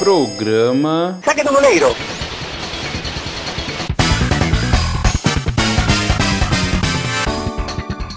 Programa. 0.00 1.20
Saque 1.22 1.44
do 1.44 1.52
goleiro! 1.52 1.88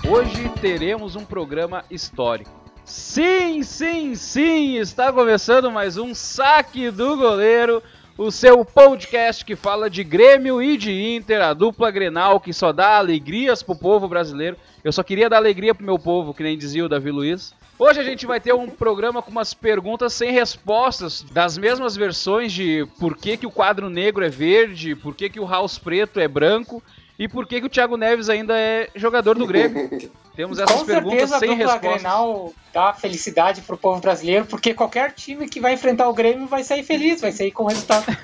Hoje 0.09 0.49
teremos 0.61 1.17
um 1.17 1.25
programa 1.25 1.83
histórico. 1.91 2.49
Sim, 2.85 3.63
sim, 3.63 4.15
sim! 4.15 4.77
Está 4.77 5.11
começando 5.11 5.69
mais 5.69 5.97
um 5.97 6.15
Saque 6.15 6.89
do 6.89 7.17
Goleiro, 7.17 7.83
o 8.17 8.31
seu 8.31 8.63
podcast 8.63 9.43
que 9.43 9.57
fala 9.57 9.89
de 9.89 10.05
Grêmio 10.05 10.63
e 10.63 10.77
de 10.77 10.89
Inter, 11.17 11.41
a 11.41 11.53
dupla 11.53 11.91
Grenal 11.91 12.39
que 12.39 12.53
só 12.53 12.71
dá 12.71 12.95
alegrias 12.95 13.61
pro 13.61 13.75
povo 13.75 14.07
brasileiro. 14.07 14.55
Eu 14.85 14.93
só 14.93 15.03
queria 15.03 15.29
dar 15.29 15.35
alegria 15.35 15.75
pro 15.75 15.85
meu 15.85 15.99
povo, 15.99 16.33
que 16.33 16.43
nem 16.43 16.57
dizia 16.57 16.85
o 16.85 16.89
Davi 16.89 17.11
Luiz. 17.11 17.53
Hoje 17.77 17.99
a 17.99 18.03
gente 18.03 18.25
vai 18.25 18.39
ter 18.39 18.53
um 18.53 18.69
programa 18.69 19.21
com 19.21 19.31
umas 19.31 19.53
perguntas 19.53 20.13
sem 20.13 20.31
respostas, 20.31 21.21
das 21.31 21.57
mesmas 21.57 21.95
versões 21.95 22.53
de 22.53 22.87
por 22.99 23.17
que, 23.17 23.35
que 23.35 23.47
o 23.47 23.51
quadro 23.51 23.89
negro 23.89 24.23
é 24.23 24.29
verde, 24.29 24.95
por 24.95 25.15
que, 25.15 25.29
que 25.29 25.39
o 25.39 25.45
house 25.47 25.77
preto 25.77 26.19
é 26.19 26.27
branco 26.27 26.81
e 27.17 27.27
por 27.27 27.47
que, 27.47 27.59
que 27.59 27.67
o 27.67 27.69
Thiago 27.69 27.97
Neves 27.97 28.29
ainda 28.29 28.57
é 28.57 28.89
jogador 28.95 29.37
do 29.37 29.45
Grêmio. 29.47 29.89
Temos 30.35 30.57
essas 30.57 30.79
Com 30.79 30.85
perguntas 30.85 31.29
certeza 31.29 31.35
a 31.35 31.39
sem 31.39 31.49
dupla 31.49 31.73
respostas. 31.73 32.01
Grenal 32.01 32.53
dá 32.73 32.91
felicidade 32.93 33.61
pro 33.61 33.77
povo 33.77 34.01
brasileiro, 34.01 34.45
porque 34.45 34.73
qualquer 34.73 35.11
time 35.11 35.47
que 35.47 35.59
vai 35.59 35.73
enfrentar 35.73 36.09
o 36.09 36.13
Grêmio 36.13 36.47
vai 36.47 36.63
sair 36.63 36.83
feliz, 36.83 37.21
vai 37.21 37.31
sair 37.31 37.51
com 37.51 37.65
resultado. 37.65 38.05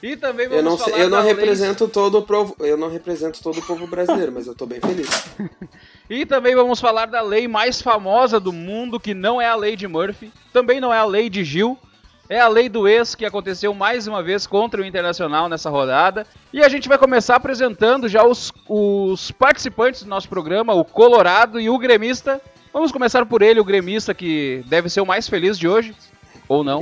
E 0.00 0.16
também 0.16 0.46
vamos 0.46 0.62
Eu 0.64 0.70
não, 0.70 0.78
falar 0.78 0.96
eu 0.96 1.10
não 1.10 1.22
represento 1.24 1.88
todo 1.88 2.18
o 2.18 2.22
provo- 2.22 2.54
eu 2.60 2.76
não 2.76 2.88
represento 2.88 3.42
todo 3.42 3.58
o 3.58 3.62
povo 3.66 3.84
brasileiro, 3.88 4.30
mas 4.30 4.46
eu 4.46 4.54
tô 4.54 4.64
bem 4.64 4.78
feliz. 4.80 5.08
E 6.10 6.24
também 6.24 6.54
vamos 6.54 6.80
falar 6.80 7.06
da 7.06 7.20
lei 7.20 7.46
mais 7.46 7.82
famosa 7.82 8.40
do 8.40 8.52
mundo, 8.52 8.98
que 8.98 9.12
não 9.12 9.40
é 9.40 9.46
a 9.46 9.54
lei 9.54 9.76
de 9.76 9.86
Murphy, 9.86 10.32
também 10.52 10.80
não 10.80 10.92
é 10.92 10.98
a 10.98 11.04
lei 11.04 11.28
de 11.28 11.44
Gil, 11.44 11.78
é 12.30 12.40
a 12.40 12.48
lei 12.48 12.68
do 12.68 12.88
ex 12.88 13.14
que 13.14 13.26
aconteceu 13.26 13.74
mais 13.74 14.06
uma 14.06 14.22
vez 14.22 14.46
contra 14.46 14.80
o 14.80 14.84
Internacional 14.84 15.48
nessa 15.48 15.68
rodada. 15.68 16.26
E 16.52 16.62
a 16.62 16.68
gente 16.68 16.88
vai 16.88 16.98
começar 16.98 17.36
apresentando 17.36 18.08
já 18.08 18.24
os, 18.24 18.52
os 18.68 19.30
participantes 19.30 20.02
do 20.02 20.08
nosso 20.08 20.28
programa, 20.28 20.74
o 20.74 20.84
Colorado 20.84 21.60
e 21.60 21.68
o 21.68 21.78
Gremista. 21.78 22.40
Vamos 22.72 22.92
começar 22.92 23.24
por 23.26 23.42
ele, 23.42 23.60
o 23.60 23.64
Gremista, 23.64 24.14
que 24.14 24.62
deve 24.66 24.88
ser 24.88 25.00
o 25.00 25.06
mais 25.06 25.28
feliz 25.28 25.58
de 25.58 25.68
hoje, 25.68 25.94
ou 26.46 26.62
não. 26.62 26.80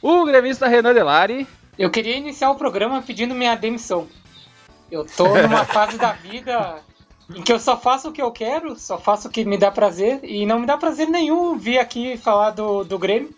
O 0.00 0.24
Gremista 0.24 0.66
Renan 0.66 0.94
Delari. 0.94 1.46
Eu 1.78 1.90
queria 1.90 2.16
iniciar 2.16 2.50
o 2.50 2.56
programa 2.56 3.02
pedindo 3.02 3.34
minha 3.34 3.54
demissão. 3.54 4.08
Eu 4.90 5.06
tô 5.06 5.28
numa 5.28 5.64
fase 5.66 5.96
da 5.96 6.12
vida 6.12 6.82
que 7.44 7.52
eu 7.52 7.58
só 7.58 7.76
faço 7.76 8.08
o 8.08 8.12
que 8.12 8.20
eu 8.20 8.30
quero, 8.30 8.78
só 8.78 8.98
faço 8.98 9.28
o 9.28 9.30
que 9.30 9.44
me 9.44 9.56
dá 9.56 9.70
prazer, 9.70 10.20
e 10.22 10.44
não 10.44 10.58
me 10.58 10.66
dá 10.66 10.76
prazer 10.76 11.08
nenhum 11.08 11.56
vir 11.56 11.78
aqui 11.78 12.16
falar 12.16 12.50
do, 12.50 12.84
do 12.84 12.98
Grêmio. 12.98 13.30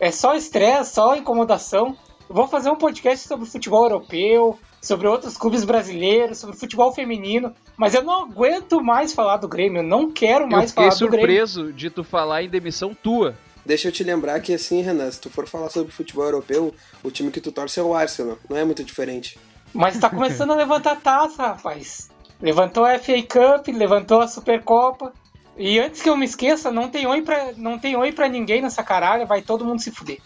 É 0.00 0.10
só 0.10 0.34
estresse, 0.34 0.94
só 0.94 1.16
incomodação. 1.16 1.96
Eu 2.28 2.34
vou 2.34 2.46
fazer 2.46 2.70
um 2.70 2.76
podcast 2.76 3.26
sobre 3.26 3.46
futebol 3.46 3.84
europeu, 3.84 4.58
sobre 4.82 5.08
outros 5.08 5.36
clubes 5.36 5.64
brasileiros, 5.64 6.38
sobre 6.38 6.56
futebol 6.56 6.92
feminino, 6.92 7.54
mas 7.76 7.94
eu 7.94 8.02
não 8.02 8.24
aguento 8.24 8.82
mais 8.82 9.12
falar 9.12 9.38
do 9.38 9.48
Grêmio, 9.48 9.80
eu 9.80 9.86
não 9.86 10.10
quero 10.10 10.44
Eu 10.44 10.48
mais 10.48 10.70
fiquei 10.70 10.84
falar 10.84 10.98
do 10.98 11.08
Grêmio. 11.08 11.46
surpreso 11.46 11.72
de 11.72 11.90
tu 11.90 12.04
falar 12.04 12.42
em 12.42 12.48
demissão 12.48 12.94
tua. 12.94 13.34
Deixa 13.64 13.88
eu 13.88 13.92
te 13.92 14.04
lembrar 14.04 14.40
que 14.40 14.54
assim, 14.54 14.82
Renan, 14.82 15.10
se 15.10 15.20
tu 15.20 15.28
for 15.28 15.46
falar 15.46 15.68
sobre 15.68 15.92
futebol 15.92 16.24
europeu, 16.24 16.74
o 17.02 17.10
time 17.10 17.30
que 17.30 17.40
tu 17.40 17.52
torce 17.52 17.80
é 17.80 17.82
o 17.82 17.94
Arsenal, 17.94 18.38
não 18.48 18.56
é 18.56 18.64
muito 18.64 18.84
diferente. 18.84 19.38
Mas 19.74 19.98
tá 19.98 20.08
começando 20.08 20.52
a 20.52 20.56
levantar 20.56 20.96
taça, 20.96 21.48
rapaz. 21.48 22.08
Levantou 22.40 22.84
a 22.84 22.98
FA 22.98 23.20
Cup, 23.22 23.68
levantou 23.68 24.20
a 24.20 24.28
Supercopa. 24.28 25.12
E 25.56 25.78
antes 25.80 26.00
que 26.00 26.08
eu 26.08 26.16
me 26.16 26.24
esqueça, 26.24 26.70
não 26.70 26.88
tem 26.88 27.06
oi 27.06 27.22
pra, 27.22 27.52
não 27.56 27.78
tem 27.78 27.96
oi 27.96 28.12
pra 28.12 28.28
ninguém 28.28 28.62
nessa 28.62 28.82
caralho, 28.82 29.26
vai 29.26 29.42
todo 29.42 29.64
mundo 29.64 29.80
se 29.80 29.90
fuder. 29.90 30.18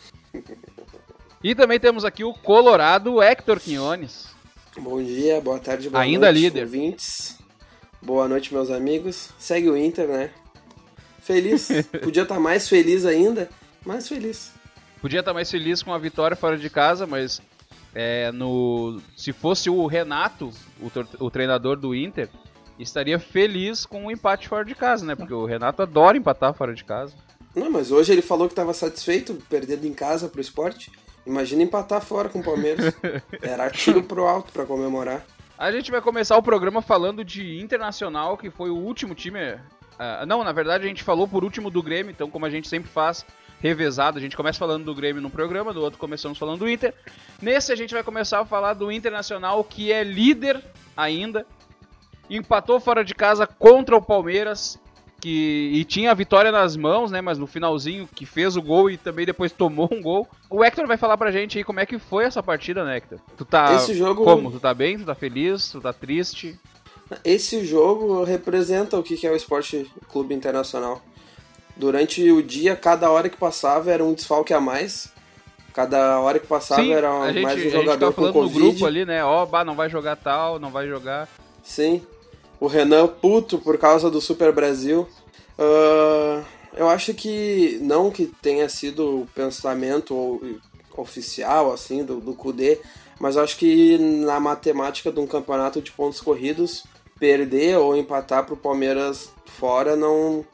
E 1.42 1.54
também 1.54 1.80
temos 1.80 2.04
aqui 2.04 2.22
o 2.22 2.34
Colorado 2.34 3.22
Hector 3.22 3.58
Quinones. 3.58 4.28
Bom 4.78 5.02
dia, 5.02 5.40
boa 5.40 5.58
tarde, 5.58 5.88
boa 5.88 6.02
Ainda 6.02 6.26
noite, 6.26 6.40
líder. 6.40 6.64
ouvintes. 6.64 7.38
Boa 8.00 8.28
noite, 8.28 8.52
meus 8.52 8.70
amigos. 8.70 9.30
Segue 9.38 9.70
o 9.70 9.76
Inter, 9.76 10.06
né? 10.08 10.30
Feliz. 11.20 11.68
Podia 12.02 12.22
estar 12.22 12.38
mais 12.40 12.68
feliz 12.68 13.06
ainda, 13.06 13.48
mais 13.84 14.08
feliz. 14.08 14.52
Podia 15.00 15.20
estar 15.20 15.32
mais 15.32 15.50
feliz 15.50 15.82
com 15.82 15.92
a 15.92 15.98
vitória 15.98 16.36
fora 16.36 16.56
de 16.58 16.68
casa, 16.68 17.06
mas 17.06 17.40
é, 17.94 18.32
no 18.32 19.00
se 19.16 19.32
fosse 19.32 19.68
o 19.68 19.86
Renato, 19.86 20.50
o, 20.80 21.24
o 21.24 21.30
treinador 21.30 21.76
do 21.76 21.94
Inter, 21.94 22.28
estaria 22.78 23.18
feliz 23.18 23.84
com 23.84 24.06
o 24.06 24.10
empate 24.10 24.48
fora 24.48 24.64
de 24.64 24.74
casa, 24.74 25.04
né? 25.04 25.14
Porque 25.14 25.34
o 25.34 25.44
Renato 25.44 25.82
adora 25.82 26.16
empatar 26.16 26.54
fora 26.54 26.74
de 26.74 26.84
casa. 26.84 27.14
Não, 27.54 27.70
mas 27.70 27.92
hoje 27.92 28.12
ele 28.12 28.22
falou 28.22 28.48
que 28.48 28.52
estava 28.52 28.72
satisfeito 28.72 29.34
perdendo 29.48 29.86
em 29.86 29.92
casa 29.92 30.28
pro 30.28 30.40
esporte. 30.40 30.90
Imagina 31.26 31.62
empatar 31.62 32.00
fora 32.00 32.28
com 32.28 32.40
o 32.40 32.44
Palmeiras. 32.44 32.94
Era 33.42 33.70
tiro 33.70 34.02
pro 34.02 34.26
alto 34.26 34.52
pra 34.52 34.64
comemorar. 34.64 35.24
A 35.56 35.70
gente 35.70 35.90
vai 35.90 36.00
começar 36.00 36.36
o 36.36 36.42
programa 36.42 36.82
falando 36.82 37.24
de 37.24 37.60
Internacional, 37.60 38.36
que 38.36 38.50
foi 38.50 38.70
o 38.70 38.76
último 38.76 39.14
time. 39.14 39.38
ah, 39.98 40.24
não, 40.26 40.42
na 40.42 40.50
verdade 40.50 40.84
a 40.84 40.88
gente 40.88 41.04
falou 41.04 41.28
por 41.28 41.44
último 41.44 41.70
do 41.70 41.82
Grêmio, 41.82 42.10
então 42.10 42.28
como 42.28 42.46
a 42.46 42.50
gente 42.50 42.66
sempre 42.66 42.90
faz, 42.90 43.24
revezado, 43.62 44.18
a 44.18 44.20
gente 44.20 44.36
começa 44.36 44.58
falando 44.58 44.84
do 44.84 44.94
Grêmio 44.94 45.22
num 45.22 45.30
programa, 45.30 45.72
do 45.72 45.80
outro 45.80 45.98
começamos 45.98 46.36
falando 46.36 46.58
do 46.58 46.68
Inter. 46.68 46.92
Nesse 47.40 47.72
a 47.72 47.76
gente 47.76 47.94
vai 47.94 48.02
começar 48.02 48.40
a 48.40 48.44
falar 48.44 48.74
do 48.74 48.90
Internacional, 48.90 49.62
que 49.62 49.92
é 49.92 50.02
líder 50.02 50.60
ainda. 50.96 51.46
Empatou 52.28 52.80
fora 52.80 53.04
de 53.04 53.14
casa 53.14 53.46
contra 53.46 53.96
o 53.96 54.02
Palmeiras, 54.02 54.78
que 55.20 55.70
e 55.72 55.84
tinha 55.84 56.10
a 56.10 56.14
vitória 56.14 56.50
nas 56.50 56.76
mãos, 56.76 57.12
né? 57.12 57.20
Mas 57.20 57.38
no 57.38 57.46
finalzinho 57.46 58.08
que 58.12 58.26
fez 58.26 58.56
o 58.56 58.62
gol 58.62 58.90
e 58.90 58.96
também 58.96 59.24
depois 59.24 59.52
tomou 59.52 59.88
um 59.92 60.02
gol. 60.02 60.26
O 60.50 60.64
Hector 60.64 60.86
vai 60.86 60.96
falar 60.96 61.16
pra 61.16 61.30
gente 61.30 61.56
aí 61.56 61.62
como 61.62 61.78
é 61.78 61.86
que 61.86 61.98
foi 62.00 62.24
essa 62.24 62.42
partida, 62.42 62.84
né, 62.84 62.96
Hector? 62.96 63.20
Tu 63.36 63.44
tá 63.44 63.74
Esse 63.76 63.94
jogo- 63.94 64.24
como? 64.24 64.50
Tu 64.50 64.58
tá 64.58 64.74
bem? 64.74 64.98
Tu 64.98 65.04
tá 65.04 65.14
feliz? 65.14 65.70
Tu 65.70 65.80
tá 65.80 65.92
triste? 65.92 66.58
Esse 67.24 67.64
jogo 67.64 68.24
representa 68.24 68.98
o 68.98 69.02
que 69.02 69.16
que 69.16 69.26
é 69.26 69.30
o 69.30 69.36
Esporte 69.36 69.88
Clube 70.10 70.34
Internacional. 70.34 71.00
Durante 71.76 72.30
o 72.30 72.42
dia, 72.42 72.76
cada 72.76 73.10
hora 73.10 73.28
que 73.28 73.36
passava 73.36 73.90
era 73.90 74.04
um 74.04 74.14
desfalque 74.14 74.52
a 74.52 74.60
mais. 74.60 75.10
Cada 75.72 76.20
hora 76.20 76.38
que 76.38 76.46
passava 76.46 76.82
Sim, 76.82 76.92
era 76.92 77.10
a 77.10 77.32
gente, 77.32 77.42
mais 77.42 77.56
a 77.56 77.60
um 77.60 77.62
gente 77.62 77.72
jogador 77.72 77.98
tava 77.98 78.12
com 78.12 78.22
falando 78.22 78.34
no 78.34 78.42
Covid. 78.42 78.60
grupo 78.60 78.86
ali, 78.86 79.04
né? 79.06 79.24
Ó, 79.24 79.64
não 79.64 79.74
vai 79.74 79.88
jogar 79.88 80.16
tal, 80.16 80.58
não 80.58 80.70
vai 80.70 80.86
jogar. 80.86 81.28
Sim. 81.62 82.02
O 82.60 82.66
Renan 82.66 83.08
puto 83.08 83.58
por 83.58 83.78
causa 83.78 84.10
do 84.10 84.20
Super 84.20 84.52
Brasil. 84.52 85.08
Ah, 85.58 86.42
eu 86.76 86.88
acho 86.88 87.14
que 87.14 87.78
não 87.80 88.10
que 88.10 88.26
tenha 88.40 88.68
sido 88.68 89.22
o 89.22 89.26
pensamento 89.34 90.40
oficial 90.96 91.72
assim 91.72 92.04
do, 92.04 92.20
do 92.20 92.34
Kudê, 92.34 92.78
mas 93.18 93.36
acho 93.36 93.56
que 93.56 93.98
na 93.98 94.38
matemática 94.40 95.10
de 95.10 95.20
um 95.20 95.26
campeonato 95.26 95.80
de 95.80 95.90
pontos 95.92 96.20
corridos, 96.20 96.84
perder 97.18 97.78
ou 97.78 97.96
empatar 97.96 98.44
pro 98.44 98.56
Palmeiras 98.56 99.30
fora 99.46 99.96
não 99.96 100.44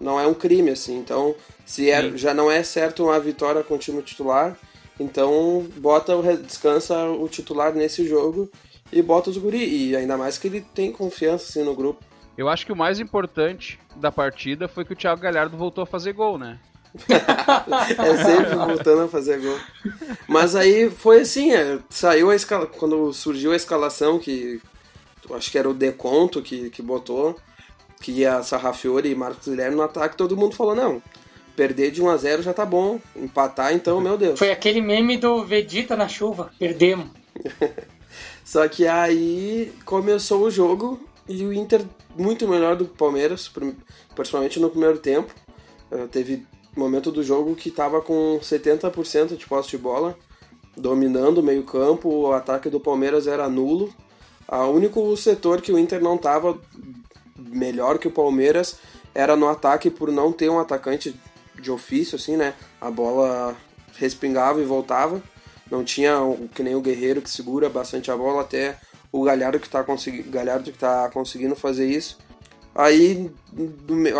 não 0.00 0.18
é 0.18 0.26
um 0.26 0.34
crime 0.34 0.70
assim. 0.70 0.98
Então, 0.98 1.34
se 1.64 1.90
é, 1.90 2.16
já 2.16 2.32
não 2.32 2.50
é 2.50 2.62
certo 2.62 3.04
uma 3.04 3.18
vitória 3.18 3.62
com 3.62 3.74
o 3.74 3.78
time 3.78 4.02
titular, 4.02 4.56
então 4.98 5.66
bota 5.76 6.16
o 6.16 6.36
descansa 6.36 7.04
o 7.04 7.28
titular 7.28 7.72
nesse 7.72 8.06
jogo 8.06 8.50
e 8.92 9.02
bota 9.02 9.30
os 9.30 9.38
guri. 9.38 9.90
E 9.90 9.96
ainda 9.96 10.16
mais 10.16 10.38
que 10.38 10.48
ele 10.48 10.60
tem 10.60 10.92
confiança 10.92 11.46
assim, 11.48 11.64
no 11.64 11.74
grupo. 11.74 12.04
Eu 12.36 12.48
acho 12.48 12.64
que 12.64 12.72
o 12.72 12.76
mais 12.76 13.00
importante 13.00 13.78
da 13.96 14.12
partida 14.12 14.68
foi 14.68 14.84
que 14.84 14.92
o 14.92 14.96
Thiago 14.96 15.20
Galhardo 15.20 15.56
voltou 15.56 15.82
a 15.82 15.86
fazer 15.86 16.12
gol, 16.12 16.38
né? 16.38 16.58
É 17.98 18.16
sempre 18.24 18.54
voltando 18.54 19.02
a 19.02 19.08
fazer 19.08 19.40
gol. 19.40 19.58
Mas 20.26 20.54
aí 20.54 20.88
foi 20.88 21.20
assim, 21.20 21.52
é, 21.52 21.78
saiu 21.90 22.30
a 22.30 22.36
escala, 22.36 22.66
quando 22.66 23.12
surgiu 23.12 23.52
a 23.52 23.56
escalação 23.56 24.18
que 24.18 24.60
acho 25.34 25.50
que 25.50 25.58
era 25.58 25.68
o 25.68 25.74
Deconto 25.74 26.40
que, 26.40 26.70
que 26.70 26.80
botou, 26.80 27.36
que 28.00 28.12
ia 28.12 28.42
Sarrafiori 28.42 29.10
e 29.10 29.14
Marcos 29.14 29.48
Guilherme 29.48 29.76
no 29.76 29.82
ataque, 29.82 30.16
todo 30.16 30.36
mundo 30.36 30.54
falou, 30.54 30.74
não, 30.74 31.02
perder 31.56 31.90
de 31.90 32.02
1 32.02 32.08
a 32.08 32.16
0 32.16 32.42
já 32.42 32.54
tá 32.54 32.64
bom, 32.64 33.00
empatar 33.16 33.74
então, 33.74 34.00
meu 34.00 34.16
Deus. 34.16 34.38
Foi 34.38 34.50
aquele 34.50 34.80
meme 34.80 35.16
do 35.16 35.44
Vegeta 35.44 35.96
na 35.96 36.08
chuva, 36.08 36.50
perdemos. 36.58 37.08
Só 38.44 38.66
que 38.68 38.86
aí 38.86 39.72
começou 39.84 40.42
o 40.42 40.50
jogo 40.50 41.00
e 41.28 41.44
o 41.44 41.52
Inter 41.52 41.84
muito 42.16 42.48
melhor 42.48 42.76
do 42.76 42.86
que 42.86 42.92
o 42.92 42.96
Palmeiras, 42.96 43.50
principalmente 44.14 44.58
no 44.58 44.70
primeiro 44.70 44.98
tempo. 44.98 45.34
Eh, 45.90 46.06
Teve 46.10 46.46
momento 46.78 47.10
do 47.10 47.22
jogo 47.22 47.54
que 47.54 47.70
tava 47.70 48.00
com 48.00 48.38
70% 48.40 49.36
de 49.36 49.46
posse 49.46 49.70
de 49.70 49.78
bola, 49.78 50.16
dominando 50.76 51.38
o 51.38 51.42
meio-campo, 51.42 52.08
o 52.08 52.32
ataque 52.32 52.70
do 52.70 52.80
Palmeiras 52.80 53.26
era 53.26 53.48
nulo. 53.48 53.92
O 54.50 54.70
único 54.70 55.14
setor 55.16 55.60
que 55.60 55.72
o 55.72 55.78
Inter 55.78 56.00
não 56.00 56.16
tava 56.16 56.58
melhor 57.50 57.98
que 57.98 58.08
o 58.08 58.10
Palmeiras 58.10 58.76
era 59.14 59.36
no 59.36 59.48
ataque 59.48 59.90
por 59.90 60.12
não 60.12 60.32
ter 60.32 60.48
um 60.48 60.58
atacante 60.58 61.14
de 61.60 61.70
ofício, 61.70 62.16
assim, 62.16 62.36
né? 62.36 62.54
A 62.80 62.90
bola 62.90 63.56
respingava 63.96 64.60
e 64.60 64.64
voltava. 64.64 65.22
Não 65.70 65.84
tinha 65.84 66.20
o, 66.22 66.48
que 66.54 66.62
nem 66.62 66.74
o 66.74 66.80
Guerreiro 66.80 67.20
que 67.20 67.30
segura 67.30 67.68
bastante 67.68 68.10
a 68.10 68.16
bola, 68.16 68.42
até 68.42 68.78
o 69.12 69.22
Galhardo 69.22 69.58
que 69.58 69.68
tá, 69.68 69.82
consegui, 69.82 70.22
Galhardo 70.22 70.70
que 70.70 70.78
tá 70.78 71.10
conseguindo 71.10 71.56
fazer 71.56 71.86
isso. 71.86 72.18
Aí 72.74 73.30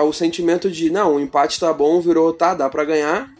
o 0.04 0.12
sentimento 0.12 0.70
de 0.70 0.90
não, 0.90 1.14
o 1.14 1.20
empate 1.20 1.60
tá 1.60 1.72
bom 1.72 2.00
virou, 2.00 2.32
tá, 2.32 2.54
dá 2.54 2.68
pra 2.68 2.84
ganhar. 2.84 3.32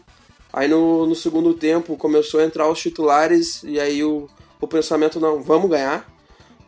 Aí 0.51 0.67
no, 0.67 1.05
no 1.05 1.13
segundo 1.13 1.53
tempo 1.53 1.97
começou 1.97 2.39
a 2.39 2.45
entrar 2.45 2.69
os 2.69 2.79
titulares 2.79 3.61
e 3.63 3.79
aí 3.79 4.03
o, 4.03 4.27
o 4.61 4.67
pensamento 4.67 5.19
não, 5.19 5.41
vamos 5.41 5.69
ganhar. 5.69 6.09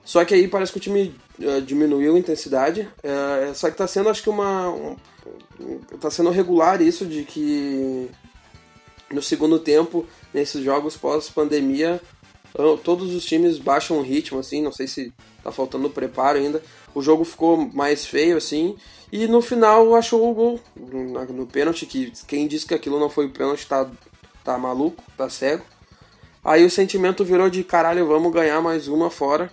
Só 0.03 0.25
que 0.25 0.33
aí 0.33 0.47
parece 0.47 0.71
que 0.71 0.77
o 0.77 0.81
time 0.81 1.15
uh, 1.43 1.61
diminuiu 1.61 2.15
a 2.15 2.19
intensidade. 2.19 2.87
Uh, 3.03 3.53
só 3.53 3.69
que 3.69 3.77
tá 3.77 3.87
sendo, 3.87 4.09
acho 4.09 4.23
que 4.23 4.29
uma. 4.29 4.69
Um, 4.69 4.95
tá 5.99 6.09
sendo 6.09 6.29
regular 6.29 6.81
isso 6.81 7.05
de 7.05 7.23
que 7.23 8.09
no 9.11 9.21
segundo 9.21 9.59
tempo, 9.59 10.05
nesses 10.33 10.63
jogos 10.63 10.97
pós-pandemia, 10.97 12.01
todos 12.83 13.13
os 13.13 13.25
times 13.25 13.57
baixam 13.57 13.97
o 13.97 14.01
ritmo, 14.01 14.39
assim, 14.39 14.61
não 14.61 14.71
sei 14.71 14.87
se 14.87 15.13
tá 15.43 15.51
faltando 15.51 15.89
preparo 15.89 16.37
ainda. 16.37 16.63
O 16.93 17.01
jogo 17.01 17.23
ficou 17.23 17.57
mais 17.57 18.05
feio, 18.05 18.37
assim, 18.37 18.75
e 19.11 19.27
no 19.27 19.41
final 19.41 19.95
achou 19.95 20.29
o 20.29 20.33
gol 20.33 20.59
no, 20.75 21.25
no 21.25 21.47
pênalti, 21.47 21.85
que 21.85 22.11
quem 22.27 22.47
disse 22.47 22.65
que 22.65 22.73
aquilo 22.73 22.99
não 22.99 23.09
foi 23.09 23.29
pênalti 23.29 23.67
tá, 23.67 23.89
tá 24.43 24.57
maluco, 24.57 25.01
tá 25.17 25.29
cego. 25.29 25.63
Aí 26.43 26.65
o 26.65 26.71
sentimento 26.71 27.23
virou 27.23 27.49
de 27.49 27.63
caralho, 27.63 28.07
vamos 28.07 28.33
ganhar 28.33 28.61
mais 28.61 28.87
uma 28.87 29.09
fora. 29.09 29.51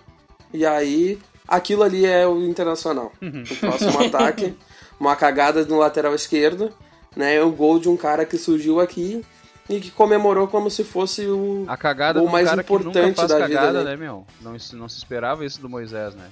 E 0.51 0.65
aí, 0.65 1.19
aquilo 1.49 1.83
ali 1.83 2.05
é 2.05 2.27
o 2.27 2.39
Internacional. 2.45 3.11
Uhum. 3.21 3.43
O 3.49 3.55
próximo 3.55 4.05
ataque, 4.05 4.53
uma 4.99 5.15
cagada 5.15 5.65
no 5.65 5.77
lateral 5.77 6.13
esquerdo, 6.13 6.71
né? 7.15 7.41
O 7.41 7.51
gol 7.51 7.79
de 7.79 7.89
um 7.89 7.97
cara 7.97 8.25
que 8.25 8.37
surgiu 8.37 8.79
aqui 8.79 9.25
e 9.67 9.79
que 9.79 9.91
comemorou 9.91 10.47
como 10.47 10.69
se 10.69 10.83
fosse 10.83 11.25
o 11.25 11.65
a 11.67 11.75
cagada 11.75 12.21
o 12.21 12.29
mais 12.29 12.51
importante 12.53 13.15
da 13.27 13.39
cagada, 13.39 13.79
vida. 13.79 13.83
Né, 13.83 13.95
meu? 13.95 14.25
Não, 14.41 14.55
não 14.73 14.89
se 14.89 14.97
esperava 14.97 15.45
isso 15.45 15.59
do 15.59 15.67
Moisés, 15.67 16.15
né? 16.15 16.29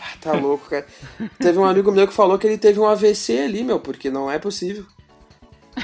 Ah, 0.00 0.16
tá 0.20 0.32
louco, 0.32 0.68
cara. 0.68 0.86
teve 1.38 1.58
um 1.58 1.64
amigo 1.64 1.92
meu 1.92 2.08
que 2.08 2.14
falou 2.14 2.38
que 2.38 2.46
ele 2.46 2.58
teve 2.58 2.80
um 2.80 2.86
AVC 2.86 3.40
ali, 3.40 3.62
meu, 3.62 3.78
porque 3.78 4.10
não 4.10 4.30
é 4.30 4.38
possível. 4.38 4.84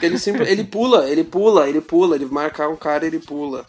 Ele 0.03 0.19
sempre, 0.19 0.51
ele 0.51 0.65
pula, 0.65 1.09
ele 1.09 1.25
pula, 1.25 1.69
ele 1.69 1.81
pula, 1.81 2.17
ele 2.17 2.27
marca 2.27 2.69
um 2.69 2.77
cara, 2.77 3.07
ele 3.07 3.19
pula. 3.19 3.65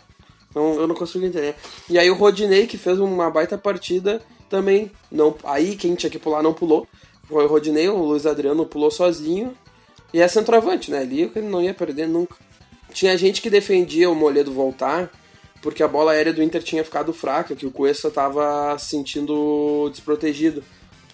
Não, 0.54 0.74
eu 0.76 0.88
não 0.88 0.96
consigo 0.96 1.26
entender. 1.26 1.56
E 1.90 1.98
aí 1.98 2.10
o 2.10 2.16
Rodinei, 2.16 2.66
que 2.68 2.78
fez 2.78 3.00
uma 3.00 3.30
baita 3.30 3.58
partida, 3.58 4.22
também 4.50 4.92
não. 5.12 5.36
Aí 5.44 5.76
quem 5.76 5.96
tinha 5.96 6.10
que 6.10 6.20
pular 6.20 6.42
não 6.42 6.54
pulou. 6.54 6.88
Foi 7.28 7.46
o 7.46 7.48
Rodinei, 7.48 7.88
o 7.90 7.98
Luiz 7.98 8.26
Adriano 8.26 8.66
pulou 8.66 8.90
sozinho. 8.90 9.56
E 10.14 10.20
é 10.20 10.28
centroavante, 10.28 10.90
né? 10.90 11.00
Ali 11.00 11.32
ele 11.36 11.48
não 11.48 11.62
ia 11.62 11.74
perder 11.74 12.08
nunca. 12.08 12.36
Tinha 12.92 13.16
gente 13.16 13.42
que 13.42 13.50
defendia 13.50 14.10
o 14.10 14.16
Moledo 14.16 14.52
voltar 14.52 15.12
porque 15.62 15.84
a 15.84 15.88
bola 15.88 16.14
aérea 16.14 16.34
do 16.34 16.42
Inter 16.42 16.64
tinha 16.64 16.84
ficado 16.84 17.14
fraca, 17.14 17.56
que 17.56 17.66
o 17.66 17.72
Cuesta 17.72 18.08
estava 18.08 18.78
se 18.78 18.90
sentindo 18.90 19.90
desprotegido. 19.92 20.64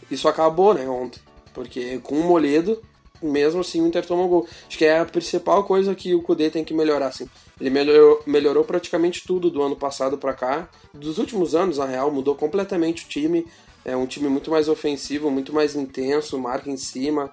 Isso 0.10 0.28
acabou, 0.28 0.74
né, 0.74 0.88
ontem. 0.88 1.20
Porque 1.54 2.00
com 2.00 2.16
o 2.16 2.24
Moledo, 2.24 2.81
mesmo 3.22 3.62
assim 3.62 3.81
o 3.81 3.88
Inter 3.88 4.06
tomou 4.06 4.28
gol. 4.28 4.48
Acho 4.68 4.78
que 4.78 4.86
é 4.86 5.00
a 5.00 5.06
principal 5.06 5.64
coisa 5.64 5.96
que 5.96 6.14
o 6.14 6.22
Kudê 6.22 6.50
tem 6.50 6.64
que 6.64 6.74
melhorar, 6.74 7.08
assim. 7.08 7.28
Ele 7.60 7.69
melhorou, 7.69 8.22
melhorou 8.25 8.63
praticamente 8.63 9.24
tudo 9.25 9.50
do 9.50 9.62
ano 9.62 9.75
passado 9.75 10.18
para 10.18 10.34
cá. 10.34 10.69
Dos 10.94 11.18
últimos 11.18 11.56
anos, 11.56 11.78
na 11.78 11.86
real, 11.86 12.12
mudou 12.12 12.36
completamente 12.36 13.06
o 13.06 13.07
time. 13.07 13.48
É 13.84 13.96
um 13.96 14.06
time 14.06 14.28
muito 14.28 14.52
mais 14.52 14.68
ofensivo, 14.68 15.30
muito 15.30 15.54
mais 15.54 15.75
intenso, 15.75 16.40
marca 16.40 16.69
em 16.69 16.78
cima, 16.78 17.31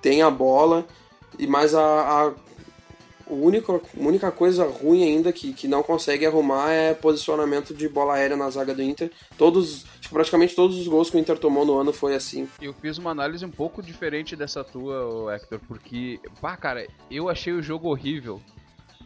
tem 0.00 0.20
a 0.20 0.30
bola. 0.30 0.86
E 1.38 1.46
mais 1.46 1.74
a, 1.74 1.80
a 1.82 2.32
única, 3.32 3.80
única 3.96 4.30
coisa 4.30 4.64
ruim 4.64 5.04
ainda 5.04 5.32
que, 5.32 5.52
que 5.52 5.66
não 5.66 5.82
consegue 5.82 6.26
arrumar 6.26 6.70
é 6.70 6.92
posicionamento 6.92 7.72
de 7.72 7.88
bola 7.88 8.14
aérea 8.14 8.36
na 8.36 8.50
zaga 8.50 8.74
do 8.74 8.82
Inter. 8.82 9.10
Todos, 9.38 9.84
tipo, 10.00 10.14
praticamente 10.14 10.54
todos 10.54 10.76
os 10.76 10.86
gols 10.86 11.08
que 11.08 11.16
o 11.16 11.20
Inter 11.20 11.38
tomou 11.38 11.64
no 11.64 11.78
ano 11.78 11.92
foi 11.92 12.14
assim. 12.14 12.48
Eu 12.60 12.74
fiz 12.74 12.98
uma 12.98 13.10
análise 13.10 13.44
um 13.44 13.50
pouco 13.50 13.82
diferente 13.82 14.36
dessa 14.36 14.62
tua, 14.62 15.34
Hector, 15.34 15.60
porque, 15.66 16.20
pá, 16.40 16.56
cara, 16.56 16.86
eu 17.10 17.28
achei 17.28 17.52
o 17.52 17.62
jogo 17.62 17.88
horrível. 17.88 18.40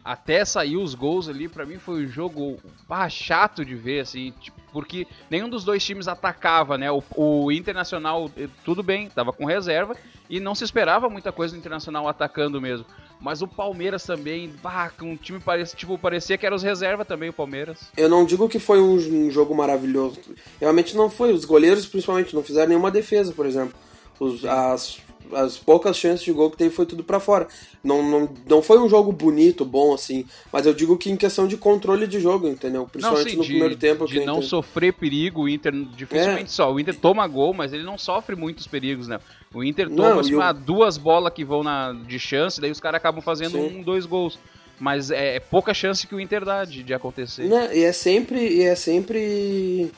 Até 0.07 0.45
sair 0.45 0.77
os 0.77 0.95
gols 0.95 1.27
ali, 1.27 1.49
para 1.49 1.65
mim 1.65 1.77
foi 1.77 2.05
um 2.05 2.07
jogo 2.07 2.57
pá, 2.87 3.09
chato 3.09 3.65
de 3.65 3.75
ver, 3.75 3.99
assim, 3.99 4.33
tipo, 4.39 4.57
porque 4.71 5.05
nenhum 5.29 5.49
dos 5.49 5.65
dois 5.65 5.83
times 5.83 6.07
atacava, 6.07 6.77
né? 6.77 6.89
O, 6.89 7.03
o 7.13 7.51
Internacional, 7.51 8.31
eh, 8.37 8.47
tudo 8.63 8.81
bem, 8.81 9.09
tava 9.09 9.33
com 9.33 9.43
reserva, 9.43 9.97
e 10.29 10.39
não 10.39 10.55
se 10.55 10.63
esperava 10.63 11.09
muita 11.09 11.33
coisa 11.33 11.53
do 11.53 11.59
Internacional 11.59 12.07
atacando 12.07 12.61
mesmo. 12.61 12.85
Mas 13.19 13.41
o 13.41 13.47
Palmeiras 13.49 14.05
também, 14.05 14.49
bah, 14.63 14.93
um 15.01 15.17
time 15.17 15.41
parecia, 15.41 15.77
tipo, 15.77 15.97
parecia 15.97 16.37
que 16.37 16.45
era 16.45 16.55
os 16.55 16.63
reserva 16.63 17.03
também, 17.03 17.27
o 17.27 17.33
Palmeiras. 17.33 17.91
Eu 17.97 18.07
não 18.07 18.23
digo 18.23 18.47
que 18.47 18.59
foi 18.59 18.79
um, 18.79 19.29
jogo 19.29 19.53
maravilhoso. 19.53 20.21
Realmente 20.57 20.95
não 20.95 21.09
foi. 21.09 21.33
Os 21.33 21.43
goleiros, 21.43 21.85
principalmente, 21.85 22.33
não 22.33 22.43
fizeram 22.43 22.69
nenhuma 22.69 22.91
defesa, 22.91 23.33
por 23.33 23.45
exemplo. 23.45 23.73
Os, 24.17 24.45
as 24.45 25.01
as 25.33 25.57
poucas 25.57 25.97
chances 25.97 26.23
de 26.23 26.31
gol 26.31 26.49
que 26.49 26.57
teve 26.57 26.73
foi 26.73 26.85
tudo 26.85 27.03
para 27.03 27.19
fora. 27.19 27.47
Não, 27.83 28.03
não, 28.03 28.29
não 28.49 28.61
foi 28.61 28.79
um 28.79 28.89
jogo 28.89 29.11
bonito, 29.11 29.63
bom, 29.63 29.93
assim, 29.93 30.25
mas 30.51 30.65
eu 30.65 30.73
digo 30.73 30.97
que 30.97 31.09
em 31.09 31.15
questão 31.15 31.47
de 31.47 31.57
controle 31.57 32.07
de 32.07 32.19
jogo, 32.19 32.47
entendeu? 32.47 32.87
Principalmente 32.91 33.23
não, 33.25 33.31
sim, 33.31 33.37
no 33.37 33.43
de, 33.43 33.49
primeiro 33.49 33.75
tempo. 33.75 34.05
De 34.05 34.25
não 34.25 34.41
sofrer 34.41 34.93
perigo, 34.93 35.43
o 35.43 35.49
Inter 35.49 35.73
dificilmente 35.95 36.43
é. 36.43 36.47
só. 36.47 36.71
O 36.71 36.79
Inter 36.79 36.95
toma 36.95 37.27
gol, 37.27 37.53
mas 37.53 37.73
ele 37.73 37.83
não 37.83 37.97
sofre 37.97 38.35
muitos 38.35 38.67
perigos, 38.67 39.07
né? 39.07 39.19
O 39.53 39.63
Inter 39.63 39.89
toma 39.89 40.09
não, 40.09 40.19
assim, 40.19 40.33
eu... 40.33 40.53
duas 40.53 40.97
bolas 40.97 41.33
que 41.33 41.45
vão 41.45 41.63
na, 41.63 41.93
de 41.93 42.19
chance, 42.19 42.59
daí 42.59 42.71
os 42.71 42.79
caras 42.79 42.97
acabam 42.97 43.21
fazendo 43.21 43.53
sim. 43.53 43.79
um, 43.79 43.81
dois 43.81 44.05
gols. 44.05 44.37
Mas 44.79 45.09
é, 45.09 45.37
é, 45.37 45.39
pouca 45.39 45.73
chance 45.73 46.05
que 46.05 46.13
o 46.13 46.19
Inter 46.19 46.45
dá 46.45 46.63
de, 46.63 46.83
de 46.83 46.93
acontecer. 46.93 47.47
Não, 47.47 47.71
e 47.71 47.83
é 47.83 47.91
sempre. 47.91 48.47
E 48.47 48.61
é 48.61 48.75
sempre. 48.75 49.91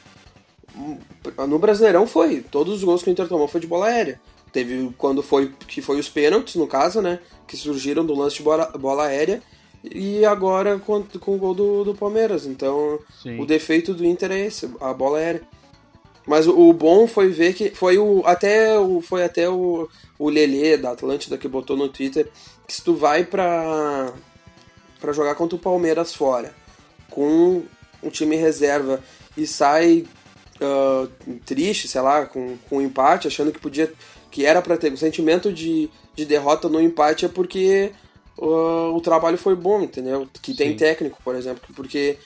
No 1.47 1.59
Brasileirão 1.59 2.07
foi. 2.07 2.41
Todos 2.41 2.75
os 2.75 2.83
gols 2.83 3.03
que 3.03 3.09
o 3.09 3.11
Inter 3.11 3.27
tomou 3.27 3.47
foi 3.47 3.59
de 3.59 3.67
bola 3.67 3.87
aérea. 3.87 4.21
Teve 4.51 4.91
quando 4.97 5.21
foi 5.21 5.53
que 5.67 5.81
foi 5.81 5.99
os 5.99 6.09
pênaltis, 6.09 6.55
no 6.55 6.67
caso, 6.67 7.01
né? 7.01 7.19
Que 7.47 7.55
surgiram 7.55 8.05
do 8.05 8.15
lance 8.15 8.37
de 8.37 8.43
bola, 8.43 8.65
bola 8.77 9.05
aérea. 9.05 9.41
E 9.83 10.25
agora 10.25 10.77
com, 10.79 11.03
com 11.03 11.35
o 11.35 11.37
gol 11.37 11.53
do, 11.53 11.83
do 11.83 11.95
Palmeiras. 11.95 12.45
Então, 12.45 12.99
Sim. 13.21 13.39
o 13.39 13.45
defeito 13.45 13.93
do 13.93 14.05
Inter 14.05 14.31
é 14.31 14.39
esse, 14.39 14.69
a 14.81 14.93
bola 14.93 15.19
aérea. 15.19 15.41
Mas 16.27 16.47
o, 16.47 16.57
o 16.57 16.73
bom 16.73 17.07
foi 17.07 17.29
ver 17.29 17.53
que 17.53 17.69
foi 17.71 17.97
o 17.97 18.21
até 18.25 18.77
o 18.77 19.01
foi 19.01 19.23
até 19.23 19.49
o, 19.49 19.87
o 20.17 20.29
Lelê 20.29 20.77
da 20.77 20.91
Atlântida 20.91 21.37
que 21.37 21.47
botou 21.47 21.77
no 21.77 21.89
Twitter 21.89 22.29
que 22.67 22.73
se 22.73 22.83
tu 22.83 22.93
vai 22.93 23.23
pra, 23.23 24.13
pra 24.99 25.13
jogar 25.13 25.33
contra 25.33 25.55
o 25.55 25.59
Palmeiras 25.59 26.13
fora 26.13 26.53
com 27.09 27.63
um 28.03 28.09
time 28.09 28.35
reserva 28.35 29.01
e 29.35 29.47
sai 29.47 30.05
uh, 30.61 31.07
triste, 31.45 31.87
sei 31.87 32.01
lá, 32.01 32.25
com, 32.25 32.57
com 32.69 32.77
um 32.77 32.81
empate, 32.81 33.27
achando 33.27 33.51
que 33.51 33.59
podia 33.59 33.91
que 34.31 34.45
era 34.45 34.61
para 34.61 34.77
ter. 34.77 34.91
O 34.91 34.97
sentimento 34.97 35.51
de, 35.51 35.89
de 36.15 36.25
derrota 36.25 36.69
no 36.69 36.81
empate 36.81 37.25
é 37.25 37.29
porque 37.29 37.91
uh, 38.37 38.95
o 38.95 39.01
trabalho 39.01 39.37
foi 39.37 39.55
bom, 39.55 39.81
entendeu? 39.81 40.27
Que 40.41 40.51
Sim. 40.51 40.57
tem 40.57 40.75
técnico, 40.75 41.19
por 41.23 41.35
exemplo, 41.35 41.63
porque 41.75 42.17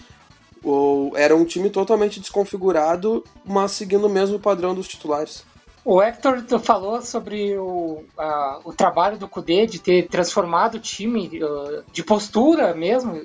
uh, 0.63 1.11
era 1.15 1.35
um 1.35 1.45
time 1.45 1.69
totalmente 1.69 2.19
desconfigurado, 2.19 3.23
mas 3.45 3.71
seguindo 3.71 4.07
o 4.07 4.09
mesmo 4.09 4.39
padrão 4.39 4.73
dos 4.73 4.87
titulares. 4.87 5.43
O 5.85 6.01
Hector 6.01 6.41
falou 6.59 7.01
sobre 7.01 7.57
o, 7.57 8.05
a, 8.17 8.61
o 8.63 8.71
trabalho 8.71 9.17
do 9.17 9.27
Kudê 9.27 9.65
de 9.65 9.79
ter 9.79 10.07
transformado 10.07 10.75
o 10.75 10.79
time 10.79 11.29
uh, 11.43 11.83
de 11.91 12.03
postura 12.03 12.73
mesmo. 12.73 13.21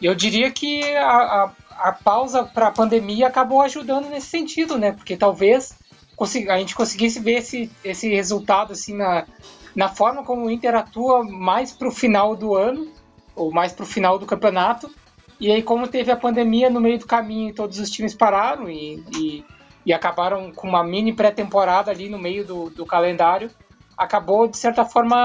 E 0.00 0.06
eu 0.06 0.14
diria 0.14 0.50
que 0.52 0.84
a, 0.94 1.10
a, 1.10 1.52
a 1.88 1.92
pausa 1.92 2.44
para 2.44 2.68
a 2.68 2.70
pandemia 2.72 3.26
acabou 3.26 3.62
ajudando 3.62 4.08
nesse 4.08 4.28
sentido, 4.28 4.78
né? 4.78 4.92
Porque 4.92 5.16
talvez 5.16 5.74
a 6.18 6.58
gente 6.58 6.74
conseguisse 6.74 7.20
ver 7.20 7.38
esse, 7.38 7.70
esse 7.84 8.08
resultado 8.08 8.72
assim 8.72 8.94
na, 8.94 9.26
na 9.74 9.88
forma 9.88 10.24
como 10.24 10.46
o 10.46 10.50
Inter 10.50 10.74
atua 10.74 11.22
mais 11.22 11.72
para 11.72 11.88
o 11.88 11.92
final 11.92 12.34
do 12.34 12.54
ano, 12.54 12.90
ou 13.34 13.52
mais 13.52 13.72
para 13.72 13.82
o 13.82 13.86
final 13.86 14.18
do 14.18 14.24
campeonato. 14.24 14.90
E 15.38 15.52
aí, 15.52 15.62
como 15.62 15.86
teve 15.86 16.10
a 16.10 16.16
pandemia 16.16 16.70
no 16.70 16.80
meio 16.80 16.98
do 16.98 17.06
caminho, 17.06 17.54
todos 17.54 17.78
os 17.78 17.90
times 17.90 18.14
pararam 18.14 18.70
e, 18.70 19.04
e, 19.14 19.44
e 19.84 19.92
acabaram 19.92 20.50
com 20.50 20.66
uma 20.66 20.82
mini 20.82 21.12
pré-temporada 21.12 21.90
ali 21.90 22.08
no 22.08 22.18
meio 22.18 22.42
do, 22.42 22.70
do 22.70 22.86
calendário, 22.86 23.50
acabou, 23.94 24.48
de 24.48 24.56
certa 24.56 24.86
forma, 24.86 25.16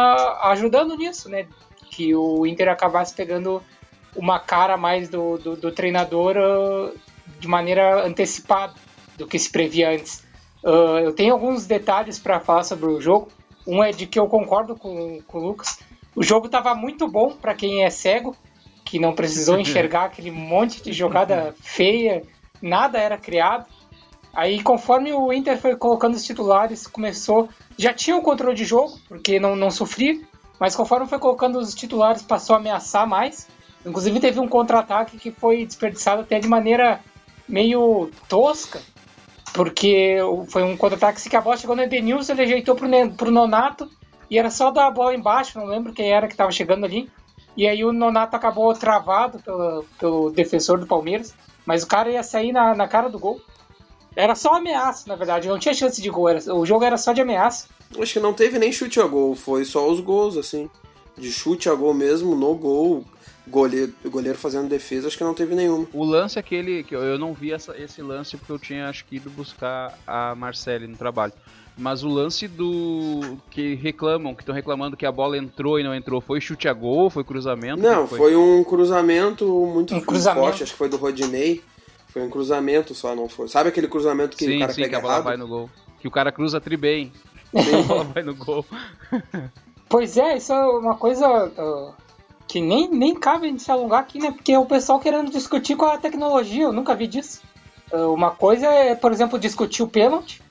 ajudando 0.44 0.98
nisso, 0.98 1.30
né? 1.30 1.48
Que 1.90 2.14
o 2.14 2.46
Inter 2.46 2.68
acabasse 2.68 3.14
pegando 3.14 3.64
uma 4.14 4.38
cara 4.38 4.76
mais 4.76 5.08
do, 5.08 5.38
do, 5.38 5.56
do 5.56 5.72
treinador 5.72 6.36
uh, 6.36 6.94
de 7.40 7.48
maneira 7.48 8.06
antecipada 8.06 8.74
do 9.18 9.26
que 9.26 9.40
se 9.40 9.50
previa 9.50 9.92
antes. 9.92 10.24
Uh, 10.64 11.00
eu 11.00 11.14
tenho 11.14 11.34
alguns 11.34 11.66
detalhes 11.66 12.20
para 12.20 12.40
falar 12.40 12.64
sobre 12.64 12.86
o 12.86 13.02
jogo. 13.02 13.30
Um 13.66 13.84
é 13.84 13.92
de 13.92 14.06
que 14.06 14.20
eu 14.20 14.28
concordo 14.28 14.76
com, 14.76 15.22
com 15.28 15.38
o 15.40 15.48
Lucas. 15.48 15.80
O 16.16 16.24
jogo 16.24 16.48
estava 16.48 16.76
muito 16.76 17.08
bom 17.08 17.32
para 17.32 17.56
quem 17.56 17.84
é 17.84 17.90
cego, 17.90 18.36
que 18.84 19.00
não 19.00 19.14
precisou 19.14 19.58
enxergar 19.60 20.06
aquele 20.06 20.32
monte 20.32 20.82
de 20.82 20.94
jogada 20.94 21.56
feia, 21.62 22.24
nada 22.62 23.00
era 23.00 23.18
criado. 23.18 23.66
Aí, 24.34 24.62
conforme 24.64 25.12
o 25.12 25.34
Inter 25.34 25.60
foi 25.60 25.76
colocando 25.76 26.16
os 26.16 26.24
titulares, 26.24 26.88
começou. 26.88 27.50
Já 27.78 27.94
tinha 27.94 28.16
o 28.16 28.22
controle 28.22 28.56
de 28.56 28.64
jogo, 28.64 28.98
porque 29.08 29.40
não, 29.40 29.56
não 29.56 29.70
sofria, 29.70 30.22
mas 30.60 30.76
conforme 30.76 31.08
foi 31.08 31.20
colocando 31.20 31.60
os 31.60 31.74
titulares, 31.74 32.22
passou 32.22 32.56
a 32.56 32.60
ameaçar 32.60 33.08
mais. 33.08 33.48
Inclusive, 33.86 34.20
teve 34.20 34.40
um 34.40 34.48
contra-ataque 34.48 35.18
que 35.18 35.32
foi 35.32 35.66
desperdiçado 35.66 36.22
até 36.22 36.40
de 36.40 36.48
maneira 36.48 37.02
meio 37.48 38.10
tosca, 38.30 38.82
porque 39.54 40.18
foi 40.48 40.64
um 40.64 40.78
contra-ataque 40.78 41.30
que 41.30 41.36
a 41.36 41.42
bola 41.42 41.58
chegou 41.58 41.76
no 41.76 41.82
Edenilson, 41.82 42.34
ele 42.34 42.44
ajeitou 42.44 42.76
pro, 42.76 42.88
pro 43.18 43.32
Nonato 43.32 43.90
e 44.30 44.38
era 44.38 44.50
só 44.50 44.72
dar 44.72 44.88
a 44.88 44.92
bola 44.92 45.14
embaixo, 45.14 45.60
não 45.60 45.66
lembro 45.66 45.94
quem 45.94 46.12
era 46.12 46.28
que 46.28 46.34
estava 46.34 46.52
chegando 46.52 46.86
ali. 46.86 47.10
E 47.56 47.68
aí 47.68 47.84
o 47.84 47.92
Nonato 47.92 48.36
acabou 48.36 48.74
travado 48.74 49.40
pelo, 49.40 49.86
pelo 50.00 50.32
defensor 50.32 50.80
do 50.80 50.88
Palmeiras. 50.88 51.34
Mas 51.66 51.84
o 51.84 51.88
cara 51.88 52.10
ia 52.10 52.24
sair 52.24 52.52
na, 52.52 52.74
na 52.74 52.88
cara 52.88 53.10
do 53.10 53.20
gol. 53.20 53.42
Era 54.16 54.36
só 54.36 54.56
ameaça, 54.56 55.08
na 55.08 55.16
verdade. 55.16 55.48
Não 55.48 55.60
tinha 55.60 55.74
chance 55.74 56.02
de 56.02 56.10
gol. 56.10 56.30
Era, 56.30 56.56
o 56.56 56.66
jogo 56.66 56.84
era 56.84 56.98
só 56.98 57.14
de 57.14 57.22
ameaça. 57.22 57.68
Acho 58.00 58.14
que 58.14 58.20
não 58.20 58.34
teve 58.34 58.58
nem 58.58 58.72
chute 58.72 59.00
a 59.00 59.06
gol. 59.06 59.36
Foi 59.36 59.64
só 59.66 59.90
os 59.90 60.00
gols, 60.00 60.38
assim. 60.38 60.70
De 61.18 61.32
chute 61.32 61.70
a 61.70 61.76
gol 61.76 61.94
mesmo, 61.94 62.36
no 62.36 62.56
gol. 62.56 63.04
Goleiro, 63.48 63.94
goleiro 64.06 64.38
fazendo 64.38 64.70
defesa, 64.70 65.08
acho 65.08 65.18
que 65.18 65.24
não 65.24 65.34
teve 65.34 65.56
nenhuma. 65.56 65.88
O 65.94 66.04
lance 66.04 66.38
é 66.38 66.40
aquele 66.40 66.84
que 66.84 66.96
eu, 66.96 67.18
não 67.18 67.34
vi 67.34 67.52
essa, 67.52 67.76
esse 67.76 68.02
lance 68.02 68.38
porque 68.38 68.52
eu 68.52 68.60
tinha 68.60 68.88
acho 68.88 69.04
que 69.06 69.16
ido 69.16 69.30
buscar 69.32 69.98
a 70.06 70.36
Marcele 70.36 70.86
no 70.88 70.96
trabalho. 70.96 71.34
Mas 71.78 72.04
o 72.04 72.10
lance 72.10 72.48
do 72.48 73.38
que 73.50 73.76
reclamam, 73.76 74.36
que 74.36 74.44
estão 74.44 74.54
reclamando 74.54 74.96
que 74.96 75.06
a 75.06 75.12
bola 75.12 75.38
entrou 75.38 75.80
e 75.80 75.84
não 75.84 75.96
entrou, 75.96 76.22
foi 76.22 76.40
chute 76.40 76.68
a 76.68 76.74
gol, 76.74 77.10
foi 77.10 77.24
cruzamento? 77.24 77.82
Não, 77.82 78.08
foi? 78.08 78.18
foi? 78.18 78.36
um 78.36 78.64
cruzamento 78.64 79.46
muito 79.66 79.96
Um 79.96 80.02
cruzamento. 80.02 80.46
forte, 80.46 80.64
acho 80.64 80.74
que 80.74 80.78
foi 80.78 80.90
do 80.90 80.98
Rodinei. 80.98 81.64
Foi 82.10 82.22
um 82.22 82.30
cruzamento 82.30 82.94
só, 82.94 83.16
não 83.16 83.28
foi. 83.28 83.48
Sabe 83.48 83.70
aquele 83.70 83.88
cruzamento 83.88 84.36
que 84.36 84.46
sim, 84.46 84.58
o 84.58 84.60
cara 84.60 84.74
sim, 84.74 84.82
pega 84.82 84.90
que 84.90 84.96
a 84.96 85.00
bola 85.00 85.14
errado? 85.14 85.24
vai 85.24 85.38
no 85.38 85.48
gol. 85.48 85.70
Que 86.00 86.08
o 86.08 86.12
cara 86.12 86.32
cruza 86.32 86.60
tri 86.60 86.76
bem. 86.76 87.12
a 87.56 87.88
bola 87.88 88.04
vai 88.04 88.22
no 88.22 88.36
gol. 88.36 88.66
Pois 89.92 90.16
é, 90.16 90.38
isso 90.38 90.54
é 90.54 90.66
uma 90.68 90.96
coisa 90.96 91.28
ah, 91.28 91.92
que 92.52 92.60
nem, 92.60 92.90
nem 92.90 93.16
cabe 93.16 93.48
a 93.48 93.50
gente 93.50 93.64
se 93.64 93.72
alongar 93.72 94.02
aqui, 94.02 94.20
né? 94.20 94.30
Porque 94.30 94.52
é 94.52 94.60
o 94.60 94.66
pessoal 94.66 95.00
querendo 95.00 95.32
discutir 95.32 95.78
com 95.78 95.86
a 95.86 95.98
tecnologia, 95.98 96.64
eu 96.64 96.74
nunca 96.74 96.94
vi 96.94 97.08
disso. 97.08 97.42
Ah, 97.94 98.08
uma 98.08 98.32
coisa 98.32 98.68
é, 98.68 98.94
por 98.94 99.10
exemplo, 99.14 99.40
discutir 99.40 99.82
o 99.84 99.88
pênalti, 99.88 100.42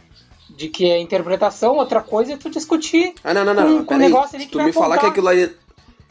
de 0.49 0.69
que 0.69 0.91
é 0.91 0.99
interpretação, 0.99 1.77
outra 1.77 2.01
coisa 2.01 2.33
é 2.33 2.37
tu 2.39 2.49
discutir 2.49 3.13
Ah, 3.23 3.35
não, 3.35 3.45
não, 3.45 3.53
não. 3.53 3.67
com, 3.67 3.79
com 3.81 3.85
peraí. 3.85 4.07
negócio 4.07 4.37
ali 4.37 4.45
Se 4.45 4.51
que 4.51 4.57
tu 4.59 4.65
me 4.65 4.73
falar 4.73 4.97
que 4.97 5.05
aquilo 5.07 5.29
aí. 5.29 5.55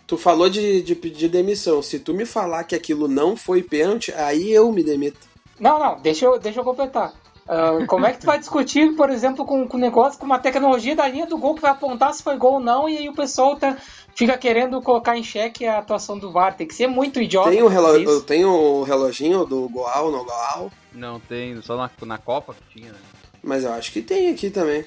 Tu 0.05 0.15
falou 0.15 0.48
de, 0.48 0.81
de 0.84 0.93
pedir 0.96 1.27
demissão. 1.27 1.81
Se 1.81 1.98
tu 2.00 2.13
me 2.13 2.25
falar 2.25 2.63
que 2.65 2.75
aquilo 2.75 3.08
não 3.08 3.36
foi 3.36 3.63
pênalti, 3.63 4.12
aí 4.13 4.51
eu 4.51 4.72
me 4.72 4.84
demito. 4.84 5.17
Não, 5.60 5.79
não, 5.79 6.00
deixa 6.00 6.25
eu, 6.25 6.38
deixa 6.39 6.60
eu 6.60 6.63
completar. 6.63 7.13
Ah, 7.51 7.84
como 7.88 8.06
é 8.06 8.13
que 8.13 8.20
tu 8.20 8.27
vai 8.27 8.38
discutir, 8.38 8.96
por 8.96 9.10
exemplo, 9.10 9.44
com 9.44 9.68
com 9.68 9.75
o 9.75 9.79
negócio, 9.79 10.20
com 10.20 10.25
uma 10.27 10.38
tecnologia 10.38 10.96
da 10.96 11.08
linha 11.08 11.25
do 11.25 11.36
gol 11.36 11.56
que 11.56 11.62
vai 11.63 11.72
apontar 11.72 12.13
se 12.13 12.22
foi 12.22 12.38
gol 12.38 12.53
ou 12.53 12.60
não, 12.60 12.88
e 12.88 12.96
aí 12.96 13.10
o 13.10 13.13
pessoal 13.13 13.56
tá, 13.56 13.75
fica 14.15 14.38
querendo 14.38 14.79
colocar 14.84 15.18
em 15.18 15.24
xeque 15.24 15.65
a 15.65 15.79
atuação 15.79 16.20
do 16.20 16.32
VAR. 16.32 16.56
Tem 16.56 16.68
que 16.68 16.75
ser 16.75 16.86
muito 16.86 17.20
idiota. 17.20 17.50
Tem 17.50 17.63
o, 17.63 17.68
relo... 17.68 17.88
fazer 17.88 18.03
isso. 18.03 18.12
eu 18.12 18.22
tenho 18.22 18.50
o 18.50 18.84
reloginho 18.84 19.46
do 19.46 19.68
Goal, 19.68 20.12
no 20.12 20.24
Goal, 20.24 20.72
Não 20.94 21.20
tem, 21.20 21.60
só 21.63 21.75
na, 21.75 21.89
na 22.06 22.20
Copa 22.20 22.53
que 22.53 22.79
tinha, 22.79 22.91
né? 22.91 23.00
mas 23.41 23.63
eu 23.63 23.74
acho 23.74 23.91
que 23.91 24.03
tem 24.03 24.29
aqui 24.29 24.51
também. 24.51 24.86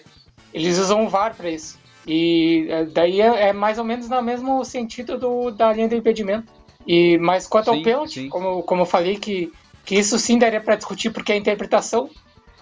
Eles 0.55 0.79
usam 0.79 1.05
o 1.05 1.09
VAR 1.09 1.35
pra 1.35 1.51
isso. 1.51 1.77
E 2.07 2.67
é, 2.69 2.85
daí 2.85 3.21
é, 3.21 3.49
é 3.49 3.53
mais 3.53 3.77
ou 3.77 3.85
menos 3.85 4.09
no 4.09 4.23
mesmo 4.23 4.65
sentido 4.65 5.19
do, 5.19 5.51
da 5.51 5.73
linha 5.73 5.89
do 5.89 5.97
impedimento. 5.97 6.53
E, 6.87 7.19
mas 7.19 7.49
quanto 7.49 7.71
ao 7.71 7.77
Sim, 7.77 7.83
pênalti, 7.83 8.21
sim. 8.21 8.29
como, 8.29 8.63
como 8.63 8.83
eu 8.83 8.87
falei, 8.87 9.17
que, 9.17 9.53
que 9.85 9.97
isso 9.97 10.17
sim 10.17 10.39
daria 10.39 10.61
pra 10.61 10.77
discutir 10.77 11.11
porque 11.11 11.33
é 11.33 11.37
interpretação. 11.37 12.09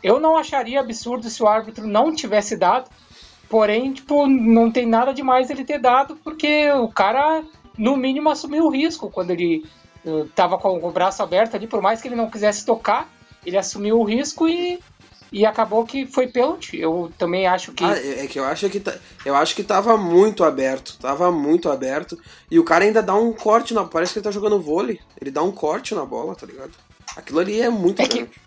Eu 0.03 0.19
não 0.21 0.37
acharia 0.37 0.81
absurdo 0.81 1.29
se 1.29 1.43
o 1.43 1.47
árbitro 1.49 1.87
não 1.87 2.15
tivesse 2.15 2.57
dado. 2.57 2.89
Porém, 3.49 3.93
tipo, 3.93 4.27
não 4.29 4.71
tem 4.71 4.87
nada 4.87 5.13
demais 5.13 5.51
ele 5.51 5.65
ter 5.65 5.79
dado, 5.81 6.15
porque 6.23 6.71
o 6.71 6.87
cara, 6.89 7.43
no 7.77 7.97
mínimo, 7.97 8.31
assumiu 8.31 8.65
o 8.65 8.71
risco 8.71 9.11
quando 9.11 9.31
ele 9.33 9.67
eh, 10.07 10.25
tava 10.37 10.57
com 10.57 10.79
o 10.79 10.91
braço 10.93 11.21
aberto 11.21 11.57
ali, 11.57 11.67
por 11.67 11.83
mais 11.83 12.01
que 12.01 12.07
ele 12.07 12.15
não 12.15 12.31
quisesse 12.31 12.65
tocar, 12.65 13.09
ele 13.45 13.59
assumiu 13.59 13.99
o 13.99 14.05
risco 14.05 14.49
e, 14.49 14.79
e 15.33 15.45
acabou 15.45 15.85
que 15.85 16.07
foi 16.07 16.29
pênalti. 16.29 16.79
Eu 16.79 17.11
também 17.19 17.49
acho 17.49 17.73
que. 17.73 17.83
Ah, 17.83 17.97
é 17.99 18.25
é 18.25 18.27
que 18.29 18.39
eu 18.39 18.45
acho 18.45 18.71
que 18.71 18.79
tá- 18.79 18.97
eu 19.27 19.35
acho 19.35 19.57
que 19.57 19.65
tava 19.65 19.97
muito 19.97 20.45
aberto, 20.45 20.97
tava 21.01 21.33
muito 21.33 21.69
aberto. 21.69 22.17
E 22.49 22.57
o 22.57 22.65
cara 22.65 22.85
ainda 22.85 23.03
dá 23.03 23.17
um 23.17 23.33
corte 23.33 23.75
na, 23.75 23.83
parece 23.85 24.13
que 24.13 24.21
ele 24.21 24.25
tá 24.25 24.31
jogando 24.31 24.61
vôlei. 24.63 25.01
Ele 25.21 25.33
dá 25.33 25.43
um 25.43 25.51
corte 25.51 25.93
na 25.93 26.05
bola, 26.05 26.37
tá 26.37 26.47
ligado? 26.47 26.71
Aquilo 27.17 27.41
ali 27.41 27.61
é 27.61 27.69
muito 27.69 28.01
É 28.01 28.07
que- 28.07 28.19
aberto. 28.21 28.39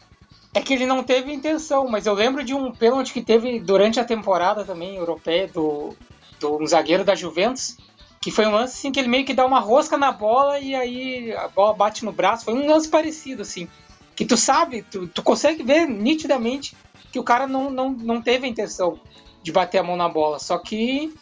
É 0.53 0.61
que 0.61 0.73
ele 0.73 0.85
não 0.85 1.03
teve 1.03 1.33
intenção, 1.33 1.87
mas 1.87 2.05
eu 2.05 2.13
lembro 2.13 2.43
de 2.43 2.53
um 2.53 2.71
pênalti 2.71 3.11
que 3.11 3.21
teve 3.21 3.59
durante 3.59 3.99
a 3.99 4.05
temporada 4.05 4.63
também 4.63 4.95
europeia 4.95 5.47
do, 5.47 5.95
do 6.39 6.61
um 6.61 6.67
zagueiro 6.67 7.03
da 7.03 7.15
Juventus, 7.15 7.77
que 8.21 8.31
foi 8.31 8.45
um 8.45 8.51
lance 8.51 8.77
assim 8.77 8.91
que 8.91 8.99
ele 8.99 9.09
meio 9.09 9.25
que 9.25 9.33
dá 9.33 9.45
uma 9.45 9.59
rosca 9.59 9.97
na 9.97 10.11
bola 10.11 10.59
e 10.59 10.75
aí 10.75 11.33
a 11.33 11.47
bola 11.47 11.73
bate 11.73 12.05
no 12.05 12.11
braço. 12.11 12.45
Foi 12.45 12.53
um 12.53 12.67
lance 12.67 12.87
parecido 12.87 13.41
assim, 13.41 13.67
que 14.15 14.25
tu 14.25 14.37
sabe, 14.37 14.83
tu, 14.83 15.07
tu 15.07 15.23
consegue 15.23 15.63
ver 15.63 15.87
nitidamente 15.87 16.75
que 17.11 17.19
o 17.19 17.23
cara 17.23 17.47
não, 17.47 17.69
não, 17.69 17.91
não 17.91 18.21
teve 18.21 18.45
a 18.45 18.49
intenção 18.49 18.99
de 19.41 19.51
bater 19.51 19.79
a 19.79 19.83
mão 19.83 19.95
na 19.95 20.07
bola, 20.07 20.39
só 20.39 20.57
que 20.57 21.13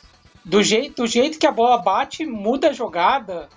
do 0.43 0.61
jeito, 0.63 1.03
do 1.03 1.07
jeito 1.07 1.39
que 1.39 1.45
a 1.45 1.51
bola 1.51 1.77
bate, 1.77 2.25
muda 2.25 2.69
a 2.69 2.73
jogada. 2.73 3.47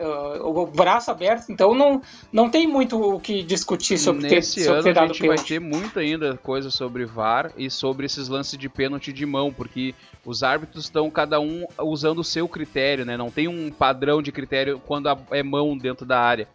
Ah, 0.00 0.38
o 0.42 0.66
braço 0.66 1.10
aberto, 1.10 1.50
então 1.50 1.74
não, 1.74 2.00
não 2.32 2.48
tem 2.48 2.66
muito 2.66 3.00
o 3.00 3.20
que 3.20 3.42
discutir 3.42 3.98
sobre 3.98 4.28
ter, 4.28 4.36
Nesse 4.36 4.60
sobre 4.64 4.74
ano 4.74 4.82
ter 4.84 4.90
a 4.90 4.92
dado 4.94 5.06
gente 5.08 5.20
vai 5.20 5.28
pênalti. 5.36 5.48
ter 5.48 5.60
muito 5.60 5.98
ainda 5.98 6.36
coisa 6.38 6.70
sobre 6.70 7.04
VAR 7.04 7.52
e 7.56 7.70
sobre 7.70 8.06
esses 8.06 8.28
lances 8.28 8.58
de 8.58 8.68
pênalti 8.68 9.12
de 9.12 9.24
mão, 9.26 9.52
porque 9.52 9.94
os 10.24 10.42
árbitros 10.42 10.84
estão 10.84 11.10
cada 11.10 11.38
um 11.40 11.66
usando 11.78 12.18
o 12.20 12.24
seu 12.24 12.48
critério, 12.48 13.04
né? 13.04 13.16
Não 13.16 13.30
tem 13.30 13.46
um 13.48 13.70
padrão 13.70 14.20
de 14.22 14.32
critério 14.32 14.80
quando 14.86 15.08
a- 15.08 15.18
é 15.30 15.42
mão 15.42 15.76
dentro 15.76 16.04
da 16.06 16.20
área. 16.20 16.48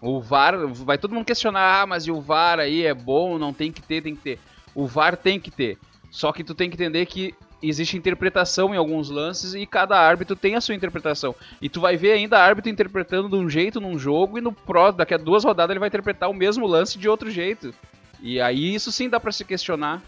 O 0.00 0.20
VAR, 0.20 0.54
vai 0.68 0.96
todo 0.96 1.12
mundo 1.14 1.24
questionar, 1.24 1.82
ah, 1.82 1.86
mas 1.86 2.06
e 2.06 2.10
o 2.12 2.20
VAR 2.20 2.60
aí 2.60 2.84
é 2.86 2.94
bom, 2.94 3.36
não 3.38 3.52
tem 3.52 3.72
que 3.72 3.82
ter, 3.82 4.00
tem 4.02 4.14
que 4.14 4.22
ter. 4.22 4.38
O 4.74 4.86
VAR 4.86 5.16
tem 5.16 5.40
que 5.40 5.50
ter. 5.50 5.76
Só 6.10 6.32
que 6.32 6.44
tu 6.44 6.54
tem 6.54 6.70
que 6.70 6.76
entender 6.76 7.04
que 7.06 7.34
existe 7.62 7.96
interpretação 7.96 8.74
em 8.74 8.78
alguns 8.78 9.10
lances 9.10 9.54
e 9.54 9.66
cada 9.66 9.98
árbitro 9.98 10.36
tem 10.36 10.54
a 10.54 10.60
sua 10.60 10.74
interpretação. 10.74 11.34
E 11.60 11.68
tu 11.68 11.80
vai 11.80 11.96
ver 11.96 12.12
ainda 12.12 12.38
árbitro 12.38 12.70
interpretando 12.70 13.28
de 13.28 13.36
um 13.36 13.48
jeito 13.48 13.80
num 13.80 13.98
jogo 13.98 14.38
e 14.38 14.40
no 14.40 14.52
pró, 14.52 14.92
daqui 14.92 15.14
a 15.14 15.18
duas 15.18 15.44
rodadas 15.44 15.70
ele 15.70 15.80
vai 15.80 15.88
interpretar 15.88 16.30
o 16.30 16.34
mesmo 16.34 16.66
lance 16.66 16.98
de 16.98 17.08
outro 17.08 17.30
jeito. 17.30 17.74
E 18.20 18.40
aí 18.40 18.74
isso 18.74 18.90
sim 18.90 19.08
dá 19.08 19.20
pra 19.20 19.32
se 19.32 19.44
questionar. 19.44 20.02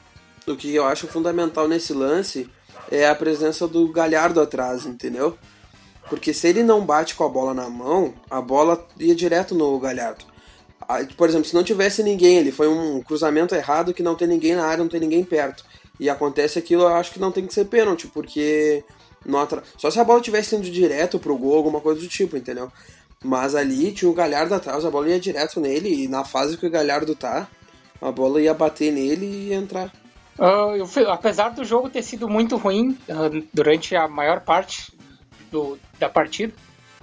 O 0.46 0.56
que 0.56 0.74
eu 0.74 0.84
acho 0.84 1.06
fundamental 1.06 1.68
nesse 1.68 1.92
lance 1.92 2.48
é 2.90 3.06
a 3.06 3.14
presença 3.14 3.68
do 3.68 3.88
Galhardo 3.88 4.40
atrás, 4.40 4.86
entendeu? 4.86 5.36
Porque 6.08 6.34
se 6.34 6.48
ele 6.48 6.62
não 6.62 6.84
bate 6.84 7.14
com 7.14 7.24
a 7.24 7.28
bola 7.28 7.54
na 7.54 7.68
mão, 7.68 8.14
a 8.28 8.40
bola 8.40 8.84
ia 8.98 9.14
direto 9.14 9.54
no 9.54 9.78
Galhardo. 9.78 10.24
Aí, 10.88 11.06
Por 11.06 11.28
exemplo, 11.28 11.46
se 11.46 11.54
não 11.54 11.62
tivesse 11.62 12.02
ninguém 12.02 12.38
ali, 12.38 12.50
foi 12.50 12.66
um 12.66 13.00
cruzamento 13.00 13.54
errado 13.54 13.94
que 13.94 14.02
não 14.02 14.16
tem 14.16 14.26
ninguém 14.26 14.56
na 14.56 14.66
área, 14.66 14.82
não 14.82 14.88
tem 14.88 14.98
ninguém 14.98 15.22
perto. 15.22 15.64
E 16.00 16.08
acontece 16.08 16.58
aquilo, 16.58 16.82
eu 16.82 16.94
acho 16.94 17.12
que 17.12 17.20
não 17.20 17.30
tem 17.30 17.46
que 17.46 17.52
ser 17.52 17.66
pênalti, 17.66 18.06
porque 18.08 18.82
não 19.24 19.38
atra... 19.38 19.62
só 19.76 19.90
se 19.90 20.00
a 20.00 20.04
bola 20.04 20.20
tivesse 20.22 20.56
indo 20.56 20.68
direto 20.70 21.18
pro 21.18 21.36
gol, 21.36 21.54
alguma 21.58 21.78
coisa 21.80 22.00
do 22.00 22.08
tipo, 22.08 22.38
entendeu? 22.38 22.72
Mas 23.22 23.54
ali 23.54 23.92
tinha 23.92 24.10
o 24.10 24.14
Galhardo 24.14 24.54
atrás, 24.54 24.82
a 24.82 24.90
bola 24.90 25.10
ia 25.10 25.20
direto 25.20 25.60
nele, 25.60 26.04
e 26.04 26.08
na 26.08 26.24
fase 26.24 26.56
que 26.56 26.66
o 26.66 26.70
Galhardo 26.70 27.14
tá, 27.14 27.46
a 28.00 28.10
bola 28.10 28.40
ia 28.40 28.54
bater 28.54 28.90
nele 28.90 29.26
e 29.26 29.52
entrar. 29.52 29.92
Ah, 30.38 30.74
eu 30.74 30.88
apesar 31.10 31.50
do 31.50 31.64
jogo 31.66 31.90
ter 31.90 32.02
sido 32.02 32.26
muito 32.26 32.56
ruim 32.56 32.96
ah, 33.10 33.28
durante 33.52 33.94
a 33.94 34.08
maior 34.08 34.40
parte 34.40 34.90
do- 35.52 35.78
da 35.98 36.08
partida, 36.08 36.54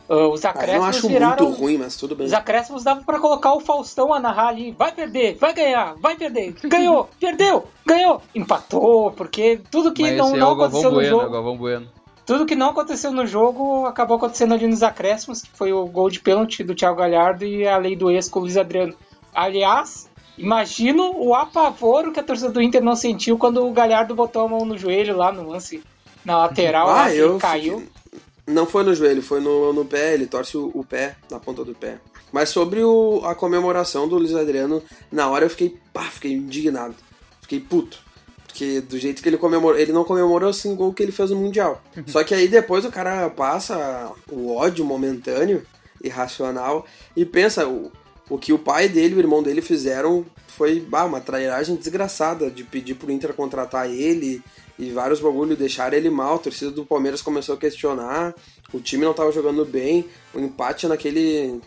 ah, 0.10 0.28
os 0.28 0.44
Ah, 0.46 0.48
eu 0.48 0.52
acréscimos 0.52 0.88
acho 0.88 1.08
viraram. 1.08 1.46
muito 1.46 1.60
ruim, 1.60 1.78
mas 1.78 1.96
tudo 1.98 2.16
bem. 2.16 2.28
Os 2.28 2.34
acréscimos 2.34 2.84
dava 2.84 3.02
pra 3.04 3.20
colocar 3.20 3.54
o 3.54 3.60
Faustão 3.60 4.14
a 4.14 4.20
narrar 4.20 4.48
ali. 4.50 4.72
Vai 4.72 4.92
perder, 4.92 5.36
vai 5.36 5.54
ganhar, 5.54 5.96
vai 6.00 6.16
perder. 6.16 6.54
Ganhou, 6.64 7.10
perdeu, 7.20 7.66
ganhou, 7.86 8.22
empatou, 8.36 9.12
porque 9.12 9.60
tudo 9.72 9.94
que 9.94 10.04
Mas 10.04 10.18
não, 10.18 10.36
é 10.36 10.38
não 10.38 10.52
o 10.54 10.56
Galvão 10.56 10.66
aconteceu 10.66 10.90
no 10.90 10.96
Bueno, 10.96 11.08
é 11.08 11.22
jogo. 11.22 11.32
Galvão 11.34 11.58
Bueno. 11.58 11.88
Tudo 12.26 12.46
que 12.46 12.56
não 12.56 12.70
aconteceu 12.72 13.12
no 13.12 13.26
jogo 13.26 13.86
acabou 13.86 14.18
acontecendo 14.18 14.54
ali 14.54 14.68
nos 14.68 14.84
acréscimos, 14.84 15.42
que 15.44 15.50
foi 15.54 15.72
o 15.72 15.86
gol 15.86 16.10
de 16.10 16.20
pênalti 16.20 16.62
do 16.62 16.76
Thiago 16.76 16.98
Galhardo 16.98 17.46
e 17.46 17.66
a 17.66 17.78
lei 17.78 17.96
do 17.96 18.12
ex 18.12 18.28
com 18.28 18.40
o 18.40 18.42
Luiz 18.42 18.58
Adriano. 18.58 18.94
Aliás, 19.34 20.10
imagino 20.38 21.14
o 21.18 21.34
apavoro 21.34 22.12
que 22.12 22.20
a 22.20 22.24
torcida 22.24 22.50
do 22.50 22.62
Inter 22.62 22.84
não 22.84 22.96
sentiu 22.98 23.38
quando 23.38 23.66
o 23.66 23.72
Galhardo 23.72 24.14
botou 24.14 24.46
a 24.46 24.48
mão 24.50 24.66
no 24.66 24.78
joelho 24.78 25.16
lá 25.16 25.32
no 25.32 25.48
lance, 25.50 25.82
na 26.26 26.38
lateral, 26.40 26.88
lá, 26.88 27.04
Ah, 27.06 27.16
eu 27.16 27.38
caiu. 27.38 27.80
fiquei- 27.80 28.20
Não 28.48 28.66
foi 28.66 28.84
no 28.84 28.96
joelho, 28.96 29.22
foi 29.22 29.42
no, 29.42 29.74
no 29.74 29.84
pé, 29.86 30.14
ele 30.14 30.26
torce 30.26 30.58
o, 30.58 30.72
o 30.74 30.84
pé, 30.84 31.18
na 31.30 31.38
ponta 31.40 31.64
do 31.66 31.76
pé. 31.76 32.00
Mas 32.32 32.50
sobre 32.50 32.82
o- 32.84 33.22
a 33.26 33.36
comemoração 33.36 34.08
do 34.08 34.18
Luiz 34.18 34.34
Adriano, 34.34 34.82
na 35.12 35.30
hora 35.30 35.46
eu 35.46 35.50
fiquei, 35.50 35.78
pá, 35.94 36.04
fiquei 36.04 36.32
indignado. 36.34 36.96
Fiquei 37.42 37.60
puto. 37.60 38.00
Porque 38.48 38.82
do 38.82 38.98
jeito 38.98 39.22
que 39.22 39.30
ele 39.30 39.38
comemorou, 39.38 39.78
ele 39.80 39.92
não 39.92 40.04
comemorou 40.04 40.50
assim 40.50 40.72
o 40.72 40.76
gol 40.76 40.94
que 40.94 41.04
ele 41.04 41.12
fez 41.12 41.30
no 41.30 41.36
Mundial. 41.38 41.82
Só 42.08 42.24
que 42.24 42.34
aí 42.34 42.48
depois 42.48 42.86
o 42.86 42.92
cara 42.92 43.30
passa 43.30 44.12
o 44.32 44.56
ódio 44.56 44.84
momentâneo, 44.86 45.64
irracional, 46.04 46.86
e 47.16 47.26
pensa, 47.26 47.68
o, 47.68 47.92
o 48.30 48.38
que 48.38 48.54
o 48.54 48.60
pai 48.60 48.88
dele 48.90 49.14
e 49.14 49.18
o 49.18 49.20
irmão 49.20 49.44
dele 49.44 49.62
fizeram 49.62 50.26
foi 50.48 50.80
bah, 50.80 51.06
uma 51.06 51.22
trairagem 51.22 51.76
desgraçada 51.76 52.50
de 52.50 52.64
pedir 52.64 52.96
pro 52.96 53.12
Inter 53.12 53.34
contratar 53.34 53.90
ele 53.90 54.42
e 54.78 54.92
vários 54.92 55.20
bagulho, 55.20 55.56
deixaram 55.56 55.98
ele 55.98 56.10
mal. 56.10 56.36
A 56.36 56.40
torcida 56.40 56.72
do 56.72 56.86
Palmeiras 56.86 57.22
começou 57.22 57.56
a 57.56 57.58
questionar, 57.58 58.34
o 58.74 58.80
time 58.80 59.06
não 59.06 59.14
tava 59.14 59.32
jogando 59.32 59.66
bem, 59.66 60.08
o 60.34 60.40
empate 60.40 60.88
naquele 60.88 61.60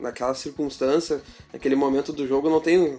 naquela 0.00 0.34
circunstância, 0.34 1.22
naquele 1.52 1.76
momento 1.76 2.12
do 2.12 2.26
jogo 2.26 2.50
não 2.50 2.60
tem 2.60 2.98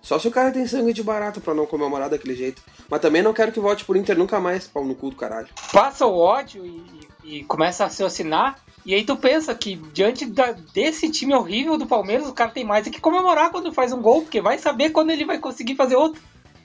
só 0.00 0.18
se 0.18 0.28
o 0.28 0.30
cara 0.30 0.50
tem 0.50 0.66
sangue 0.66 0.92
de 0.92 1.02
barata 1.02 1.40
pra 1.40 1.54
não 1.54 1.66
comemorar 1.66 2.08
daquele 2.08 2.34
jeito. 2.34 2.62
Mas 2.88 3.00
também 3.00 3.22
não 3.22 3.34
quero 3.34 3.52
que 3.52 3.60
volte 3.60 3.84
pro 3.84 3.96
Inter 3.96 4.16
nunca 4.16 4.40
mais, 4.40 4.66
pau 4.66 4.84
no 4.84 4.94
cu 4.94 5.10
do 5.10 5.16
caralho. 5.16 5.48
passa 5.72 6.06
o 6.06 6.16
ódio 6.16 6.64
e, 6.64 6.82
e 7.24 7.44
começa 7.44 7.84
a 7.84 7.86
raciocinar, 7.86 8.58
E 8.86 8.94
aí 8.94 9.04
tu 9.04 9.16
pensa 9.16 9.54
que 9.54 9.76
diante 9.92 10.24
da, 10.24 10.52
desse 10.52 11.10
time 11.10 11.34
horrível 11.34 11.76
do 11.76 11.86
Palmeiras, 11.86 12.26
o 12.28 12.32
cara 12.32 12.50
tem 12.50 12.64
mais 12.64 12.86
é 12.86 12.90
que 12.90 13.00
comemorar 13.00 13.50
quando 13.50 13.72
faz 13.72 13.92
um 13.92 14.00
gol, 14.00 14.22
porque 14.22 14.40
vai 14.40 14.56
saber 14.56 14.90
quando 14.90 15.10
ele 15.10 15.26
vai 15.26 15.38
conseguir 15.38 15.74
fazer 15.74 15.96
outro. 15.96 16.22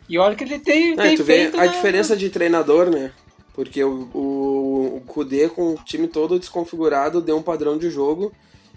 E 0.10 0.17
olha 0.17 0.36
que 0.36 0.43
ele 0.43 0.60
tem, 0.60 0.93
É, 0.93 0.95
tem 0.95 1.15
tu 1.15 1.24
vê 1.24 1.43
feito. 1.43 1.60
a 1.60 1.65
diferença 1.67 2.15
de 2.15 2.29
treinador, 2.29 2.89
né? 2.89 3.12
Porque 3.53 3.83
o, 3.83 4.10
o, 4.13 4.98
o 4.98 5.01
Kudê 5.05 5.48
com 5.48 5.74
o 5.74 5.79
time 5.86 6.07
todo 6.07 6.39
desconfigurado 6.39 7.22
deu 7.22 7.38
um 7.38 7.41
padrão 7.43 7.77
de 7.77 7.89
jogo 7.89 8.33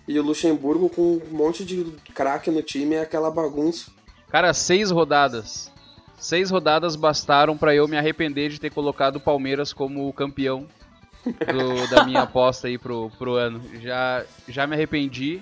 e 0.06 0.18
o 0.18 0.22
Luxemburgo 0.22 0.88
com 0.88 1.02
um 1.16 1.36
monte 1.36 1.64
de 1.64 1.84
craque 2.14 2.50
no 2.50 2.62
time 2.62 2.94
é 2.94 3.00
aquela 3.00 3.30
bagunça. 3.30 3.90
Cara, 4.28 4.52
seis 4.52 4.90
rodadas. 4.90 5.72
Seis 6.18 6.50
rodadas 6.50 6.94
bastaram 6.96 7.56
pra 7.56 7.74
eu 7.74 7.88
me 7.88 7.96
arrepender 7.96 8.50
de 8.50 8.60
ter 8.60 8.70
colocado 8.70 9.16
o 9.16 9.20
Palmeiras 9.20 9.72
como 9.72 10.12
campeão 10.12 10.66
do- 11.24 11.88
da 11.90 12.04
minha 12.04 12.22
aposta 12.22 12.68
aí 12.68 12.78
pro, 12.78 13.10
pro 13.18 13.34
ano. 13.34 13.60
Já, 13.80 14.24
já 14.48 14.66
me 14.66 14.74
arrependi. 14.74 15.40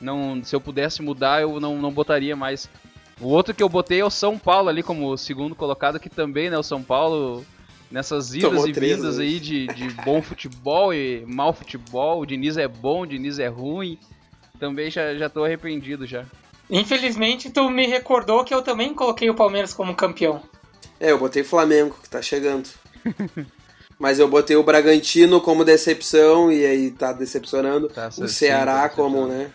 Não, 0.00 0.42
se 0.42 0.54
eu 0.56 0.60
pudesse 0.60 1.02
mudar, 1.02 1.42
eu 1.42 1.60
não, 1.60 1.76
não 1.76 1.90
botaria 1.92 2.34
mais. 2.34 2.68
O 3.20 3.28
outro 3.28 3.54
que 3.54 3.62
eu 3.62 3.68
botei 3.68 4.00
é 4.00 4.04
o 4.04 4.10
São 4.10 4.38
Paulo 4.38 4.68
ali 4.68 4.82
como 4.82 5.16
segundo 5.16 5.54
colocado, 5.54 6.00
que 6.00 6.08
também, 6.08 6.48
né? 6.48 6.58
O 6.58 6.62
São 6.62 6.82
Paulo 6.82 7.44
nessas 7.90 8.34
idas 8.34 8.50
Tomou 8.50 8.68
e 8.68 8.72
vindas 8.72 9.18
aí 9.18 9.40
de, 9.40 9.66
de 9.66 9.90
bom 10.04 10.22
futebol 10.22 10.94
e 10.94 11.24
mau 11.26 11.52
futebol. 11.52 12.20
O 12.20 12.26
Diniz 12.26 12.56
é 12.56 12.68
bom, 12.68 13.02
o 13.02 13.06
Diniz 13.06 13.38
é 13.38 13.48
ruim. 13.48 13.98
Também 14.58 14.90
já, 14.90 15.14
já 15.14 15.28
tô 15.28 15.44
arrependido 15.44 16.06
já. 16.06 16.24
Infelizmente, 16.70 17.50
tu 17.50 17.68
me 17.68 17.86
recordou 17.86 18.44
que 18.44 18.54
eu 18.54 18.62
também 18.62 18.94
coloquei 18.94 19.28
o 19.28 19.34
Palmeiras 19.34 19.74
como 19.74 19.94
campeão. 19.94 20.40
É, 21.00 21.10
eu 21.10 21.18
botei 21.18 21.42
Flamengo, 21.42 21.96
que 22.02 22.08
tá 22.08 22.22
chegando. 22.22 22.68
Mas 23.98 24.18
eu 24.18 24.28
botei 24.28 24.56
o 24.56 24.62
Bragantino 24.62 25.42
como 25.42 25.64
decepção 25.64 26.50
e 26.50 26.64
aí 26.64 26.90
tá 26.90 27.12
decepcionando. 27.12 27.88
Tá, 27.88 28.08
o 28.08 28.28
Ceará 28.28 28.82
decepcionando. 28.82 29.14
como, 29.14 29.26
né? 29.26 29.50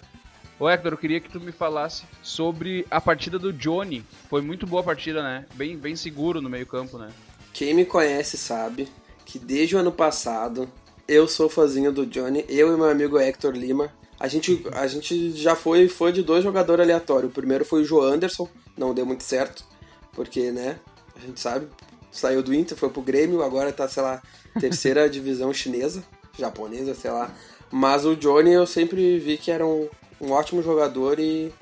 Ô 0.57 0.69
Hector, 0.69 0.93
eu 0.93 0.97
queria 0.97 1.19
que 1.19 1.29
tu 1.29 1.39
me 1.39 1.51
falasse 1.51 2.03
sobre 2.23 2.87
a 2.89 3.01
partida 3.01 3.37
do 3.37 3.51
Johnny. 3.51 4.05
Foi 4.29 4.41
muito 4.41 4.65
boa 4.65 4.81
a 4.81 4.85
partida, 4.85 5.21
né? 5.21 5.45
Bem, 5.53 5.77
bem 5.77 5.97
seguro 5.97 6.41
no 6.41 6.49
meio 6.49 6.65
campo, 6.65 6.97
né? 6.97 7.09
Quem 7.51 7.73
me 7.73 7.83
conhece 7.85 8.37
sabe 8.37 8.87
que 9.25 9.37
desde 9.37 9.75
o 9.75 9.79
ano 9.79 9.91
passado 9.91 10.69
eu 11.07 11.27
sou 11.27 11.49
fãzinho 11.49 11.91
do 11.91 12.05
Johnny, 12.05 12.45
eu 12.47 12.73
e 12.73 12.77
meu 12.77 12.89
amigo 12.89 13.19
Hector 13.19 13.53
Lima. 13.53 13.91
A 14.17 14.29
gente, 14.29 14.65
a 14.71 14.87
gente 14.87 15.31
já 15.31 15.57
foi 15.57 15.89
fã 15.89 16.11
de 16.11 16.23
dois 16.23 16.41
jogadores 16.41 16.83
aleatórios. 16.83 17.31
O 17.31 17.33
primeiro 17.33 17.65
foi 17.65 17.81
o 17.81 17.85
Joe 17.85 18.13
Anderson, 18.13 18.47
não 18.77 18.93
deu 18.93 19.05
muito 19.05 19.23
certo, 19.23 19.65
porque, 20.13 20.51
né, 20.51 20.79
a 21.17 21.19
gente 21.19 21.39
sabe, 21.39 21.67
saiu 22.09 22.41
do 22.41 22.53
Inter, 22.53 22.77
foi 22.77 22.89
pro 22.89 23.01
Grêmio, 23.01 23.43
agora 23.43 23.73
tá, 23.73 23.89
sei 23.89 24.01
lá, 24.01 24.21
terceira 24.57 25.07
divisão 25.11 25.53
chinesa, 25.53 26.01
japonesa, 26.39 26.95
sei 26.95 27.11
lá. 27.11 27.29
Mas 27.69 28.05
o 28.05 28.15
Johnny 28.15 28.53
eu 28.53 28.65
sempre 28.65 29.19
vi 29.19 29.37
que 29.37 29.51
era 29.51 29.65
um, 29.65 29.89
um 30.19 30.31
ótimo 30.31 30.61
jogador 30.61 31.19
e 31.19 31.53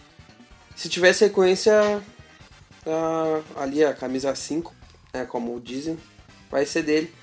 se 0.75 0.89
tiver 0.89 1.13
sequência 1.13 2.01
ah, 2.85 3.41
ali 3.55 3.83
a 3.83 3.93
camisa 3.93 4.33
5, 4.33 4.73
né, 5.13 5.25
como 5.25 5.59
dizem, 5.59 5.97
vai 6.49 6.65
ser 6.65 6.83
dele. 6.83 7.13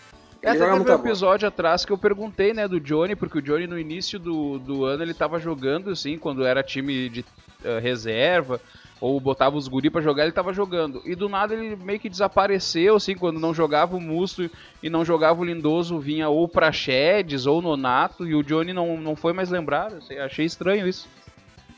Ele 0.43 0.53
até 0.53 0.65
teve 0.65 0.81
um 0.81 0.85
bola. 0.85 0.95
episódio 0.99 1.47
atrás 1.47 1.85
que 1.85 1.93
eu 1.93 1.99
perguntei, 1.99 2.55
né, 2.55 2.67
do 2.67 2.81
Johnny, 2.81 3.15
porque 3.15 3.39
o 3.39 3.43
Johnny 3.43 3.67
no 3.67 3.79
início 3.79 4.19
do, 4.19 4.59
do 4.59 4.85
ano 4.85 5.03
ele 5.03 5.13
tava 5.13 5.39
jogando, 5.39 5.91
assim, 5.91 6.17
quando 6.17 6.47
era 6.47 6.63
time 6.63 7.11
de 7.11 7.25
eh, 7.63 7.79
reserva, 7.79 8.59
ou 9.01 9.21
botava 9.21 9.57
os 9.57 9.69
guri 9.69 9.91
pra 9.91 10.01
jogar, 10.01 10.25
ele 10.25 10.33
tava 10.33 10.53
jogando. 10.53 11.03
E 11.05 11.15
do 11.15 11.29
nada 11.29 11.55
ele 11.55 11.77
meio 11.77 12.01
que 12.01 12.09
desapareceu, 12.09 12.97
assim, 12.97 13.15
quando 13.15 13.39
não 13.39 13.53
jogava 13.53 13.97
o 13.97 14.01
Musto 14.01 14.51
e 14.83 14.91
não 14.91 15.05
jogava 15.05 15.41
o 15.41 15.45
Lindoso, 15.45 15.99
vinha 15.99 16.29
ou 16.29 16.49
pra 16.49 16.73
Chedes 16.73 17.47
ou 17.47 17.61
Nonato, 17.61 18.27
e 18.27 18.35
o 18.35 18.43
Johnny 18.43 18.73
não, 18.73 18.99
não 18.99 19.15
foi 19.15 19.33
mais 19.33 19.51
lembrado. 19.51 19.97
assim, 19.97 20.17
achei 20.17 20.47
estranho 20.47 20.89
isso. 20.89 21.09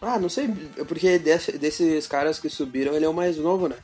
Ah, 0.02 0.18
não 0.18 0.28
sei, 0.28 0.48
porque 0.88 1.18
desse- 1.18 1.56
desses 1.56 2.06
caras 2.08 2.38
que 2.38 2.48
subiram, 2.50 2.92
ele 2.94 3.04
é 3.04 3.08
o 3.08 3.14
mais 3.14 3.36
novo, 3.36 3.68
né? 3.68 3.76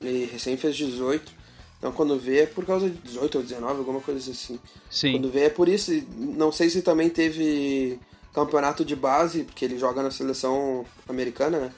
Ele 0.00 0.24
recém 0.24 0.56
fez 0.56 0.74
18. 0.74 1.32
Então 1.78 1.92
quando 1.92 2.18
vê 2.18 2.40
é 2.40 2.46
por 2.46 2.64
causa 2.66 2.88
de 2.90 2.96
18 2.98 3.36
ou 3.36 3.42
19, 3.44 3.78
alguma 3.78 4.00
coisa 4.00 4.30
assim. 4.30 4.58
Sim. 4.90 5.12
Quando 5.12 5.30
vê 5.30 5.44
é 5.44 5.50
por 5.50 5.68
isso. 5.68 5.92
Não 6.16 6.50
sei 6.50 6.68
se 6.70 6.82
também 6.82 7.08
teve 7.10 7.98
campeonato 8.32 8.84
de 8.84 8.96
base, 8.96 9.44
porque 9.44 9.64
ele 9.64 9.78
joga 9.78 10.02
na 10.02 10.10
seleção 10.10 10.84
americana, 11.08 11.58
né? 11.58 11.72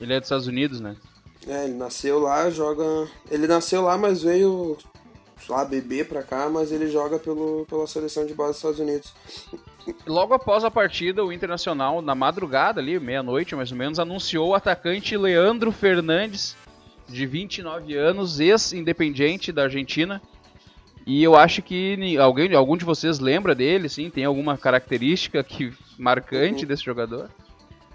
Ele 0.00 0.12
é 0.14 0.18
dos 0.20 0.26
Estados 0.26 0.46
Unidos, 0.46 0.80
né? 0.80 0.96
É, 1.46 1.64
ele 1.64 1.74
nasceu 1.74 2.18
lá, 2.18 2.50
joga. 2.50 2.84
Ele 3.30 3.46
nasceu 3.46 3.82
lá, 3.82 3.96
mas 3.98 4.22
veio, 4.22 4.76
sei 5.44 5.54
lá, 5.54 5.64
bebê 5.64 6.04
pra 6.04 6.22
cá, 6.22 6.48
mas 6.48 6.70
ele 6.72 6.88
joga 6.88 7.18
pelo, 7.18 7.64
pela 7.66 7.86
seleção 7.86 8.26
de 8.26 8.34
base 8.34 8.50
dos 8.50 8.56
Estados 8.58 8.80
Unidos. 8.80 9.12
Logo 10.06 10.34
após 10.34 10.64
a 10.64 10.70
partida, 10.70 11.24
o 11.24 11.32
Internacional, 11.32 12.00
na 12.00 12.14
madrugada 12.14 12.80
ali, 12.80 12.98
meia-noite 12.98 13.54
mais 13.54 13.70
ou 13.70 13.78
menos, 13.78 13.98
anunciou 13.98 14.48
o 14.48 14.54
atacante 14.54 15.16
Leandro 15.16 15.70
Fernandes, 15.72 16.56
de 17.08 17.26
29 17.26 17.94
anos, 17.94 18.40
ex-independente 18.40 19.50
da 19.50 19.64
Argentina. 19.64 20.20
E 21.06 21.22
eu 21.22 21.34
acho 21.34 21.62
que 21.62 22.18
alguém, 22.18 22.54
algum 22.54 22.76
de 22.76 22.84
vocês 22.84 23.18
lembra 23.18 23.54
dele, 23.54 23.88
sim? 23.88 24.10
Tem 24.10 24.24
alguma 24.24 24.58
característica 24.58 25.42
que 25.42 25.72
marcante 25.98 26.66
desse 26.66 26.84
jogador? 26.84 27.30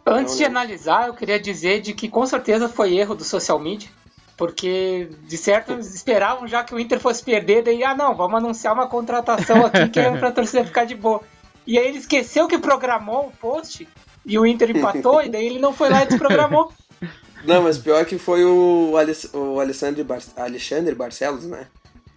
Antes 0.06 0.36
de 0.36 0.44
analisar, 0.44 1.08
eu 1.08 1.14
queria 1.14 1.40
dizer 1.40 1.80
de 1.80 1.94
que 1.94 2.10
com 2.10 2.26
certeza 2.26 2.68
foi 2.68 2.96
erro 2.96 3.16
do 3.16 3.24
social 3.24 3.60
media, 3.60 3.88
porque 4.36 5.10
de 5.28 5.38
certo 5.38 5.72
eles 5.72 5.94
esperavam 5.94 6.48
já 6.48 6.64
que 6.64 6.74
o 6.74 6.80
Inter 6.80 7.00
fosse 7.00 7.24
perder, 7.24 7.64
daí, 7.64 7.84
ah 7.84 7.96
não, 7.96 8.16
vamos 8.16 8.38
anunciar 8.38 8.74
uma 8.74 8.88
contratação 8.88 9.66
aqui 9.66 9.88
que 9.90 10.00
é 10.02 10.18
pra 10.18 10.32
torcida 10.32 10.66
ficar 10.66 10.86
de 10.86 10.96
boa. 10.96 11.22
E 11.66 11.78
aí 11.80 11.88
ele 11.88 11.98
esqueceu 11.98 12.48
que 12.48 12.58
programou 12.58 13.28
o 13.28 13.32
post 13.32 13.88
e 14.26 14.38
o 14.40 14.46
Inter 14.46 14.72
empatou, 14.72 15.22
e 15.22 15.30
daí 15.30 15.46
ele 15.46 15.60
não 15.60 15.74
foi 15.74 15.90
lá 15.90 16.04
e 16.04 16.08
desprogramou. 16.08 16.72
Não, 17.46 17.62
mas 17.62 17.78
pior 17.78 18.06
que 18.06 18.18
foi 18.18 18.46
o, 18.46 18.96
Aless- 18.98 19.30
o 19.34 19.60
Alessandro 19.60 20.02
Bar 20.06 20.22
Alexandre 20.38 20.96
Barcelos, 20.96 21.44
né? 21.44 21.68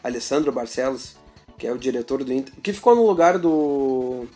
Alessandro 0.04 0.52
Barcelos, 0.52 1.16
que 1.58 1.66
é 1.66 1.72
o 1.72 1.78
diretor 1.78 2.22
do 2.22 2.32
Inter. 2.32 2.54
Que 2.62 2.72
ficou 2.72 2.94
no 2.94 3.04
lugar 3.04 3.36
do. 3.36 4.28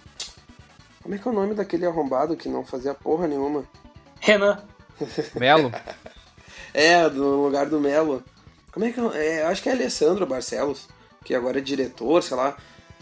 Como 1.01 1.14
é 1.14 1.18
que 1.18 1.29
é 1.29 1.31
o 1.31 1.35
nome 1.35 1.55
daquele 1.55 1.87
arrombado 1.87 2.37
que 2.37 2.49
não 2.49 2.64
fazia 2.64 2.92
porra 2.92 3.29
nenhuma? 3.29 3.64
Renan. 4.20 4.64
Melo? 5.38 5.70
É, 6.75 7.09
no 7.09 7.44
lugar 7.44 7.66
do 7.66 7.81
Melo. 7.81 8.23
Como 8.73 8.85
é 8.85 8.92
que 8.92 9.01
é? 9.01 9.38
é 9.38 9.42
acho 9.46 9.62
que 9.62 9.68
é 9.68 9.73
Alessandro 9.73 10.27
Barcelos, 10.27 10.88
que 11.25 11.35
agora 11.35 11.59
é 11.59 11.62
diretor, 11.62 12.23
sei 12.23 12.37
lá. 12.37 12.57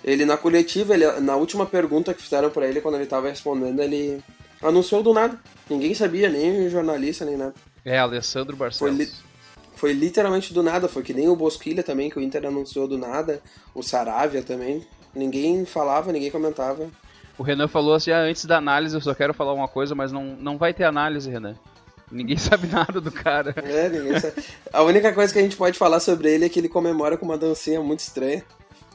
Ele 0.05 0.25
na 0.25 0.37
coletiva, 0.37 0.95
ele, 0.95 1.07
na 1.21 1.37
última 1.37 1.67
pergunta 1.67 2.15
que 2.15 2.23
fizeram 2.23 2.51
pra 2.51 2.67
ele, 2.67 2.81
quando 2.81 2.95
ele 2.97 3.07
tava 3.07 3.29
respondendo, 3.29 3.81
ele 3.81 4.23
anunciou 4.63 5.03
do 5.03 5.13
nada. 5.13 5.39
Ninguém 5.69 5.95
sabia, 5.95 6.29
nem 6.31 6.69
jornalista, 6.71 7.25
nem 7.25 7.37
nada. 7.37 7.55
É, 7.85 7.99
Alessandro 7.99 8.57
Barcelos. 8.57 8.95
Foi 8.97 9.05
li- 9.05 9.13
Foi 9.77 9.93
literalmente 9.93 10.53
do 10.55 10.63
nada, 10.63 10.89
foi 10.89 11.03
que 11.03 11.13
nem 11.15 11.29
o 11.29 11.37
Bosquilha 11.37 11.83
também, 11.83 12.11
que 12.11 12.19
o 12.19 12.23
Inter 12.23 12.47
anunciou 12.47 12.87
do 12.89 12.97
nada, 12.99 13.41
o 13.75 13.83
Saravia 13.83 14.43
também. 14.43 14.85
Ninguém 15.15 15.65
falava, 15.65 16.13
ninguém 16.13 16.31
comentava. 16.31 16.87
O 17.37 17.43
Renan 17.43 17.69
falou 17.69 17.95
assim, 17.95 18.11
ah, 18.11 18.21
antes 18.23 18.45
da 18.45 18.57
análise 18.59 18.95
eu 18.97 19.01
só 19.01 19.15
quero 19.15 19.33
falar 19.35 19.53
uma 19.53 19.69
coisa, 19.69 19.95
mas 19.95 20.11
não, 20.11 20.37
não 20.41 20.59
vai 20.59 20.75
ter 20.75 20.85
análise, 20.85 21.31
Renan. 21.31 21.55
Ninguém 22.11 22.37
sabe 22.39 22.67
nada 22.67 23.01
do 23.01 23.13
cara. 23.13 23.55
É, 23.65 23.89
ninguém 23.89 24.19
sabe. 24.19 24.43
A 24.73 24.83
única 24.83 25.13
coisa 25.13 25.33
que 25.33 25.39
a 25.39 25.43
gente 25.43 25.57
pode 25.57 25.79
falar 25.79 26.01
sobre 26.01 26.33
ele 26.33 26.45
é 26.45 26.49
que 26.49 26.59
ele 26.59 26.69
comemora 26.69 27.17
com 27.17 27.25
uma 27.25 27.39
dancinha 27.39 27.81
muito 27.81 28.01
estranha. 28.01 28.43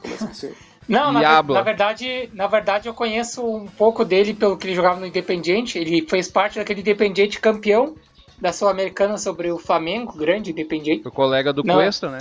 Começa 0.02 0.26
assim. 0.26 0.52
Não, 0.88 1.10
na, 1.12 1.20
na 1.54 1.62
verdade, 1.62 2.28
na 2.34 2.46
verdade 2.46 2.88
eu 2.88 2.94
conheço 2.94 3.44
um 3.44 3.66
pouco 3.66 4.04
dele 4.04 4.34
pelo 4.34 4.56
que 4.56 4.66
ele 4.66 4.74
jogava 4.74 5.00
no 5.00 5.06
Independiente. 5.06 5.78
Ele 5.78 6.06
fez 6.08 6.28
parte 6.28 6.58
daquele 6.58 6.80
Independiente 6.80 7.40
campeão 7.40 7.96
da 8.40 8.52
Sul-Americana 8.52 9.16
sobre 9.16 9.50
o 9.50 9.58
Flamengo, 9.58 10.16
grande 10.16 10.50
Independiente. 10.50 11.02
Foi 11.02 11.12
colega 11.12 11.52
do 11.52 11.62
Não. 11.64 11.76
Cuesta, 11.76 12.10
né? 12.10 12.18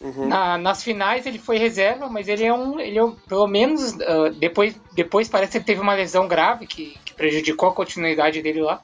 Uhum. 0.00 0.26
Na- 0.28 0.58
nas 0.58 0.82
finais 0.82 1.24
ele 1.24 1.38
foi 1.38 1.56
reserva, 1.56 2.08
mas 2.10 2.28
ele 2.28 2.44
é 2.44 2.52
um, 2.52 2.78
ele 2.78 2.98
é 2.98 3.02
um- 3.04 3.12
pelo 3.12 3.46
menos 3.46 3.98
ah, 4.02 4.28
depois, 4.38 4.78
depois 4.92 5.28
parece 5.28 5.52
que 5.52 5.58
ele 5.58 5.64
teve 5.64 5.80
uma 5.80 5.94
lesão 5.94 6.28
grave 6.28 6.66
que, 6.66 6.98
que 7.04 7.14
prejudicou 7.14 7.70
a 7.70 7.74
continuidade 7.74 8.42
dele 8.42 8.60
lá. 8.60 8.80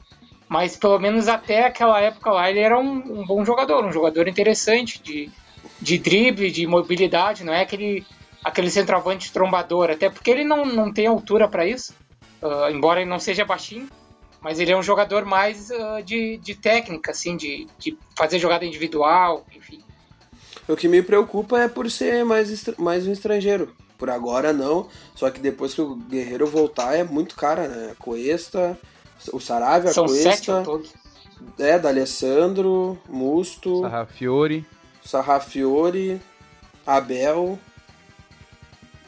Mas 0.49 0.77
pelo 0.77 0.99
menos 0.99 1.29
até 1.29 1.67
aquela 1.67 2.01
época 2.01 2.31
lá 2.31 2.51
ele 2.51 2.61
era 2.61 2.79
um, 2.79 3.21
um 3.21 3.27
bom 3.27 3.45
jogador, 3.45 3.85
um 3.85 3.93
jogador 3.93 4.27
interessante 4.29 5.01
de, 5.03 5.31
de 5.81 5.99
drible, 5.99 6.51
de 6.51 6.67
mobilidade, 6.67 7.45
não 7.45 7.53
é 7.53 7.61
aquele 7.63 8.05
aquele 8.45 8.71
centroavante 8.71 9.33
trombador, 9.33 9.91
até 9.91 10.09
porque 10.11 10.31
ele 10.31 10.45
não, 10.45 10.65
não 10.65 10.93
tem 10.93 11.07
altura 11.07 11.49
para 11.49 11.67
isso, 11.67 11.95
ah, 12.43 12.69
embora 12.71 13.01
ele 13.01 13.11
não 13.11 13.19
seja 13.19 13.45
baixinho. 13.45 13.89
Mas 14.43 14.59
ele 14.59 14.73
é 14.73 14.77
um 14.77 14.83
jogador 14.83 15.27
mais 15.27 15.71
ah, 15.71 16.01
de, 16.01 16.39
de 16.39 16.55
técnica, 16.55 17.11
assim, 17.11 17.37
de, 17.37 17.67
de 17.79 17.97
fazer 18.17 18.39
jogada 18.39 18.65
individual, 18.65 19.45
enfim. 19.55 19.85
O 20.67 20.75
que 20.75 20.89
me 20.89 21.03
preocupa 21.03 21.61
é 21.61 21.69
por 21.69 21.91
ser 21.91 22.25
mais, 22.25 22.65
mais 22.79 23.07
um 23.07 23.13
estrangeiro. 23.13 23.75
Por 23.99 24.09
agora 24.09 24.51
não, 24.51 24.89
só 25.15 25.31
que 25.31 25.41
depois 25.41 25.75
que 25.75 25.83
o 25.83 25.95
Guerreiro 25.95 26.47
voltar 26.47 26.95
é 26.97 27.05
muito 27.05 27.37
cara, 27.37 27.69
né? 27.69 27.95
Cuesta, 27.99 28.79
o 29.31 29.39
Saravia, 29.39 29.93
São 29.93 30.09
sete 30.09 30.51
ao 30.51 30.63
todo. 30.63 30.89
é, 31.59 31.79
D'Alessandro, 31.79 32.99
Musto, 33.11 33.83
Sarrafiori. 33.83 34.65
Sarrafiore, 35.05 36.19
Abel. 36.87 37.59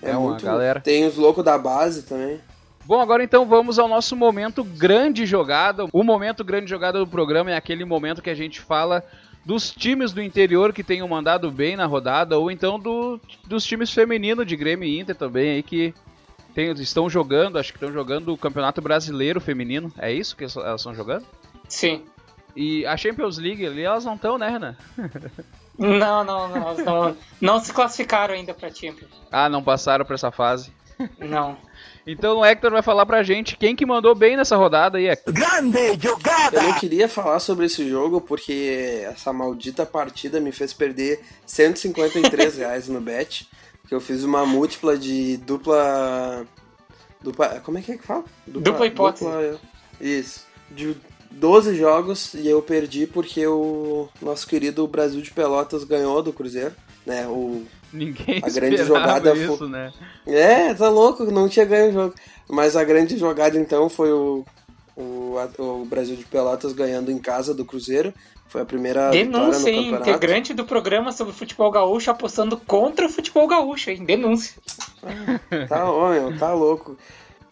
É 0.02 0.16
uma 0.16 0.38
galera. 0.38 0.80
Tem 0.80 1.06
os 1.06 1.16
loucos 1.16 1.44
da 1.44 1.56
base 1.56 2.02
também. 2.02 2.40
Bom, 2.84 3.00
agora 3.00 3.22
então 3.22 3.46
vamos 3.46 3.78
ao 3.78 3.86
nosso 3.86 4.16
momento 4.16 4.64
grande 4.64 5.24
jogada. 5.24 5.86
O 5.92 6.02
momento 6.02 6.42
grande 6.42 6.68
jogada 6.68 6.98
do 6.98 7.06
programa 7.06 7.52
é 7.52 7.56
aquele 7.56 7.84
momento 7.84 8.20
que 8.20 8.30
a 8.30 8.34
gente 8.34 8.60
fala 8.60 9.04
dos 9.44 9.70
times 9.70 10.12
do 10.12 10.20
interior 10.20 10.72
que 10.72 10.82
tenham 10.82 11.06
mandado 11.06 11.50
bem 11.50 11.76
na 11.76 11.86
rodada, 11.86 12.38
ou 12.38 12.50
então 12.50 12.78
do, 12.78 13.20
dos 13.46 13.64
times 13.64 13.92
femininos 13.92 14.46
de 14.46 14.56
Grêmio 14.56 14.88
e 14.88 14.98
Inter 14.98 15.14
também 15.14 15.52
aí 15.52 15.62
que 15.62 15.94
tem, 16.54 16.70
estão 16.72 17.08
jogando, 17.08 17.58
acho 17.58 17.72
que 17.72 17.76
estão 17.76 17.92
jogando 17.92 18.32
o 18.32 18.38
Campeonato 18.38 18.80
Brasileiro 18.80 19.40
Feminino. 19.40 19.92
É 19.98 20.12
isso 20.12 20.36
que 20.36 20.44
elas 20.44 20.80
estão 20.80 20.94
jogando? 20.94 21.24
Sim. 21.68 22.02
E 22.54 22.84
a 22.84 22.96
Champions 22.96 23.38
League 23.38 23.64
ali, 23.64 23.82
elas 23.82 24.04
não 24.04 24.14
estão, 24.14 24.36
né, 24.36 24.48
Renan? 24.48 24.76
não, 25.78 26.24
não, 26.24 26.48
não, 26.48 26.76
não, 26.76 27.16
não 27.40 27.61
se 27.61 27.72
classificaram 27.72 28.35
ainda 28.35 28.52
pra 28.54 28.70
Champions. 28.70 29.11
Ah, 29.30 29.48
não 29.48 29.62
passaram 29.62 30.04
pra 30.04 30.14
essa 30.14 30.30
fase. 30.30 30.72
Não. 31.18 31.56
Então 32.06 32.38
o 32.38 32.44
Hector 32.44 32.70
vai 32.70 32.82
falar 32.82 33.06
pra 33.06 33.22
gente 33.22 33.56
quem 33.56 33.76
que 33.76 33.87
mandou 33.87 34.14
bem 34.14 34.37
nessa 34.37 34.56
rodada 34.56 34.98
aí, 34.98 35.08
Hector. 35.08 35.32
Grande 35.32 35.98
jogada! 36.00 36.58
Eu 36.58 36.62
não 36.64 36.74
queria 36.74 37.08
falar 37.08 37.38
sobre 37.38 37.66
esse 37.66 37.88
jogo 37.88 38.20
porque 38.20 39.02
essa 39.04 39.32
maldita 39.32 39.87
partida 39.87 40.40
me 40.40 40.52
fez 40.52 40.72
perder 40.72 41.24
153 41.46 42.58
reais 42.58 42.88
no 42.88 43.00
bet. 43.00 43.48
Que 43.88 43.94
eu 43.94 44.00
fiz 44.00 44.24
uma 44.24 44.46
múltipla 44.46 44.96
de 44.96 45.37
dupla. 45.38 46.46
Dupla. 47.20 47.61
Como 47.61 47.78
é 47.78 47.82
que 47.82 47.92
é 47.92 47.96
que 47.96 48.04
fala? 48.04 48.24
Dupla, 48.46 48.62
dupla 48.62 48.87
hipótese. 48.87 49.24
Dupla, 49.24 49.61
isso. 50.00 50.46
De 50.70 50.96
12 51.35 51.75
jogos 51.77 52.35
e 52.35 52.47
eu 52.49 52.62
perdi 52.62 53.07
porque 53.07 53.47
o 53.47 54.09
nosso 54.21 54.47
querido 54.47 54.87
Brasil 54.87 55.21
de 55.21 55.31
Pelotas 55.31 55.85
ganhou 55.85 56.23
do 56.23 56.33
Cruzeiro. 56.33 56.75
Né, 57.05 57.27
o 57.27 57.64
Ninguém 57.92 58.40
a 58.42 58.49
grande 58.49 58.85
jogada 58.85 59.35
isso, 59.35 59.59
foi... 59.59 59.68
né? 59.68 59.92
É, 60.27 60.73
tá 60.73 60.88
louco, 60.88 61.25
não 61.25 61.49
tinha 61.49 61.64
ganho 61.64 61.90
o 61.90 61.92
jogo. 61.92 62.14
Mas 62.49 62.75
a 62.75 62.83
grande 62.83 63.18
jogada 63.18 63.59
então 63.59 63.88
foi 63.88 64.11
o, 64.11 64.45
o, 64.97 65.37
o 65.59 65.85
Brasil 65.85 66.16
de 66.16 66.25
Pelotas 66.25 66.73
ganhando 66.73 67.11
em 67.11 67.18
casa 67.18 67.53
do 67.53 67.64
Cruzeiro. 67.64 68.14
Foi 68.49 68.61
a 68.61 68.66
primeira 68.66 69.11
Denúncia, 69.11 69.71
vitória 69.71 69.90
no 69.90 69.97
hein? 69.97 70.01
Integrante 70.01 70.55
do 70.55 70.64
programa 70.64 71.12
sobre 71.12 71.33
futebol 71.33 71.71
gaúcho 71.71 72.11
apostando 72.11 72.57
contra 72.57 73.07
o 73.07 73.09
futebol 73.09 73.47
gaúcho, 73.47 73.90
hein? 73.90 74.05
Denúncia. 74.05 74.61
tá, 75.68 75.90
homem, 75.90 76.37
tá 76.37 76.53
louco. 76.53 76.97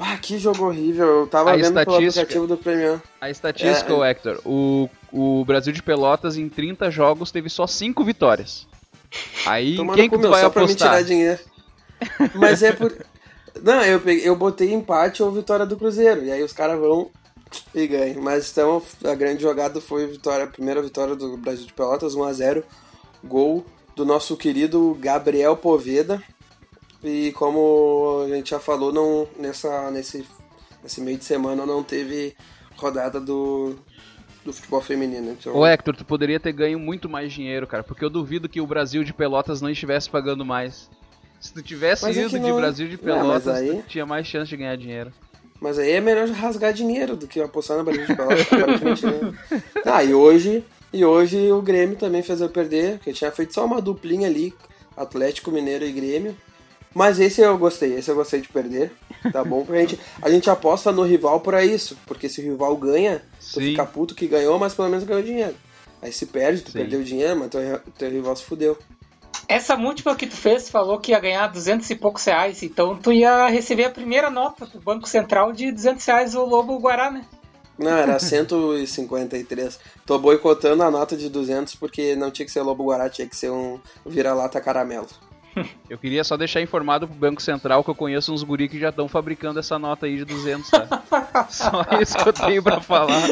Ah, 0.01 0.17
que 0.17 0.39
jogo 0.39 0.67
horrível. 0.67 1.21
Eu 1.21 1.27
tava 1.27 1.53
a 1.53 1.57
vendo 1.57 1.75
pelo 1.85 1.97
aplicativo 1.97 2.47
do 2.47 2.57
Premium. 2.57 2.99
A 3.21 3.29
estatística, 3.29 3.93
é, 3.93 4.11
Hector, 4.11 4.41
o, 4.47 4.89
o 5.13 5.45
Brasil 5.45 5.73
de 5.73 5.83
Pelotas 5.83 6.37
em 6.37 6.49
30 6.49 6.91
jogos 6.91 7.31
teve 7.31 7.51
só 7.51 7.67
5 7.67 8.03
vitórias. 8.03 8.67
Aí 9.47 9.77
quem 9.95 10.09
que 10.09 10.19
tu 10.19 10.31
vai 10.31 10.43
apostar? 10.43 10.51
Pra 10.51 10.67
me 10.67 10.75
tirar 10.75 11.03
dinheiro. 11.03 11.41
Mas 12.35 12.63
é 12.63 12.73
por... 12.73 12.97
Não, 13.63 13.83
eu, 13.85 14.01
peguei, 14.01 14.27
eu 14.27 14.35
botei 14.35 14.73
empate 14.73 15.23
ou 15.23 15.31
vitória 15.31 15.67
do 15.67 15.77
Cruzeiro. 15.77 16.25
E 16.25 16.33
aí 16.33 16.43
os 16.43 16.53
caras 16.53 16.79
vão 16.79 17.11
e 17.75 17.87
ganham. 17.87 18.23
Mas 18.23 18.51
então 18.51 18.83
a 19.05 19.15
grande 19.15 19.43
jogada 19.43 19.81
foi 19.81 20.05
a, 20.05 20.07
vitória, 20.07 20.45
a 20.45 20.49
primeira 20.49 20.81
vitória 20.81 21.15
do 21.15 21.37
Brasil 21.37 21.67
de 21.67 21.73
Pelotas, 21.73 22.15
1x0. 22.15 22.63
Gol 23.23 23.67
do 23.95 24.05
nosso 24.05 24.37
querido 24.37 24.97
Gabriel 24.99 25.57
Poveda. 25.57 26.23
E 27.03 27.33
como 27.33 28.25
a 28.27 28.29
gente 28.29 28.51
já 28.51 28.61
falou, 28.61 28.93
não, 28.93 29.27
nessa, 29.39 29.91
nesse, 29.91 30.27
nesse 30.83 31.01
meio 31.01 31.17
de 31.17 31.25
semana 31.25 31.65
não 31.65 31.83
teve 31.83 32.37
rodada 32.77 33.19
do, 33.21 33.75
do 34.45 34.53
futebol 34.53 34.81
feminino. 34.81 35.33
Então... 35.33 35.57
Ô 35.57 35.67
Hector, 35.67 35.97
tu 35.97 36.05
poderia 36.05 36.39
ter 36.39 36.53
ganho 36.53 36.79
muito 36.79 37.09
mais 37.09 37.33
dinheiro, 37.33 37.67
cara, 37.67 37.83
porque 37.83 38.05
eu 38.05 38.11
duvido 38.11 38.49
que 38.49 38.61
o 38.61 38.67
Brasil 38.67 39.03
de 39.03 39.13
Pelotas 39.13 39.61
não 39.61 39.71
estivesse 39.71 40.11
pagando 40.11 40.45
mais. 40.45 40.91
Se 41.41 41.55
tu 41.55 41.63
tivesse 41.63 42.03
mas 42.03 42.17
é 42.17 42.25
ido 42.25 42.37
é 42.37 42.41
de 42.41 42.53
Brasil 42.53 42.89
de 42.89 42.99
Pelotas, 42.99 43.47
não, 43.47 43.55
aí... 43.55 43.83
tinha 43.89 44.05
mais 44.05 44.27
chance 44.27 44.51
de 44.51 44.57
ganhar 44.59 44.77
dinheiro. 44.77 45.13
Mas 45.59 45.79
aí 45.79 45.93
é 45.93 46.01
melhor 46.01 46.29
rasgar 46.29 46.73
dinheiro 46.73 47.17
do 47.17 47.27
que 47.27 47.41
apostar 47.41 47.79
no 47.79 47.85
Brasil 47.85 48.07
de 48.07 48.15
Pelotas, 48.15 49.03
né? 49.03 49.35
Ah, 49.87 50.05
e 50.05 50.13
hoje, 50.13 50.65
e 50.93 51.05
hoje 51.05 51.51
o 51.51 51.63
Grêmio 51.63 51.97
também 51.97 52.23
fez 52.23 52.43
eu 52.43 52.49
perder, 52.49 52.99
porque 52.99 53.13
tinha 53.13 53.31
feito 53.31 53.55
só 53.55 53.65
uma 53.65 53.81
duplinha 53.81 54.29
ali, 54.29 54.55
Atlético 54.97 55.51
Mineiro 55.51 55.85
e 55.85 55.93
Grêmio. 55.93 56.37
Mas 56.95 57.21
esse 57.21 57.41
eu 57.41 57.57
gostei, 57.57 57.95
esse 57.95 58.11
eu 58.11 58.15
gostei 58.15 58.41
de 58.41 58.49
perder. 58.49 58.93
Tá 59.33 59.45
bom? 59.45 59.65
Porque 59.65 59.79
a 59.79 59.81
gente, 59.81 60.01
a 60.23 60.31
gente 60.31 60.51
aposta 60.51 60.91
no 60.91 61.03
rival 61.03 61.41
por 61.41 61.55
isso. 61.63 61.97
Porque 62.07 62.29
se 62.29 62.41
o 62.41 62.45
rival 62.45 62.77
ganha, 62.77 63.23
tu 63.39 63.61
Sim. 63.61 63.71
fica 63.71 63.85
puto 63.85 64.15
que 64.15 64.27
ganhou, 64.27 64.59
mas 64.59 64.75
pelo 64.75 64.89
menos 64.89 65.05
ganhou 65.05 65.23
dinheiro. 65.23 65.55
Aí 66.03 66.13
se 66.13 66.27
perde, 66.27 66.63
tu 66.63 66.73
Sim. 66.73 66.79
perdeu 66.79 67.03
dinheiro, 67.03 67.39
mas 67.39 67.51
teu, 67.51 67.81
teu 67.99 68.11
rival 68.11 68.35
se 68.35 68.45
fudeu. 68.45 68.77
Essa 69.47 69.77
múltipla 69.77 70.15
que 70.15 70.27
tu 70.27 70.37
fez 70.37 70.69
falou 70.71 70.99
que 70.99 71.13
ia 71.13 71.21
ganhar 71.21 71.47
200 71.49 71.89
e 71.91 71.97
poucos 71.97 72.25
reais, 72.25 72.63
então 72.63 72.97
tu 72.97 73.13
ia 73.13 73.49
receber 73.49 73.85
a 73.85 73.91
primeira 73.91 74.31
nota 74.31 74.65
do 74.65 74.81
Banco 74.81 75.09
Central 75.09 75.53
de 75.53 75.73
200 75.73 76.05
reais 76.07 76.35
o 76.35 76.45
Lobo 76.45 76.79
Guará, 76.79 77.11
né? 77.11 77.25
Não, 77.77 77.91
era 77.91 78.19
153. 78.19 79.81
Tô 80.05 80.19
boicotando 80.19 80.83
a 80.83 80.91
nota 80.91 81.17
de 81.17 81.29
200 81.29 81.75
porque 81.75 82.15
não 82.15 82.31
tinha 82.31 82.47
que 82.47 82.53
ser 82.53 82.63
Lobo 82.63 82.85
Guará, 82.85 83.09
tinha 83.09 83.27
que 83.27 83.37
ser 83.37 83.51
um 83.51 83.81
vira-lata 84.05 84.61
caramelo. 84.61 85.09
Eu 85.89 85.99
queria 85.99 86.23
só 86.23 86.37
deixar 86.37 86.61
informado 86.61 87.07
pro 87.07 87.17
Banco 87.17 87.43
Central 87.43 87.83
que 87.83 87.91
eu 87.91 87.95
conheço 87.95 88.33
uns 88.33 88.43
guri 88.43 88.69
que 88.69 88.79
já 88.79 88.91
estão 88.91 89.09
fabricando 89.09 89.59
essa 89.59 89.79
nota 89.79 90.07
aí 90.07 90.17
de 90.17 90.25
200, 90.25 90.71
tá? 90.71 91.03
só 91.51 91.85
isso 92.01 92.17
que 92.17 92.29
eu 92.29 92.33
tenho 92.33 92.63
pra 92.63 92.81
falar. 92.81 93.29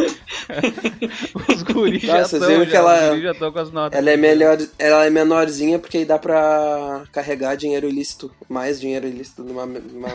Os 1.49 1.63
guris 1.63 2.03
já 2.03 2.23
estão 2.23 2.67
que 2.67 2.77
ela, 2.77 3.19
já 3.21 3.35
com 3.35 3.59
as 3.59 3.71
notas. 3.71 3.99
Ela 3.99 4.11
é, 4.11 4.17
melhor, 4.17 4.59
ela 4.79 5.07
é 5.07 5.11
menorzinha 5.11 5.79
porque 5.79 5.99
aí 5.99 6.05
dá 6.05 6.19
pra 6.19 7.05
carregar 7.13 7.57
dinheiro 7.57 7.89
ilícito, 7.89 8.31
mais 8.49 8.81
dinheiro 8.81 9.07
ilícito 9.07 9.43
numa... 9.43 9.67
numa 9.67 10.09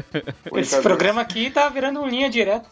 Esse 0.56 0.80
programa 0.82 1.20
aqui 1.20 1.50
tá 1.50 1.68
virando 1.68 2.00
um 2.00 2.06
linha 2.06 2.28
direta. 2.28 2.68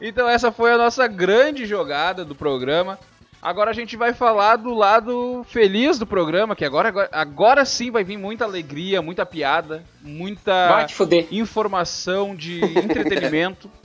então 0.00 0.28
essa 0.28 0.50
foi 0.50 0.72
a 0.72 0.78
nossa 0.78 1.06
grande 1.06 1.66
jogada 1.66 2.24
do 2.24 2.34
programa. 2.34 2.98
Agora 3.42 3.70
a 3.70 3.74
gente 3.74 3.96
vai 3.96 4.12
falar 4.12 4.56
do 4.56 4.74
lado 4.74 5.44
feliz 5.48 5.98
do 5.98 6.06
programa, 6.06 6.54
que 6.54 6.64
agora, 6.64 6.88
agora, 6.88 7.08
agora 7.10 7.64
sim 7.64 7.90
vai 7.90 8.04
vir 8.04 8.18
muita 8.18 8.44
alegria, 8.44 9.00
muita 9.00 9.24
piada, 9.24 9.82
muita 10.02 10.86
informação 11.30 12.36
de 12.36 12.60
entretenimento. 12.62 13.70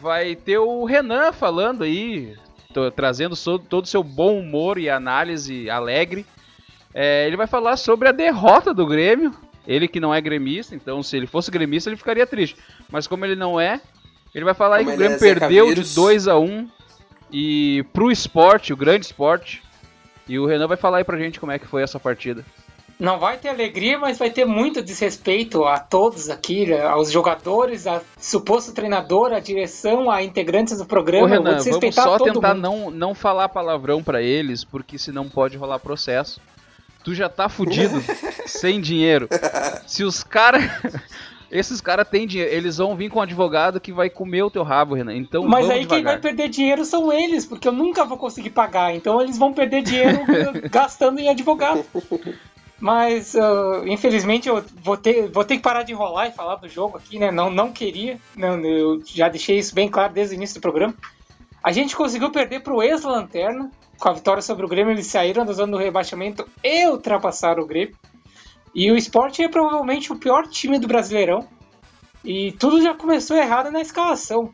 vai 0.00 0.36
ter 0.36 0.58
o 0.58 0.84
Renan 0.84 1.32
falando 1.32 1.82
aí, 1.82 2.36
trazendo 2.94 3.34
so, 3.34 3.58
todo 3.58 3.84
o 3.84 3.88
seu 3.88 4.02
bom 4.02 4.38
humor 4.38 4.78
e 4.78 4.88
análise 4.88 5.68
alegre. 5.68 6.24
É, 6.94 7.26
ele 7.26 7.36
vai 7.36 7.46
falar 7.46 7.76
sobre 7.76 8.08
a 8.08 8.12
derrota 8.12 8.72
do 8.72 8.86
Grêmio. 8.86 9.34
Ele 9.66 9.86
que 9.86 10.00
não 10.00 10.14
é 10.14 10.20
gremista, 10.20 10.74
então 10.74 11.02
se 11.02 11.14
ele 11.14 11.26
fosse 11.26 11.50
gremista 11.50 11.90
ele 11.90 11.96
ficaria 11.96 12.26
triste. 12.26 12.56
Mas 12.90 13.06
como 13.06 13.24
ele 13.24 13.36
não 13.36 13.60
é, 13.60 13.80
ele 14.34 14.44
vai 14.44 14.54
falar 14.54 14.78
como 14.78 14.90
aí 14.90 14.96
que 14.96 15.02
o 15.02 15.04
Grêmio 15.04 15.16
é 15.16 15.18
perdeu 15.18 15.74
de 15.74 15.94
2 15.94 16.28
a 16.28 16.38
1 16.38 16.68
e 17.30 17.84
pro 17.92 18.10
esporte, 18.10 18.72
o 18.72 18.76
grande 18.76 19.06
esporte. 19.06 19.62
E 20.28 20.38
o 20.38 20.46
Renan 20.46 20.66
vai 20.66 20.76
falar 20.76 20.98
aí 20.98 21.04
pra 21.04 21.18
gente 21.18 21.40
como 21.40 21.52
é 21.52 21.58
que 21.58 21.66
foi 21.66 21.82
essa 21.82 21.98
partida. 21.98 22.44
Não 22.98 23.18
vai 23.18 23.38
ter 23.38 23.48
alegria, 23.48 23.96
mas 23.96 24.18
vai 24.18 24.28
ter 24.28 24.44
muito 24.44 24.82
desrespeito 24.82 25.64
a 25.64 25.78
todos 25.78 26.28
aqui, 26.28 26.66
né? 26.66 26.82
aos 26.82 27.12
jogadores, 27.12 27.86
a 27.86 28.02
suposto 28.18 28.72
treinador, 28.72 29.32
a 29.32 29.38
direção, 29.38 30.10
a 30.10 30.22
integrantes 30.22 30.78
do 30.78 30.84
programa. 30.84 31.26
Ô, 31.26 31.28
Renan, 31.28 31.58
vamos 31.58 31.94
só 31.94 32.18
tentar 32.18 32.54
não, 32.54 32.90
não 32.90 33.14
falar 33.14 33.48
palavrão 33.48 34.02
para 34.02 34.20
eles, 34.20 34.64
porque 34.64 34.98
senão 34.98 35.28
pode 35.28 35.56
rolar 35.56 35.78
processo. 35.78 36.40
Tu 37.04 37.14
já 37.14 37.28
tá 37.28 37.48
fudido, 37.48 38.02
sem 38.46 38.80
dinheiro. 38.80 39.28
Se 39.86 40.02
os 40.02 40.24
caras 40.24 40.64
esses 41.50 41.80
caras 41.80 42.08
têm 42.08 42.26
dinheiro, 42.26 42.52
eles 42.52 42.76
vão 42.76 42.94
vir 42.94 43.10
com 43.10 43.18
um 43.18 43.22
advogado 43.22 43.80
que 43.80 43.92
vai 43.92 44.10
comer 44.10 44.42
o 44.42 44.50
teu 44.50 44.62
rabo, 44.62 44.94
Renan. 44.94 45.16
Então 45.16 45.44
Mas 45.44 45.68
aí 45.68 45.80
devagar. 45.80 45.88
quem 45.88 46.04
vai 46.04 46.18
perder 46.18 46.48
dinheiro 46.48 46.84
são 46.84 47.12
eles, 47.12 47.46
porque 47.46 47.66
eu 47.66 47.72
nunca 47.72 48.04
vou 48.04 48.18
conseguir 48.18 48.50
pagar. 48.50 48.94
Então 48.94 49.20
eles 49.20 49.38
vão 49.38 49.52
perder 49.52 49.82
dinheiro 49.82 50.18
gastando 50.70 51.18
em 51.18 51.28
advogado. 51.28 51.84
Mas, 52.80 53.34
uh, 53.34 53.86
infelizmente, 53.86 54.48
eu 54.48 54.64
vou 54.82 54.96
ter, 54.96 55.28
vou 55.28 55.44
ter 55.44 55.56
que 55.56 55.62
parar 55.62 55.82
de 55.82 55.92
enrolar 55.92 56.28
e 56.28 56.32
falar 56.32 56.56
do 56.56 56.68
jogo 56.68 56.96
aqui, 56.96 57.18
né? 57.18 57.30
Não, 57.30 57.50
não 57.50 57.72
queria. 57.72 58.18
Não, 58.36 58.60
eu 58.64 59.02
já 59.04 59.28
deixei 59.28 59.58
isso 59.58 59.74
bem 59.74 59.88
claro 59.88 60.12
desde 60.12 60.34
o 60.34 60.36
início 60.36 60.60
do 60.60 60.62
programa. 60.62 60.94
A 61.62 61.72
gente 61.72 61.96
conseguiu 61.96 62.30
perder 62.30 62.60
para 62.60 62.74
o 62.74 62.82
ex-lanterna. 62.82 63.70
Com 63.98 64.08
a 64.08 64.12
vitória 64.12 64.40
sobre 64.40 64.64
o 64.64 64.68
Grêmio, 64.68 64.92
eles 64.92 65.08
saíram 65.08 65.44
da 65.44 65.52
zona 65.52 65.72
do 65.72 65.78
rebaixamento 65.78 66.46
e 66.62 66.86
ultrapassaram 66.86 67.64
o 67.64 67.66
Grêmio. 67.66 67.96
E 68.74 68.90
o 68.90 68.96
esporte 68.96 69.42
é 69.42 69.48
provavelmente 69.48 70.12
o 70.12 70.18
pior 70.18 70.46
time 70.46 70.78
do 70.78 70.86
Brasileirão. 70.86 71.48
E 72.24 72.52
tudo 72.52 72.82
já 72.82 72.94
começou 72.94 73.36
errado 73.36 73.70
na 73.70 73.80
escalação. 73.80 74.52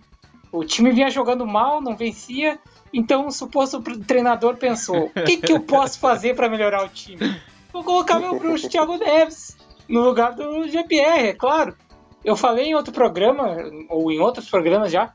O 0.53 0.65
time 0.65 0.93
vinha 0.93 1.11
jogando 1.11 1.47
mal, 1.47 1.81
não 1.81 1.97
vencia. 1.97 2.59
Então 2.93 3.27
o 3.27 3.33
suposto 3.33 3.83
treinador 4.07 4.57
pensou: 4.57 5.07
o 5.07 5.25
que, 5.25 5.39
que 5.39 5.53
eu 5.53 5.61
posso 5.61 5.99
fazer 5.99 6.37
para 6.37 6.49
melhorar 6.49 6.85
o 6.85 6.89
time? 6.89 7.41
Vou 7.73 7.83
colocar 7.83 8.21
meu 8.21 8.39
bruxo 8.39 8.69
Thiago 8.69 8.97
Neves 8.97 9.57
no 9.89 10.01
lugar 10.03 10.33
do 10.33 10.69
GPR, 10.69 11.29
é 11.29 11.33
claro. 11.33 11.77
Eu 12.25 12.37
falei 12.37 12.67
em 12.67 12.75
outro 12.75 12.93
programa, 12.93 13.57
ou 13.91 14.11
em 14.11 14.19
outros 14.19 14.49
programas 14.49 14.93
já, 14.93 15.13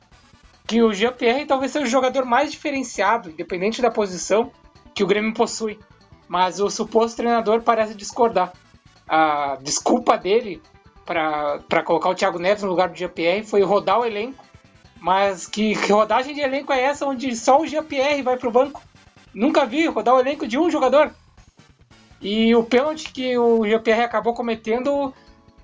que 0.67 0.83
o 0.83 0.93
GPR 0.93 1.45
talvez 1.45 1.71
seja 1.71 1.85
o 1.85 1.89
jogador 1.89 2.25
mais 2.25 2.51
diferenciado, 2.51 3.29
independente 3.31 3.81
da 3.81 3.89
posição, 3.89 4.51
que 4.93 5.03
o 5.03 5.07
Grêmio 5.07 5.33
possui. 5.33 5.79
Mas 6.27 6.59
o 6.59 6.69
suposto 6.69 7.17
treinador 7.17 7.62
parece 7.62 7.95
discordar 7.95 8.53
a 9.10 9.58
desculpa 9.62 10.17
dele 10.17 10.62
para 11.06 11.84
colocar 11.84 12.10
o 12.10 12.15
Thiago 12.15 12.38
Neves 12.38 12.63
no 12.63 12.69
lugar 12.69 12.89
do 12.89 12.98
GPR 12.98 13.43
foi 13.43 13.63
rodar 13.63 14.00
o 14.00 14.06
elenco. 14.06 14.45
Mas 15.00 15.48
que, 15.48 15.76
que 15.76 15.91
rodagem 15.91 16.36
de 16.36 16.41
elenco 16.41 16.72
é 16.72 16.82
essa 16.82 17.06
onde 17.06 17.36
só 17.36 17.62
o 17.62 17.67
GPR 17.67 18.22
vai 18.22 18.38
pro 18.38 18.52
banco? 18.52 18.82
Nunca 19.34 19.65
vi 19.65 19.88
rodar 19.88 20.13
o 20.15 20.19
elenco 20.19 20.48
de 20.48 20.58
um 20.58 20.69
jogador. 20.69 21.12
E 22.22 22.54
o 22.54 22.63
pênalti 22.63 23.12
que 23.12 23.38
o 23.38 23.65
GPR 23.65 24.02
acabou 24.02 24.34
cometendo 24.34 25.13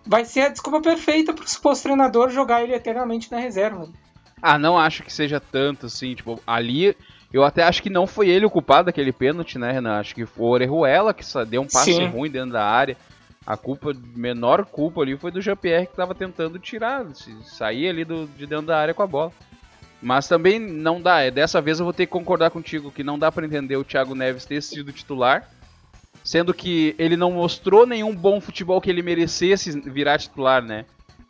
vai 0.05 0.23
ser 0.23 0.41
a 0.41 0.49
desculpa 0.49 0.81
perfeita 0.81 1.33
para 1.33 1.43
o 1.43 1.47
suposto 1.47 1.83
treinador 1.83 2.29
jogar 2.29 2.63
ele 2.63 2.73
eternamente 2.73 3.31
na 3.31 3.39
reserva. 3.39 3.89
Ah, 4.41 4.57
não 4.57 4.77
acho 4.77 5.03
que 5.03 5.11
seja 5.11 5.39
tanto 5.39 5.87
assim, 5.87 6.15
tipo, 6.15 6.39
ali 6.47 6.95
eu 7.33 7.43
até 7.43 7.63
acho 7.63 7.83
que 7.83 7.89
não 7.89 8.07
foi 8.07 8.29
ele 8.29 8.45
o 8.45 8.49
culpado 8.49 8.85
daquele 8.85 9.11
pênalti, 9.11 9.59
né, 9.59 9.71
Renan? 9.71 9.99
Acho 9.99 10.15
que 10.15 10.25
foi 10.25 10.45
o 10.45 10.49
Orejuela 10.49 11.13
que 11.13 11.25
deu 11.47 11.61
um 11.61 11.67
passe 11.67 11.93
Sim. 11.93 12.07
ruim 12.07 12.29
dentro 12.29 12.51
da 12.51 12.63
área. 12.63 12.95
A 13.45 13.55
culpa, 13.55 13.95
menor 14.15 14.65
culpa 14.65 15.01
ali 15.01 15.15
foi 15.17 15.29
do 15.29 15.41
Jean-Pierre 15.41 15.85
que 15.85 15.93
estava 15.93 16.15
tentando 16.15 16.57
tirar, 16.57 17.05
sair 17.43 17.89
ali 17.89 18.03
do, 18.03 18.25
de 18.27 18.47
dentro 18.47 18.65
da 18.65 18.77
área 18.77 18.93
com 18.93 19.03
a 19.03 19.07
bola. 19.07 19.31
Mas 20.01 20.27
também 20.27 20.59
não 20.59 21.01
dá, 21.01 21.21
é, 21.21 21.31
dessa 21.31 21.61
vez 21.61 21.79
eu 21.79 21.85
vou 21.85 21.93
ter 21.93 22.05
que 22.05 22.11
concordar 22.11 22.51
contigo 22.51 22.91
que 22.91 23.03
não 23.03 23.17
dá 23.17 23.31
para 23.31 23.45
entender 23.45 23.77
o 23.77 23.83
Thiago 23.83 24.15
Neves 24.15 24.45
ter 24.45 24.61
sido 24.61 24.91
titular, 24.91 25.49
sendo 26.23 26.53
que 26.53 26.95
ele 26.97 27.15
não 27.15 27.31
mostrou 27.31 27.85
nenhum 27.85 28.15
bom 28.15 28.41
futebol 28.41 28.81
que 28.81 28.89
ele 28.89 29.01
merecesse 29.01 29.79
virar 29.79 30.17
titular, 30.17 30.61
né? 30.63 30.85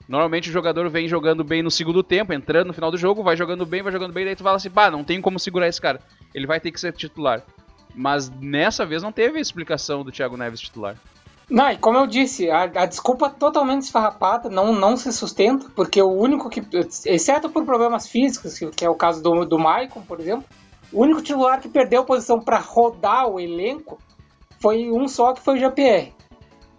Normalmente 0.08 0.50
o 0.50 0.54
jogador 0.54 0.90
vem 0.90 1.08
jogando 1.08 1.44
bem 1.44 1.64
no 1.64 1.72
segundo 1.72 2.04
tempo, 2.04 2.32
entrando 2.32 2.68
no 2.68 2.74
final 2.74 2.92
do 2.92 2.98
jogo, 2.98 3.24
vai 3.24 3.36
jogando 3.36 3.66
bem, 3.66 3.82
vai 3.82 3.92
jogando 3.92 4.14
bem, 4.14 4.24
daí 4.24 4.36
tu 4.36 4.44
fala 4.44 4.58
assim, 4.58 4.70
pá, 4.70 4.92
não 4.92 5.04
tem 5.04 5.20
como 5.20 5.40
segurar 5.40 5.68
esse 5.68 5.82
cara. 5.82 6.00
Ele 6.34 6.46
vai 6.48 6.60
ter 6.60 6.72
que 6.72 6.80
ser 6.80 6.94
titular. 6.94 7.42
Mas 7.94 8.30
nessa 8.30 8.86
vez 8.86 9.02
não 9.02 9.12
teve 9.12 9.40
explicação 9.40 10.04
do 10.04 10.12
Thiago 10.12 10.38
Neves 10.38 10.60
titular. 10.60 10.96
Não, 11.50 11.70
e 11.70 11.78
como 11.78 11.98
eu 12.00 12.08
disse, 12.08 12.50
a, 12.50 12.64
a, 12.64 12.86
desculpa 12.86 13.30
totalmente 13.30 13.84
esfarrapada 13.84 14.50
não, 14.50 14.74
não 14.74 14.98
se 14.98 15.12
sustenta, 15.14 15.68
porque 15.76 16.02
o 16.02 16.12
único 16.12 16.50
que, 16.50 16.64
exceto 17.06 17.50
por 17.50 17.64
problemas 17.64 18.08
físicos, 18.08 18.58
que, 18.76 18.84
é 18.84 18.90
o 18.90 18.96
caso 18.96 19.22
do, 19.22 19.46
do 19.46 19.60
Maicon, 19.60 20.02
por 20.02 20.20
exemplo, 20.20 20.46
o 20.92 21.04
único 21.04 21.22
titular 21.22 21.62
que 21.62 21.70
perdeu 21.70 22.04
posição 22.04 22.40
para 22.40 22.58
rodar 22.58 23.28
o 23.28 23.40
elenco 23.40 24.00
foi 24.60 24.92
um 24.92 25.08
só, 25.08 25.34
que 25.34 25.42
foi 25.42 25.56
o 25.56 25.60
Jean-Pierre. 25.60 26.14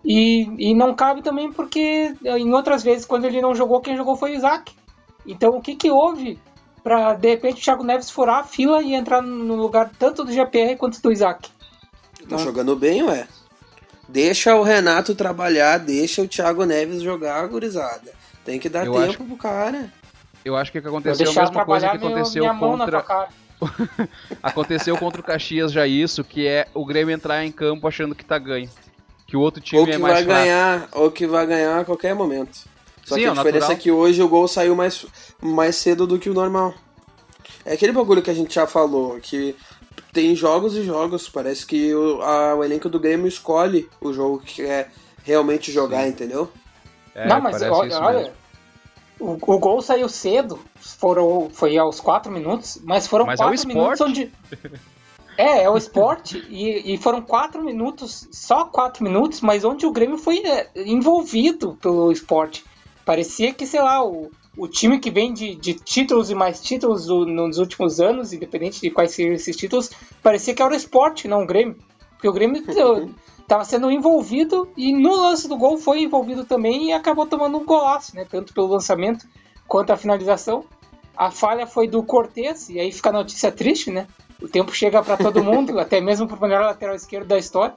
E, 0.05 0.71
e 0.71 0.75
não 0.75 0.95
cabe 0.95 1.23
também 1.23 1.53
porque 1.53 2.15
em 2.25 2.53
outras 2.53 2.83
vezes, 2.83 3.05
quando 3.05 3.25
ele 3.25 3.41
não 3.41 3.55
jogou, 3.55 3.81
quem 3.81 3.97
jogou 3.97 4.17
foi 4.17 4.33
o 4.33 4.35
Isaac. 4.35 4.73
Então 5.27 5.51
o 5.51 5.61
que, 5.61 5.75
que 5.75 5.91
houve 5.91 6.39
para 6.83 7.15
de 7.15 7.29
repente 7.29 7.61
o 7.61 7.65
Thiago 7.65 7.83
Neves 7.83 8.11
furar 8.11 8.41
a 8.41 8.45
fila 8.45 8.83
e 8.83 8.95
entrar 8.95 9.21
no 9.21 9.57
lugar 9.57 9.91
tanto 9.99 10.25
do 10.25 10.33
GPR 10.33 10.77
quanto 10.77 11.03
do 11.03 11.11
Isaac? 11.11 11.51
Tá 12.29 12.37
jogando 12.37 12.77
bem, 12.77 13.03
ué. 13.03 13.27
Deixa 14.09 14.55
o 14.55 14.63
Renato 14.63 15.15
trabalhar, 15.15 15.79
deixa 15.79 16.23
o 16.23 16.29
Thiago 16.29 16.65
Neves 16.65 17.03
jogar 17.03 17.43
a 17.43 17.47
gurizada. 17.47 18.13
Tem 18.45 18.59
que 18.59 18.69
dar 18.69 18.87
eu 18.87 18.93
tempo 18.93 19.05
acho... 19.05 19.25
pro 19.25 19.37
cara. 19.37 19.93
Eu 20.45 20.57
acho 20.57 20.71
que, 20.71 20.81
que 20.81 20.87
aconteceu 20.87 21.31
a 21.31 21.35
mesma 21.35 21.65
coisa 21.65 21.89
que 21.89 21.97
aconteceu 21.97 22.45
meu, 22.45 22.59
contra. 22.59 23.05
aconteceu 24.43 24.97
contra 24.97 25.21
o 25.21 25.25
Caxias 25.25 25.73
já 25.73 25.87
isso, 25.87 26.23
que 26.23 26.47
é 26.47 26.69
o 26.73 26.85
Grêmio 26.85 27.13
entrar 27.13 27.45
em 27.45 27.51
campo 27.51 27.89
achando 27.89 28.15
que 28.15 28.25
tá 28.25 28.39
ganho 28.39 28.71
que 29.27 29.37
o 29.37 29.41
outro 29.41 29.61
time 29.61 29.81
ou 29.81 29.87
que 29.87 29.93
é 29.93 29.99
mais 29.99 30.15
vai 30.15 30.25
fraco. 30.25 30.41
ganhar 30.41 30.89
ou 30.93 31.11
que 31.11 31.27
vai 31.27 31.47
ganhar 31.47 31.81
a 31.81 31.85
qualquer 31.85 32.15
momento. 32.15 32.57
Só 33.05 33.15
Sim, 33.15 33.23
que 33.23 33.27
a 33.27 33.31
é 33.31 33.35
diferença 33.35 33.59
natural. 33.59 33.73
é 33.73 33.77
que 33.77 33.91
hoje 33.91 34.23
o 34.23 34.29
gol 34.29 34.49
saiu 34.49 34.75
mais, 34.75 35.05
mais 35.41 35.77
cedo 35.77 36.07
do 36.07 36.19
que 36.19 36.31
o 36.31 36.35
normal. 36.35 36.75
É 37.65 37.75
aquele 37.75 37.93
bagulho 37.93 38.23
que 38.23 38.31
a 38.31 38.35
gente 38.35 38.55
já 38.55 38.67
falou, 38.67 39.19
que 39.21 39.55
tem 40.17 40.35
jogos 40.35 40.75
e 40.75 40.83
jogos. 40.83 41.29
Parece 41.29 41.67
que 41.67 41.95
o, 41.95 42.23
a, 42.23 42.55
o 42.55 42.65
elenco 42.65 42.89
do 42.89 42.99
Grêmio 42.99 43.29
escolhe 43.29 43.87
o 44.01 44.15
jogo 44.15 44.39
que 44.39 44.63
quer 44.63 44.91
realmente 45.23 45.71
jogar, 45.71 46.05
Sim. 46.05 46.09
entendeu? 46.09 46.51
É, 47.15 47.29
Não, 47.29 47.39
mas 47.39 47.61
olha, 47.61 48.01
olha 48.01 48.33
o, 49.21 49.33
o, 49.33 49.59
gol 49.59 49.83
saiu 49.83 50.09
cedo, 50.09 50.59
foram, 50.77 51.51
foi 51.53 51.77
aos 51.77 52.01
4 52.01 52.33
minutos, 52.33 52.79
mas 52.83 53.07
foram 53.07 53.27
4 53.27 53.45
é 53.45 53.67
minutos 53.67 54.01
onde. 54.01 54.33
É, 55.39 55.65
é 55.65 55.69
o 55.69 55.77
esporte, 55.77 56.39
e, 56.49 56.95
e, 56.95 56.97
foram 56.97 57.21
quatro 57.21 57.63
minutos, 57.63 58.27
só 58.33 58.65
quatro 58.65 59.05
minutos, 59.05 59.43
mas 59.43 59.67
onde 59.67 59.85
o 59.85 59.93
Grêmio 59.93 60.17
foi 60.17 60.39
é, 60.39 60.71
envolvido 60.75 61.77
pelo 61.77 62.11
esporte. 62.11 62.65
Parecia 63.05 63.53
que, 63.53 63.67
sei 63.67 63.83
lá, 63.83 64.03
o, 64.03 64.31
o 64.57 64.67
time 64.67 64.99
que 64.99 65.11
vem 65.11 65.33
de, 65.33 65.55
de 65.55 65.75
títulos 65.75 66.31
e 66.31 66.35
mais 66.35 66.61
títulos 66.61 67.07
do, 67.07 67.27
nos 67.27 67.59
últimos 67.59 68.01
anos, 68.01 68.33
independente 68.33 68.81
de 68.81 68.91
quais 68.91 69.13
sejam 69.13 69.35
esses 69.35 69.55
títulos, 69.55 69.91
parecia 70.23 70.55
que 70.55 70.63
era 70.63 70.73
o 70.73 70.77
esporte, 70.77 71.29
não 71.29 71.43
o 71.43 71.47
Grêmio. 71.47 71.77
Porque 72.11 72.29
o 72.29 72.33
Grêmio 72.33 72.63
estava 73.39 73.65
sendo 73.65 73.91
envolvido 73.91 74.69
e 74.77 74.93
no 74.93 75.15
lance 75.15 75.47
do 75.47 75.57
gol 75.57 75.77
foi 75.77 76.03
envolvido 76.03 76.45
também 76.45 76.89
e 76.89 76.93
acabou 76.93 77.27
tomando 77.27 77.59
um 77.59 77.65
golaço, 77.65 78.17
né? 78.17 78.27
Tanto 78.29 78.55
pelo 78.55 78.69
lançamento 78.69 79.27
quanto 79.69 79.93
a 79.93 79.97
finalização. 79.97 80.65
A 81.15 81.31
falha 81.31 81.67
foi 81.67 81.89
do 81.89 82.03
Cortez, 82.03 82.69
e 82.69 82.79
aí 82.79 82.93
fica 82.93 83.11
a 83.11 83.13
notícia 83.13 83.53
triste, 83.53 83.91
né? 83.91 84.07
O 84.41 84.49
tempo 84.49 84.75
chega 84.75 85.03
para 85.03 85.17
todo 85.17 85.43
mundo, 85.43 85.79
até 85.81 86.01
mesmo 86.01 86.27
para 86.27 86.37
o 86.37 86.41
melhor 86.41 86.63
lateral 86.63 86.95
esquerdo 86.95 87.27
da 87.27 87.39
história. 87.39 87.75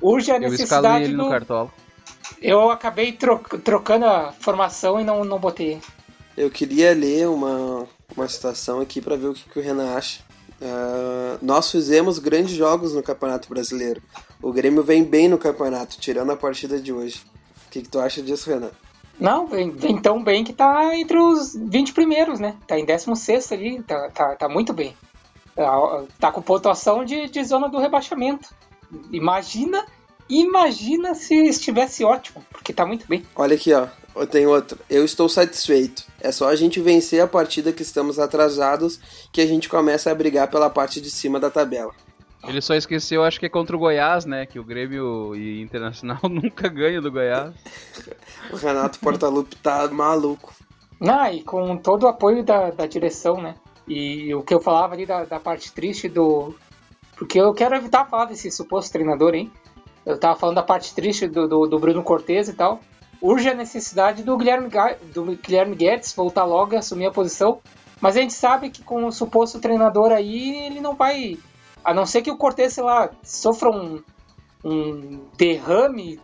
Urge 0.00 0.30
a 0.30 0.38
necessidade 0.38 1.04
eu 1.04 1.08
ele 1.08 1.16
do... 1.16 1.24
no 1.24 1.30
cartola. 1.30 1.70
Eu 2.40 2.70
acabei 2.70 3.12
tro... 3.12 3.38
trocando 3.64 4.04
a 4.04 4.32
formação 4.32 5.00
e 5.00 5.04
não, 5.04 5.24
não 5.24 5.38
botei. 5.38 5.80
Eu 6.36 6.50
queria 6.50 6.92
ler 6.92 7.28
uma, 7.28 7.86
uma 8.14 8.28
situação 8.28 8.80
aqui 8.80 9.00
para 9.00 9.16
ver 9.16 9.28
o 9.28 9.34
que, 9.34 9.48
que, 9.48 9.58
o 9.58 9.62
Renan 9.62 9.94
acha. 9.94 10.20
Uh, 10.60 11.38
nós 11.40 11.70
fizemos 11.70 12.18
grandes 12.18 12.54
jogos 12.54 12.94
no 12.94 13.02
Campeonato 13.02 13.48
Brasileiro. 13.48 14.02
O 14.42 14.52
Grêmio 14.52 14.82
vem 14.82 15.02
bem 15.02 15.28
no 15.28 15.38
campeonato, 15.38 15.98
tirando 15.98 16.32
a 16.32 16.36
partida 16.36 16.78
de 16.78 16.92
hoje. 16.92 17.22
O 17.66 17.70
que, 17.70 17.82
que 17.82 17.88
tu 17.88 17.98
acha 17.98 18.22
disso, 18.22 18.50
Renan? 18.50 18.70
Não, 19.18 19.46
vem, 19.46 19.70
vem, 19.70 19.98
tão 19.98 20.22
bem 20.22 20.44
que 20.44 20.52
tá 20.52 20.94
entre 20.94 21.18
os 21.18 21.54
20 21.56 21.94
primeiros, 21.94 22.38
né? 22.38 22.54
Tá 22.66 22.78
em 22.78 22.84
16 22.84 23.52
ali, 23.52 23.82
tá, 23.82 24.10
tá, 24.10 24.36
tá 24.36 24.48
muito 24.48 24.74
bem. 24.74 24.94
Tá 26.18 26.30
com 26.30 26.42
pontuação 26.42 27.02
de, 27.02 27.30
de 27.30 27.42
zona 27.42 27.68
do 27.68 27.78
rebaixamento. 27.78 28.54
Imagina, 29.10 29.86
imagina 30.28 31.14
se 31.14 31.34
estivesse 31.34 32.04
ótimo, 32.04 32.44
porque 32.50 32.74
tá 32.74 32.84
muito 32.84 33.06
bem. 33.08 33.24
Olha 33.34 33.56
aqui, 33.56 33.72
ó. 33.72 33.88
Tem 34.24 34.46
outro. 34.46 34.78
Eu 34.88 35.04
estou 35.04 35.28
satisfeito. 35.28 36.04
É 36.20 36.32
só 36.32 36.48
a 36.48 36.56
gente 36.56 36.80
vencer 36.80 37.20
a 37.20 37.26
partida 37.26 37.72
que 37.72 37.82
estamos 37.82 38.18
atrasados 38.18 38.98
que 39.30 39.40
a 39.40 39.46
gente 39.46 39.68
começa 39.68 40.10
a 40.10 40.14
brigar 40.14 40.48
pela 40.48 40.70
parte 40.70 41.00
de 41.00 41.10
cima 41.10 41.38
da 41.38 41.50
tabela. 41.50 41.92
Ele 42.48 42.60
só 42.60 42.74
esqueceu, 42.74 43.24
acho 43.24 43.40
que 43.40 43.46
é 43.46 43.48
contra 43.48 43.74
o 43.74 43.78
Goiás, 43.78 44.24
né? 44.24 44.46
Que 44.46 44.58
o 44.58 44.64
Grêmio 44.64 45.34
e 45.34 45.60
Internacional 45.60 46.20
nunca 46.30 46.68
ganham 46.68 47.02
do 47.02 47.10
Goiás. 47.10 47.52
o 48.52 48.56
Renato 48.56 48.98
Portaluppi 49.00 49.56
tá 49.56 49.88
maluco. 49.88 50.54
Ah, 51.00 51.32
e 51.32 51.42
com 51.42 51.76
todo 51.76 52.04
o 52.04 52.08
apoio 52.08 52.44
da, 52.44 52.70
da 52.70 52.86
direção, 52.86 53.40
né? 53.40 53.56
E 53.86 54.34
o 54.34 54.42
que 54.42 54.54
eu 54.54 54.60
falava 54.60 54.94
ali 54.94 55.04
da, 55.04 55.24
da 55.24 55.38
parte 55.38 55.72
triste 55.72 56.08
do. 56.08 56.54
Porque 57.16 57.38
eu 57.40 57.52
quero 57.52 57.74
evitar 57.74 58.06
falar 58.06 58.26
desse 58.26 58.50
suposto 58.50 58.92
treinador, 58.92 59.34
hein? 59.34 59.50
Eu 60.04 60.18
tava 60.18 60.38
falando 60.38 60.56
da 60.56 60.62
parte 60.62 60.94
triste 60.94 61.26
do, 61.26 61.48
do, 61.48 61.66
do 61.66 61.78
Bruno 61.78 62.02
Cortes 62.02 62.48
e 62.48 62.52
tal. 62.52 62.80
Urge 63.20 63.48
a 63.48 63.54
necessidade 63.54 64.22
do 64.22 64.36
Guilherme, 64.36 64.68
do 65.14 65.24
Guilherme 65.36 65.74
Guedes 65.74 66.12
voltar 66.14 66.44
logo 66.44 66.74
e 66.74 66.76
assumir 66.76 67.06
a 67.06 67.12
posição. 67.12 67.60
Mas 68.00 68.16
a 68.16 68.20
gente 68.20 68.34
sabe 68.34 68.70
que 68.70 68.82
com 68.82 69.04
o 69.04 69.12
suposto 69.12 69.58
treinador 69.58 70.12
aí, 70.12 70.66
ele 70.66 70.80
não 70.80 70.94
vai. 70.94 71.38
A 71.84 71.94
não 71.94 72.04
ser 72.04 72.22
que 72.22 72.30
o 72.30 72.36
Cortes, 72.36 72.74
sei 72.74 72.84
lá, 72.84 73.10
sofra 73.22 73.70
um, 73.70 74.02
um 74.62 75.20
derrame, 75.36 76.20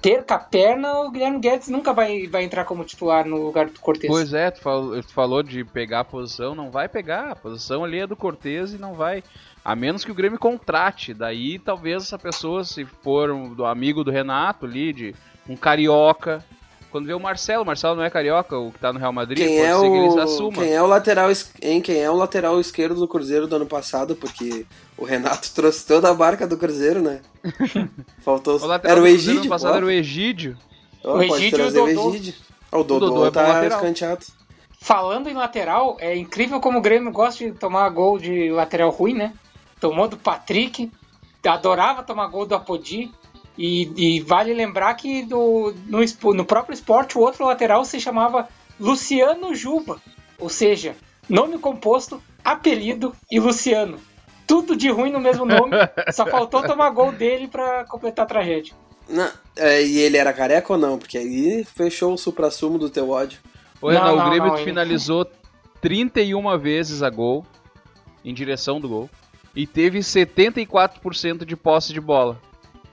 perca 0.00 0.36
a 0.36 0.38
perna, 0.38 1.00
o 1.00 1.10
Guilherme 1.10 1.38
Guedes 1.38 1.68
nunca 1.68 1.92
vai, 1.92 2.26
vai 2.26 2.42
entrar 2.42 2.64
como 2.64 2.84
titular 2.84 3.26
no 3.26 3.36
lugar 3.44 3.66
do 3.66 3.78
Cortez. 3.78 4.10
Pois 4.10 4.32
é, 4.32 4.50
tu 4.50 4.60
falou, 4.60 5.02
tu 5.02 5.12
falou 5.12 5.42
de 5.42 5.64
pegar 5.64 6.00
a 6.00 6.04
posição, 6.04 6.54
não 6.54 6.70
vai 6.70 6.88
pegar, 6.88 7.32
a 7.32 7.36
posição 7.36 7.84
ali 7.84 8.00
é 8.00 8.06
do 8.06 8.16
Cortez 8.16 8.72
e 8.72 8.78
não 8.78 8.94
vai. 8.94 9.22
A 9.64 9.76
menos 9.76 10.04
que 10.04 10.10
o 10.10 10.14
Grêmio 10.14 10.38
contrate, 10.38 11.14
daí 11.14 11.58
talvez 11.58 12.02
essa 12.02 12.18
pessoa, 12.18 12.64
se 12.64 12.84
for 12.84 13.30
um, 13.30 13.54
do 13.54 13.64
amigo 13.64 14.02
do 14.02 14.10
Renato 14.10 14.66
ali, 14.66 14.92
de 14.92 15.14
um 15.48 15.56
carioca, 15.56 16.44
quando 16.94 17.06
vê 17.06 17.12
o 17.12 17.18
Marcelo, 17.18 17.64
o 17.64 17.66
Marcelo 17.66 17.96
não 17.96 18.04
é 18.04 18.08
carioca, 18.08 18.56
o 18.56 18.70
que 18.70 18.78
tá 18.78 18.92
no 18.92 19.00
Real 19.00 19.12
Madrid, 19.12 19.38
quem 19.38 19.58
pode 19.58 19.68
é 19.68 19.72
ser 19.72 19.74
o, 19.74 19.80
que 19.80 19.98
ele 19.98 20.20
assuma. 20.20 20.62
Quem 20.62 20.72
é 20.72 20.80
o 20.80 20.86
lateral, 20.86 21.28
hein? 21.60 21.80
Quem 21.80 21.98
é 22.00 22.08
o 22.08 22.14
lateral 22.14 22.60
esquerdo 22.60 23.00
do 23.00 23.08
Cruzeiro 23.08 23.48
do 23.48 23.56
ano 23.56 23.66
passado, 23.66 24.14
porque 24.14 24.64
o 24.96 25.04
Renato 25.04 25.50
trouxe 25.54 25.84
toda 25.84 26.08
a 26.08 26.14
barca 26.14 26.46
do 26.46 26.56
Cruzeiro, 26.56 27.02
né? 27.02 27.20
Faltou. 28.22 28.60
O 28.60 28.72
era 28.72 29.02
o 29.02 29.06
Egídio. 29.08 29.40
Ano 29.40 29.48
passado 29.48 29.76
era 29.76 29.84
o 29.84 29.90
Egídio. 29.90 30.56
Oh, 31.02 31.14
o 31.14 31.22
Egídio 31.24 31.64
e 31.64 31.68
o 31.68 31.72
Dodô. 31.72 31.84
O 31.84 32.10
Egídio. 32.10 32.34
Oh, 32.70 32.78
o 32.78 32.84
Dodô, 32.84 33.06
o 33.06 33.08
Dodô 33.08 33.26
é 33.26 33.30
tá 33.32 33.66
escanteado. 33.66 34.26
Falando 34.80 35.28
em 35.28 35.34
lateral, 35.34 35.96
é 35.98 36.16
incrível 36.16 36.60
como 36.60 36.78
o 36.78 36.80
Grêmio 36.80 37.10
gosta 37.10 37.44
de 37.44 37.58
tomar 37.58 37.88
gol 37.88 38.20
de 38.20 38.52
lateral 38.52 38.90
ruim, 38.90 39.14
né? 39.14 39.34
Tomou 39.80 40.06
do 40.06 40.16
Patrick, 40.16 40.92
adorava 41.44 42.04
tomar 42.04 42.28
gol 42.28 42.46
do 42.46 42.54
Apodi. 42.54 43.10
E, 43.56 44.16
e, 44.16 44.20
vale 44.20 44.52
lembrar 44.52 44.94
que 44.94 45.22
do, 45.22 45.72
no, 45.86 46.00
no, 46.34 46.44
próprio 46.44 46.74
esporte 46.74 47.16
o 47.16 47.20
outro 47.20 47.46
lateral 47.46 47.84
se 47.84 48.00
chamava 48.00 48.48
Luciano 48.80 49.54
Juba. 49.54 50.00
Ou 50.38 50.48
seja, 50.48 50.96
nome 51.28 51.58
composto, 51.58 52.20
apelido 52.44 53.14
e 53.30 53.38
Luciano. 53.38 53.98
Tudo 54.46 54.76
de 54.76 54.90
ruim 54.90 55.10
no 55.10 55.20
mesmo 55.20 55.44
nome, 55.44 55.72
só 56.12 56.26
faltou 56.26 56.62
tomar 56.62 56.90
gol 56.90 57.12
dele 57.12 57.46
para 57.46 57.84
completar 57.84 58.24
a 58.24 58.28
tragédia. 58.28 58.74
Não, 59.08 59.30
é, 59.56 59.82
e 59.82 59.98
ele 59.98 60.16
era 60.16 60.32
careca 60.32 60.72
ou 60.72 60.78
não? 60.78 60.98
Porque 60.98 61.16
aí 61.16 61.64
fechou 61.64 62.14
o 62.14 62.18
supra-sumo 62.18 62.78
do 62.78 62.90
teu 62.90 63.10
ódio. 63.10 63.38
Ô, 63.80 63.88
Renan, 63.88 64.12
o 64.12 64.30
Grêmio 64.30 64.48
não, 64.48 64.56
finalizou 64.58 65.26
31 65.80 66.58
vezes 66.58 67.02
a 67.02 67.10
gol, 67.10 67.46
em 68.24 68.34
direção 68.34 68.80
do 68.80 68.88
gol, 68.88 69.10
e 69.54 69.66
teve 69.66 70.00
74% 70.00 71.44
de 71.44 71.56
posse 71.56 71.92
de 71.92 72.00
bola. 72.00 72.40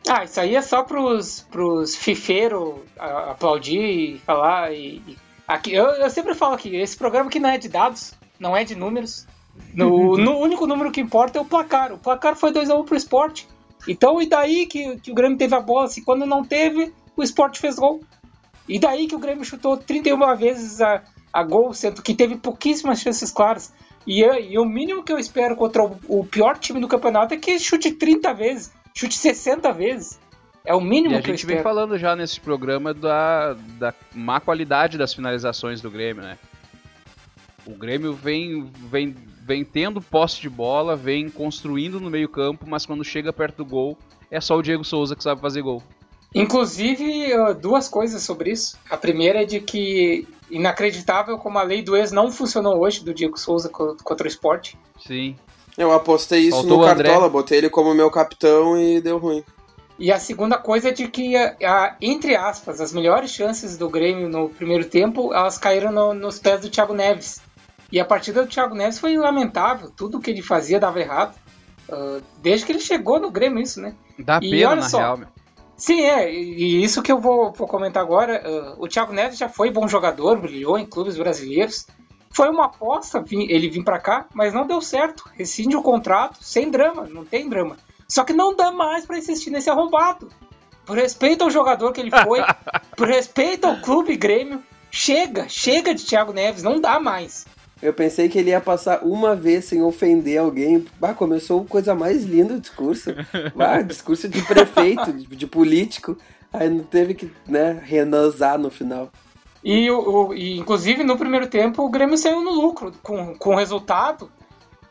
Ah, 0.08 0.24
isso 0.24 0.40
aí 0.40 0.56
é 0.56 0.62
só 0.62 0.84
pros, 0.84 1.42
pros 1.52 1.96
fifeiros 1.96 2.80
aplaudir 2.98 4.16
e 4.16 4.18
falar. 4.20 4.74
E, 4.74 5.02
e 5.08 5.18
aqui, 5.48 5.74
eu, 5.74 5.86
eu 5.86 6.10
sempre 6.10 6.34
falo 6.34 6.56
aqui, 6.56 6.76
esse 6.76 6.98
programa 6.98 7.30
aqui 7.30 7.40
não 7.40 7.50
é 7.50 7.58
de 7.58 7.70
dados, 7.70 8.14
não 8.40 8.56
é 8.56 8.64
de 8.64 8.76
números. 8.76 9.28
No, 9.74 10.18
no 10.18 10.38
único 10.38 10.66
número 10.66 10.92
que 10.92 11.02
importa 11.02 11.38
é 11.38 11.42
o 11.42 11.46
placar. 11.46 11.94
O 11.94 11.98
placar 11.98 12.36
foi 12.36 12.52
2x1 12.52 12.86
pro 12.86 12.96
esporte. 12.96 13.48
Então, 13.88 14.22
e 14.22 14.28
daí 14.28 14.66
que, 14.66 14.98
que 14.98 15.12
o 15.12 15.16
Grêmio 15.16 15.38
teve 15.38 15.56
a 15.56 15.62
bola? 15.62 15.88
Se 15.88 16.04
quando 16.04 16.26
não 16.26 16.44
teve, 16.44 16.94
o 17.16 17.24
esporte 17.24 17.60
fez 17.60 17.78
gol. 17.78 18.02
E 18.68 18.80
daí 18.80 19.08
que 19.08 19.16
o 19.16 19.20
Grêmio 19.20 19.44
chutou 19.44 19.78
31 19.78 20.36
vezes 20.36 20.82
a, 20.82 21.04
a 21.34 21.44
gol, 21.44 21.74
sendo 21.74 22.02
que 22.02 22.14
teve 22.14 22.38
pouquíssimas 22.38 23.00
chances 23.00 23.32
claras. 23.32 23.74
E, 24.06 24.22
e 24.22 24.58
o 24.58 24.66
mínimo 24.66 25.04
que 25.04 25.12
eu 25.12 25.20
espero 25.20 25.56
contra 25.56 25.84
o, 25.84 26.00
o, 26.08 26.26
pior 26.26 26.58
time 26.58 26.80
do 26.80 26.88
campeonato 26.88 27.34
é 27.34 27.38
que 27.38 27.60
chute 27.60 27.92
30 27.92 28.34
vezes, 28.34 28.72
chute 28.94 29.16
60 29.16 29.72
vezes. 29.74 30.20
É 30.64 30.76
o 30.76 30.82
mínimo 30.82 31.16
e 31.16 31.22
que. 31.22 31.32
A 31.32 31.34
gente 31.34 31.46
vem 31.46 31.62
falando 31.62 31.98
já 31.98 32.16
nesse 32.16 32.40
programa 32.40 32.94
da, 32.94 33.54
da 33.80 33.94
má 34.14 34.40
qualidade 34.40 34.98
das 34.98 35.14
finalizações 35.14 35.82
do 35.82 35.90
Grêmio, 35.90 36.22
né? 36.22 36.38
O 37.66 37.72
Grêmio 37.72 38.14
vem, 38.14 38.72
vem, 38.90 39.16
vem 39.44 39.64
tendo 39.64 40.02
posse 40.02 40.42
de 40.42 40.50
bola, 40.50 40.96
vem 40.96 41.30
construindo 41.30 42.00
no 42.00 42.10
meio 42.10 42.30
campo, 42.30 42.66
mas 42.68 42.86
quando 42.86 43.04
chega 43.04 43.32
perto 43.32 43.58
do 43.58 43.66
gol, 43.66 43.98
é 44.30 44.42
só 44.42 44.58
o 44.58 44.62
Diego 44.62 44.84
Souza 44.84 45.16
que 45.16 45.24
sabe 45.24 45.42
fazer 45.42 45.62
gol. 45.62 45.84
Inclusive, 46.34 47.34
duas 47.60 47.90
coisas 47.90 48.24
sobre 48.24 48.52
isso. 48.52 48.78
A 48.90 48.96
primeira 48.96 49.42
é 49.42 49.46
de 49.46 49.60
que 49.60 50.28
inacreditável 50.50 51.38
como 51.38 51.58
a 51.58 51.64
lei 51.64 51.82
do 51.82 51.96
ex 51.96 52.12
não 52.12 52.32
funcionou 52.32 52.80
hoje, 52.80 53.04
do 53.04 53.14
Diego 53.14 53.38
Souza 53.38 53.70
contra 53.70 54.26
o 54.26 54.28
esporte. 54.28 54.78
Sim. 55.00 55.36
Eu 55.78 55.92
apostei 55.92 56.42
isso 56.42 56.58
Faltou 56.58 56.80
no 56.80 56.84
Cartola, 56.86 57.30
botei 57.30 57.58
ele 57.58 57.70
como 57.70 57.94
meu 57.94 58.12
capitão 58.12 58.78
e 58.78 59.02
deu 59.02 59.18
ruim. 59.18 59.44
E 59.98 60.12
a 60.12 60.20
segunda 60.20 60.58
coisa 60.58 60.90
é 60.90 60.92
de 60.92 61.08
que, 61.08 61.36
a, 61.38 61.96
entre 62.02 62.36
aspas, 62.36 62.82
as 62.82 62.92
melhores 62.92 63.32
chances 63.32 63.78
do 63.78 63.88
Grêmio 63.88 64.28
no 64.28 64.50
primeiro 64.50 64.86
tempo, 64.86 65.34
elas 65.34 65.58
caíram 65.58 65.92
no, 65.92 66.14
nos 66.14 66.40
pés 66.40 66.62
do 66.62 66.70
Thiago 66.70 66.94
Neves. 66.94 67.40
E 67.92 68.00
a 68.00 68.06
partida 68.06 68.42
do 68.42 68.50
Thiago 68.50 68.74
Neves 68.74 68.98
foi 68.98 69.16
lamentável, 69.18 69.92
tudo 69.96 70.20
que 70.20 70.32
ele 70.32 70.42
fazia 70.42 70.80
dava 70.80 71.00
errado. 71.00 71.36
Uh, 71.88 72.24
desde 72.42 72.66
que 72.66 72.72
ele 72.72 72.80
chegou 72.80 73.20
no 73.20 73.30
Grêmio, 73.30 73.62
isso, 73.62 73.82
né? 73.82 73.94
Dá 74.18 74.40
e 74.42 74.50
pena, 74.50 74.78
na 74.78 74.82
só, 74.82 74.98
real, 74.98 75.18
meu. 75.18 75.28
Sim, 75.78 76.02
é, 76.02 76.32
e 76.32 76.84
isso 76.84 77.02
que 77.02 77.12
eu 77.12 77.20
vou, 77.20 77.52
vou 77.52 77.68
comentar 77.68 78.02
agora. 78.02 78.42
Uh, 78.78 78.84
o 78.84 78.88
Thiago 78.88 79.12
Neves 79.14 79.38
já 79.38 79.50
foi 79.50 79.70
bom 79.70 79.88
jogador, 79.88 80.40
brilhou 80.40 80.80
em 80.80 80.86
clubes 80.86 81.18
brasileiros. 81.18 81.86
Foi 82.32 82.50
uma 82.50 82.66
aposta 82.66 83.24
ele 83.30 83.70
vir 83.70 83.84
para 83.84 84.00
cá, 84.00 84.26
mas 84.34 84.54
não 84.54 84.66
deu 84.66 84.82
certo. 84.82 85.30
Rescinde 85.36 85.76
o 85.76 85.82
contrato, 85.82 86.38
sem 86.42 86.72
drama, 86.72 87.08
não 87.10 87.26
tem 87.26 87.50
drama. 87.50 87.78
Só 88.08 88.24
que 88.24 88.34
não 88.34 88.56
dá 88.56 88.72
mais 88.72 89.06
para 89.06 89.18
insistir 89.18 89.52
nesse 89.52 89.70
arrombado. 89.70 90.30
Por 90.86 90.98
respeito 90.98 91.44
ao 91.44 91.50
jogador 91.50 91.92
que 91.92 92.02
ele 92.02 92.12
foi, 92.12 92.40
por 92.98 93.08
respeito 93.08 93.66
ao 93.66 93.80
clube 93.82 94.16
Grêmio, 94.16 94.62
chega, 94.90 95.48
chega 95.48 95.94
de 95.94 96.04
Thiago 96.06 96.34
Neves, 96.34 96.64
não 96.64 96.80
dá 96.80 97.00
mais. 97.00 97.46
Eu 97.82 97.94
pensei 97.94 98.30
que 98.30 98.38
ele 98.38 98.52
ia 98.52 98.62
passar 98.62 99.04
uma 99.04 99.36
vez 99.36 99.66
sem 99.66 99.82
ofender 99.82 100.38
alguém. 100.38 100.86
Bah, 101.00 101.16
começou 101.16 101.66
coisa 101.66 101.96
mais 101.96 102.24
linda 102.24 102.54
o 102.54 102.60
discurso. 102.60 103.12
Bah, 103.56 103.82
discurso 103.82 104.30
de 104.30 104.42
prefeito, 104.44 105.12
de, 105.12 105.26
de, 105.36 105.48
político. 105.48 106.16
Aí 106.54 106.70
não 106.70 106.84
teve 106.84 107.16
que 107.16 107.32
né, 107.48 107.82
renasar 107.84 108.60
no 108.60 108.70
final. 108.70 109.12
E, 109.64 109.90
o, 109.92 110.34
e, 110.34 110.58
inclusive, 110.58 111.04
no 111.04 111.18
primeiro 111.18 111.48
tempo, 111.48 111.84
o 111.84 111.90
Grêmio 111.90 112.18
saiu 112.18 112.42
no 112.42 112.52
lucro 112.52 112.92
com, 113.04 113.36
com 113.36 113.54
o 113.54 113.58
resultado, 113.58 114.32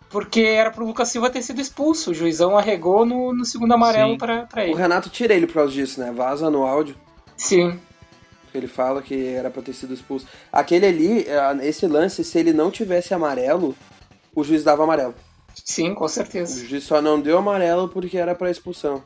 porque 0.09 0.40
era 0.40 0.70
pro 0.70 0.87
Lucas 0.87 1.09
Silva 1.09 1.30
ter 1.30 1.42
sido 1.42 1.61
expulso. 1.61 2.11
O 2.11 2.14
juizão 2.14 2.56
arregou 2.56 3.04
no, 3.04 3.33
no 3.33 3.44
segundo 3.44 3.72
amarelo 3.72 4.16
para 4.16 4.46
ele. 4.62 4.72
O 4.72 4.76
Renato 4.76 5.11
tira 5.11 5.35
ele 5.35 5.46
por 5.46 5.54
causa 5.54 5.72
disso, 5.72 6.00
né? 6.00 6.12
Vaza 6.12 6.50
no 6.50 6.66
áudio. 6.66 6.94
Sim. 7.37 7.78
Ele 8.54 8.66
fala 8.66 9.00
que 9.02 9.28
era 9.28 9.50
pra 9.50 9.62
ter 9.62 9.72
sido 9.72 9.94
expulso. 9.94 10.26
Aquele 10.52 10.87
ali, 10.87 11.26
é, 11.26 11.68
esse 11.68 11.87
lance, 11.87 12.24
se 12.24 12.38
ele 12.38 12.52
não 12.52 12.70
tivesse 12.70 13.14
amarelo, 13.14 13.76
o 14.35 14.42
juiz 14.42 14.64
dava 14.64 14.83
amarelo. 14.83 15.14
Sim, 15.54 15.94
com 15.94 16.06
certeza. 16.09 16.62
O 16.62 16.66
juiz 16.66 16.85
só 16.85 17.00
não 17.00 17.20
deu 17.20 17.38
amarelo 17.38 17.88
porque 17.88 18.18
era 18.18 18.35
pra 18.35 18.50
expulsão. 18.50 19.02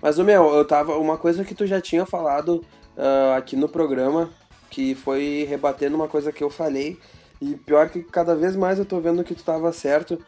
Mas, 0.00 0.18
o 0.18 0.24
meu, 0.24 0.54
eu 0.54 0.64
tava. 0.64 0.96
Uma 0.96 1.16
coisa 1.16 1.44
que 1.44 1.54
tu 1.54 1.66
já 1.66 1.80
tinha 1.80 2.06
falado 2.06 2.64
uh, 2.96 3.36
aqui 3.36 3.56
no 3.56 3.68
programa, 3.68 4.30
que 4.70 4.94
foi 4.94 5.46
rebatendo 5.48 5.96
uma 5.96 6.08
coisa 6.08 6.32
que 6.32 6.42
eu 6.42 6.50
falei. 6.50 6.98
E 7.40 7.54
pior 7.54 7.88
que 7.88 8.02
cada 8.02 8.34
vez 8.34 8.56
mais 8.56 8.78
eu 8.78 8.84
tô 8.84 9.00
vendo 9.00 9.24
que 9.24 9.34
tu 9.34 9.44
tava 9.44 9.72
certo. 9.72 10.18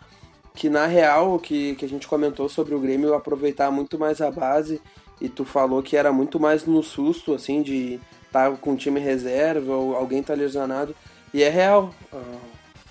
Que 0.54 0.68
na 0.68 0.86
real, 0.86 1.38
que, 1.38 1.74
que 1.76 1.84
a 1.84 1.88
gente 1.88 2.08
comentou 2.08 2.48
sobre 2.48 2.74
o 2.74 2.80
Grêmio 2.80 3.14
aproveitar 3.14 3.70
muito 3.70 3.98
mais 3.98 4.20
a 4.20 4.30
base. 4.30 4.80
E 5.20 5.28
tu 5.28 5.44
falou 5.44 5.82
que 5.82 5.96
era 5.96 6.12
muito 6.12 6.40
mais 6.40 6.64
no 6.64 6.82
susto, 6.82 7.34
assim, 7.34 7.62
de 7.62 8.00
tá 8.32 8.50
com 8.52 8.76
time 8.76 9.00
reserva 9.00 9.74
ou 9.74 9.94
alguém 9.94 10.22
tá 10.22 10.34
lesionado. 10.34 10.94
E 11.32 11.42
é 11.42 11.48
real. 11.48 11.94
Uh, 12.12 12.50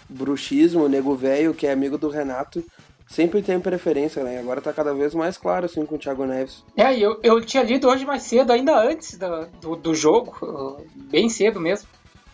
bruxismo, 0.09 0.89
nego 0.89 1.15
velho, 1.15 1.53
que 1.53 1.67
é 1.67 1.71
amigo 1.71 1.97
do 1.97 2.09
Renato, 2.09 2.63
sempre 3.09 3.41
tem 3.41 3.59
preferência, 3.59 4.23
né? 4.23 4.39
Agora 4.39 4.61
tá 4.61 4.71
cada 4.71 4.93
vez 4.93 5.13
mais 5.13 5.37
claro, 5.37 5.65
assim, 5.65 5.85
com 5.85 5.95
o 5.95 5.97
Thiago 5.97 6.25
Neves. 6.25 6.63
É, 6.77 6.97
eu, 6.97 7.19
eu 7.23 7.41
tinha 7.41 7.63
lido 7.63 7.89
hoje 7.89 8.05
mais 8.05 8.23
cedo, 8.23 8.53
ainda 8.53 8.79
antes 8.79 9.17
do, 9.17 9.47
do, 9.59 9.75
do 9.75 9.95
jogo, 9.95 10.37
uh, 10.41 10.85
bem 10.95 11.27
cedo 11.27 11.59
mesmo, 11.59 11.89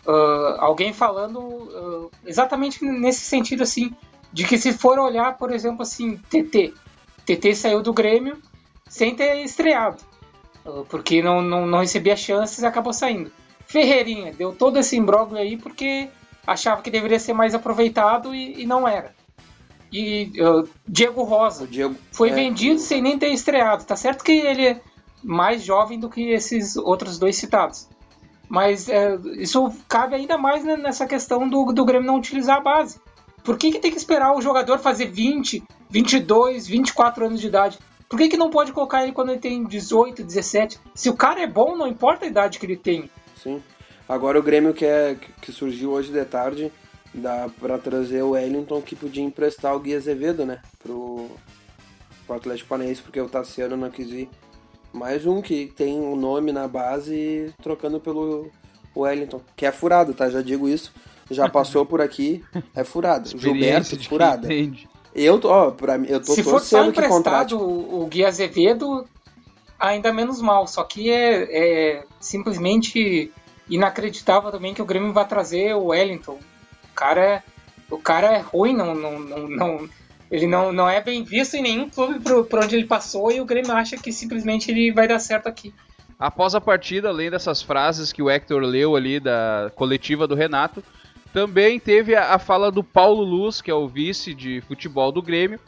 uh, 0.05 0.59
alguém 0.59 0.93
falando 0.93 1.39
uh, 1.39 2.11
exatamente 2.25 2.83
nesse 2.83 3.21
sentido, 3.21 3.63
assim, 3.63 3.95
de 4.33 4.43
que 4.45 4.57
se 4.57 4.73
for 4.73 4.99
olhar, 4.99 5.37
por 5.37 5.51
exemplo, 5.51 5.81
assim, 5.81 6.17
TT. 6.29 6.73
TT 7.25 7.55
saiu 7.55 7.81
do 7.81 7.93
Grêmio 7.93 8.37
sem 8.87 9.15
ter 9.15 9.41
estreado 9.43 10.03
porque 10.89 11.21
não, 11.21 11.41
não, 11.41 11.65
não 11.65 11.79
recebia 11.79 12.15
chances 12.15 12.59
e 12.59 12.65
acabou 12.65 12.93
saindo. 12.93 13.31
Ferreirinha 13.67 14.33
deu 14.33 14.53
todo 14.53 14.79
esse 14.79 14.97
imbróglio 14.97 15.39
aí 15.39 15.57
porque 15.57 16.09
achava 16.45 16.81
que 16.81 16.91
deveria 16.91 17.19
ser 17.19 17.33
mais 17.33 17.53
aproveitado 17.53 18.33
e, 18.33 18.61
e 18.61 18.65
não 18.65 18.87
era. 18.87 19.13
E 19.97 20.33
uh, 20.41 20.67
Diego 20.85 21.23
Rosa 21.23 21.65
Diego, 21.65 21.95
foi 22.11 22.29
é, 22.29 22.33
vendido 22.33 22.79
sem 22.79 23.01
nem 23.01 23.17
ter 23.17 23.29
estreado. 23.29 23.85
Tá 23.85 23.95
certo 23.95 24.25
que 24.25 24.33
ele 24.33 24.67
é 24.67 24.81
mais 25.23 25.63
jovem 25.63 25.97
do 25.97 26.09
que 26.09 26.31
esses 26.31 26.75
outros 26.75 27.17
dois 27.17 27.37
citados. 27.37 27.87
Mas 28.49 28.89
é, 28.89 29.17
isso 29.37 29.71
cabe 29.87 30.15
ainda 30.15 30.37
mais 30.37 30.65
nessa 30.65 31.07
questão 31.07 31.47
do, 31.47 31.71
do 31.71 31.85
Grêmio 31.85 32.05
não 32.05 32.17
utilizar 32.17 32.57
a 32.57 32.61
base. 32.61 32.99
Por 33.41 33.57
que, 33.57 33.71
que 33.71 33.79
tem 33.79 33.89
que 33.89 33.97
esperar 33.97 34.35
o 34.35 34.41
jogador 34.41 34.79
fazer 34.79 35.05
20, 35.05 35.63
22, 35.89 36.67
24 36.67 37.27
anos 37.27 37.39
de 37.39 37.47
idade? 37.47 37.79
Por 38.09 38.19
que, 38.19 38.27
que 38.27 38.37
não 38.37 38.49
pode 38.49 38.73
colocar 38.73 39.01
ele 39.03 39.13
quando 39.13 39.29
ele 39.29 39.39
tem 39.39 39.63
18, 39.63 40.23
17? 40.23 40.77
Se 40.93 41.09
o 41.09 41.15
cara 41.15 41.41
é 41.41 41.47
bom, 41.47 41.77
não 41.77 41.87
importa 41.87 42.25
a 42.25 42.27
idade 42.27 42.59
que 42.59 42.65
ele 42.65 42.75
tem. 42.75 43.09
Sim. 43.41 43.63
Agora 44.09 44.37
o 44.37 44.43
Grêmio 44.43 44.73
que, 44.73 44.85
é, 44.85 45.15
que 45.41 45.53
surgiu 45.53 45.91
hoje 45.91 46.11
de 46.11 46.25
tarde, 46.25 46.71
dá 47.15 47.49
para 47.59 47.77
trazer 47.77 48.21
o 48.23 48.31
Wellington 48.31 48.81
que 48.81 48.95
podia 48.95 49.23
emprestar 49.23 49.75
o 49.75 49.79
Gui 49.79 49.95
Azevedo, 49.95 50.45
né? 50.45 50.61
Pro, 50.81 51.29
pro 52.27 52.35
Atlético 52.35 52.69
Paranaense, 52.69 53.01
porque 53.01 53.19
o 53.19 53.29
Tassiano 53.29 53.77
não 53.77 53.89
quis 53.89 54.09
ir. 54.09 54.29
Mais 54.91 55.25
um 55.25 55.41
que 55.41 55.67
tem 55.75 55.99
o 55.99 56.13
um 56.13 56.15
nome 56.15 56.51
na 56.51 56.67
base 56.67 57.53
trocando 57.61 57.99
pelo 57.99 58.49
Wellington. 58.95 59.41
Que 59.55 59.65
é 59.65 59.71
furado, 59.71 60.13
tá? 60.13 60.29
Já 60.29 60.41
digo 60.41 60.69
isso. 60.69 60.93
Já 61.29 61.47
passou 61.49 61.85
por 61.85 62.01
aqui, 62.01 62.43
é 62.75 62.83
furado. 62.83 63.37
Gilberto, 63.37 64.01
furada. 64.07 64.45
Entende. 64.45 64.87
Eu 65.13 65.39
tô, 65.39 65.49
ó, 65.49 65.71
pra 65.71 65.97
mim, 65.97 66.07
eu 66.09 66.21
tô 66.21 66.33
Se 66.33 66.43
for 66.43 66.59
só 66.59 66.85
emprestado 66.85 67.57
o, 67.57 68.03
o 68.03 68.07
Gui 68.07 68.25
Azevedo, 68.25 69.07
ainda 69.79 70.11
menos 70.11 70.41
mal. 70.41 70.67
Só 70.67 70.83
que 70.83 71.09
é, 71.09 71.99
é, 71.99 72.03
simplesmente 72.19 73.31
inacreditável 73.69 74.51
também 74.51 74.73
que 74.73 74.81
o 74.81 74.85
Grêmio 74.85 75.13
vai 75.13 75.27
trazer 75.27 75.73
o 75.73 75.85
Wellington. 75.85 76.37
O 76.95 76.97
cara 76.97 77.21
é, 77.21 77.43
o 77.91 77.97
cara 77.97 78.27
é 78.27 78.39
ruim, 78.39 78.73
não, 78.73 78.95
não, 78.95 79.19
não, 79.19 79.49
não 79.49 79.89
ele 80.31 80.47
não, 80.47 80.71
não 80.71 80.89
é 80.89 81.01
bem 81.01 81.25
visto 81.25 81.55
em 81.55 81.61
nenhum 81.61 81.89
clube 81.89 82.21
por, 82.21 82.63
onde 82.63 82.73
ele 82.73 82.85
passou 82.85 83.29
e 83.33 83.41
o 83.41 83.45
Grêmio 83.45 83.73
acha 83.73 83.97
que 83.97 84.13
simplesmente 84.13 84.71
ele 84.71 84.93
vai 84.93 85.05
dar 85.05 85.19
certo 85.19 85.47
aqui. 85.47 85.73
Após 86.17 86.55
a 86.55 86.61
partida, 86.61 87.09
além 87.09 87.29
dessas 87.29 87.61
frases 87.61 88.13
que 88.13 88.21
o 88.21 88.29
Hector 88.29 88.61
leu 88.61 88.95
ali 88.95 89.19
da 89.19 89.69
coletiva 89.75 90.25
do 90.25 90.35
Renato, 90.35 90.81
também 91.33 91.81
teve 91.81 92.15
a, 92.15 92.33
a 92.33 92.39
fala 92.39 92.71
do 92.71 92.81
Paulo 92.81 93.23
Luz, 93.23 93.61
que 93.61 93.69
é 93.69 93.75
o 93.75 93.89
vice 93.89 94.33
de 94.33 94.61
futebol 94.61 95.11
do 95.11 95.21
Grêmio, 95.21 95.59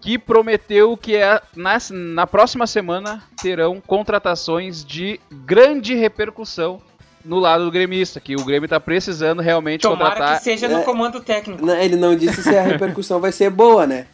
que 0.00 0.16
prometeu 0.16 0.96
que 0.96 1.16
é, 1.16 1.42
na, 1.56 1.78
na 1.90 2.28
próxima 2.28 2.64
semana 2.64 3.24
terão 3.42 3.80
contratações 3.80 4.84
de 4.84 5.20
grande 5.44 5.96
repercussão 5.96 6.80
no 7.24 7.38
lado 7.38 7.64
do 7.64 7.70
gremista, 7.70 8.20
que 8.20 8.34
o 8.34 8.44
Grêmio 8.44 8.66
está 8.66 8.80
precisando 8.80 9.40
realmente 9.40 9.82
Tomara 9.82 10.10
contratar. 10.10 10.38
que 10.38 10.44
seja 10.44 10.68
no 10.68 10.78
é, 10.78 10.82
comando 10.82 11.20
técnico. 11.20 11.64
Não, 11.64 11.76
ele 11.76 11.96
não 11.96 12.14
disse 12.16 12.42
se 12.42 12.56
a 12.56 12.62
repercussão 12.62 13.20
vai 13.20 13.32
ser 13.32 13.50
boa, 13.50 13.86
né? 13.86 14.06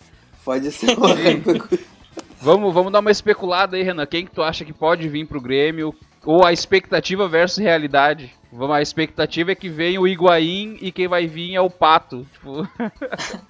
Pode 0.45 0.71
ser 0.71 0.97
uma 0.97 1.15
repercussão. 1.15 1.97
Vamos, 2.41 2.73
vamos 2.73 2.93
dar 2.93 3.01
uma 3.01 3.11
especulada 3.11 3.77
aí, 3.77 3.83
Renan. 3.83 4.07
Quem 4.07 4.25
que 4.25 4.31
tu 4.31 4.43
acha 4.43 4.65
que 4.65 4.73
pode 4.73 5.09
vir 5.09 5.27
pro 5.27 5.41
Grêmio? 5.41 5.95
Ou 6.25 6.45
a 6.45 6.53
expectativa 6.53 7.29
versus 7.29 7.59
realidade? 7.59 8.33
Vamos, 8.53 8.75
a 8.77 8.83
expectativa 8.83 9.53
é 9.53 9.55
que 9.55 9.69
venha 9.69 10.01
o 10.01 10.09
Higuaín 10.09 10.79
e 10.81 10.91
quem 10.91 11.09
vai 11.09 11.27
vir 11.27 11.55
é 11.55 11.61
o 11.61 11.71
Pato. 11.71 12.27
Tipo... 12.33 12.69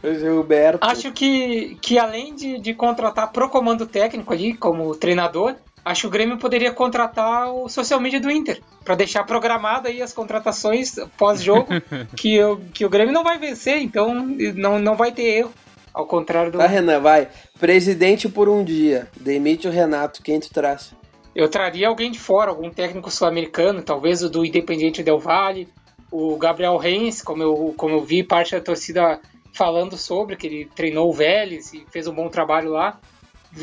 Gilberto. 0.18 0.78
Acho 0.80 1.12
que, 1.12 1.76
que 1.80 1.98
além 1.98 2.34
de, 2.34 2.58
de 2.58 2.74
contratar 2.74 3.30
pro 3.32 3.48
comando 3.48 3.86
técnico 3.86 4.32
ali, 4.32 4.54
como 4.54 4.94
treinador, 4.94 5.54
acho 5.86 6.02
que 6.02 6.06
o 6.08 6.10
Grêmio 6.10 6.36
poderia 6.36 6.72
contratar 6.72 7.48
o 7.54 7.68
social 7.68 8.00
media 8.00 8.20
do 8.20 8.28
Inter, 8.28 8.60
para 8.84 8.96
deixar 8.96 9.22
programado 9.22 9.86
aí 9.86 10.02
as 10.02 10.12
contratações 10.12 10.96
pós-jogo, 11.16 11.68
que, 12.16 12.42
o, 12.42 12.56
que 12.74 12.84
o 12.84 12.90
Grêmio 12.90 13.14
não 13.14 13.22
vai 13.22 13.38
vencer, 13.38 13.78
então 13.78 14.12
não, 14.12 14.80
não 14.80 14.96
vai 14.96 15.12
ter 15.12 15.22
erro. 15.22 15.52
Ao 15.94 16.04
contrário 16.04 16.52
do. 16.52 16.58
Tá, 16.58 16.66
Renan, 16.66 17.00
vai. 17.00 17.28
Presidente 17.58 18.28
por 18.28 18.50
um 18.50 18.62
dia. 18.62 19.08
Demite 19.18 19.66
o 19.66 19.70
Renato. 19.70 20.22
Quem 20.22 20.38
tu 20.38 20.50
traz? 20.52 20.92
Eu 21.34 21.48
traria 21.48 21.88
alguém 21.88 22.10
de 22.10 22.18
fora, 22.18 22.50
algum 22.50 22.68
técnico 22.68 23.10
sul-americano, 23.10 23.80
talvez 23.80 24.22
o 24.22 24.28
do 24.28 24.44
Independiente 24.44 25.02
Del 25.02 25.18
Valle, 25.18 25.68
o 26.10 26.36
Gabriel 26.36 26.76
Reis, 26.76 27.22
como 27.22 27.42
eu, 27.42 27.74
como 27.78 27.94
eu 27.94 28.04
vi 28.04 28.22
parte 28.22 28.54
da 28.54 28.60
torcida 28.60 29.18
falando 29.54 29.96
sobre, 29.96 30.36
que 30.36 30.46
ele 30.46 30.70
treinou 30.74 31.08
o 31.08 31.14
Vélez 31.14 31.72
e 31.72 31.86
fez 31.90 32.06
um 32.06 32.14
bom 32.14 32.28
trabalho 32.28 32.70
lá. 32.70 33.00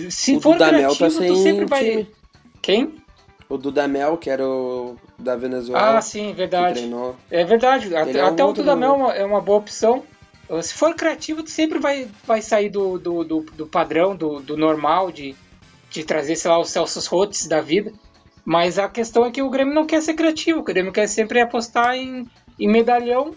Se 0.09 0.35
O 0.37 0.41
for 0.41 0.53
Dudamel 0.53 0.89
tá 0.91 0.95
criativo, 0.95 1.21
tu 1.27 1.35
sem 1.35 1.43
sempre 1.43 1.65
vai. 1.65 1.83
time. 1.83 2.07
Quem? 2.61 2.95
O 3.49 3.57
Dudamel, 3.57 4.17
que 4.17 4.29
era 4.29 4.47
o 4.47 4.97
da 5.19 5.35
Venezuela. 5.35 5.97
Ah, 5.97 6.01
sim, 6.01 6.33
verdade. 6.33 6.89
É 7.29 7.43
verdade. 7.43 7.95
Até, 7.95 8.17
é 8.17 8.23
um 8.23 8.27
até 8.27 8.43
o 8.43 8.53
Dudamel 8.53 8.89
é 8.89 8.95
uma, 8.95 9.13
é 9.13 9.25
uma 9.25 9.41
boa 9.41 9.59
opção. 9.59 10.03
Se 10.61 10.73
for 10.73 10.95
criativo, 10.95 11.43
tu 11.43 11.49
sempre 11.49 11.79
vai, 11.79 12.07
vai 12.25 12.41
sair 12.41 12.69
do, 12.69 12.97
do, 12.97 13.23
do, 13.23 13.41
do 13.41 13.67
padrão, 13.67 14.15
do, 14.15 14.39
do 14.39 14.57
normal, 14.57 15.11
de, 15.11 15.35
de 15.89 16.03
trazer, 16.03 16.35
sei 16.35 16.49
lá, 16.49 16.59
os 16.59 16.69
Celso 16.69 16.99
Rotes 17.09 17.47
da 17.47 17.61
vida. 17.61 17.91
Mas 18.45 18.77
a 18.77 18.89
questão 18.89 19.25
é 19.25 19.31
que 19.31 19.41
o 19.41 19.49
Grêmio 19.49 19.73
não 19.73 19.85
quer 19.85 20.01
ser 20.01 20.15
criativo, 20.15 20.59
o 20.59 20.63
Grêmio 20.63 20.91
quer 20.91 21.07
sempre 21.07 21.39
apostar 21.39 21.95
em, 21.95 22.27
em 22.59 22.67
medalhão. 22.67 23.33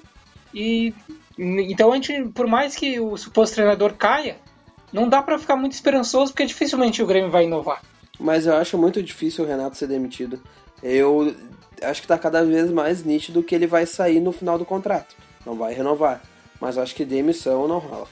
E 0.52 0.92
então 1.38 1.92
a 1.92 1.96
gente, 1.96 2.28
por 2.30 2.46
mais 2.46 2.74
que 2.74 2.98
o 2.98 3.16
suposto 3.16 3.54
treinador 3.54 3.94
caia, 3.94 4.36
não 4.96 5.10
dá 5.10 5.22
pra 5.22 5.38
ficar 5.38 5.56
muito 5.56 5.74
esperançoso, 5.74 6.32
porque 6.32 6.46
dificilmente 6.46 7.02
o 7.02 7.06
Grêmio 7.06 7.30
vai 7.30 7.44
inovar. 7.44 7.82
Mas 8.18 8.46
eu 8.46 8.56
acho 8.56 8.78
muito 8.78 9.02
difícil 9.02 9.44
o 9.44 9.46
Renato 9.46 9.76
ser 9.76 9.86
demitido. 9.86 10.40
Eu 10.82 11.36
acho 11.82 12.00
que 12.00 12.08
tá 12.08 12.16
cada 12.16 12.42
vez 12.42 12.70
mais 12.72 13.04
nítido 13.04 13.42
que 13.42 13.54
ele 13.54 13.66
vai 13.66 13.84
sair 13.84 14.20
no 14.20 14.32
final 14.32 14.56
do 14.56 14.64
contrato. 14.64 15.14
Não 15.44 15.54
vai 15.54 15.74
renovar. 15.74 16.22
Mas 16.58 16.78
eu 16.78 16.82
acho 16.82 16.94
que 16.94 17.04
demissão 17.04 17.68
não 17.68 17.78
rola. 17.78 18.08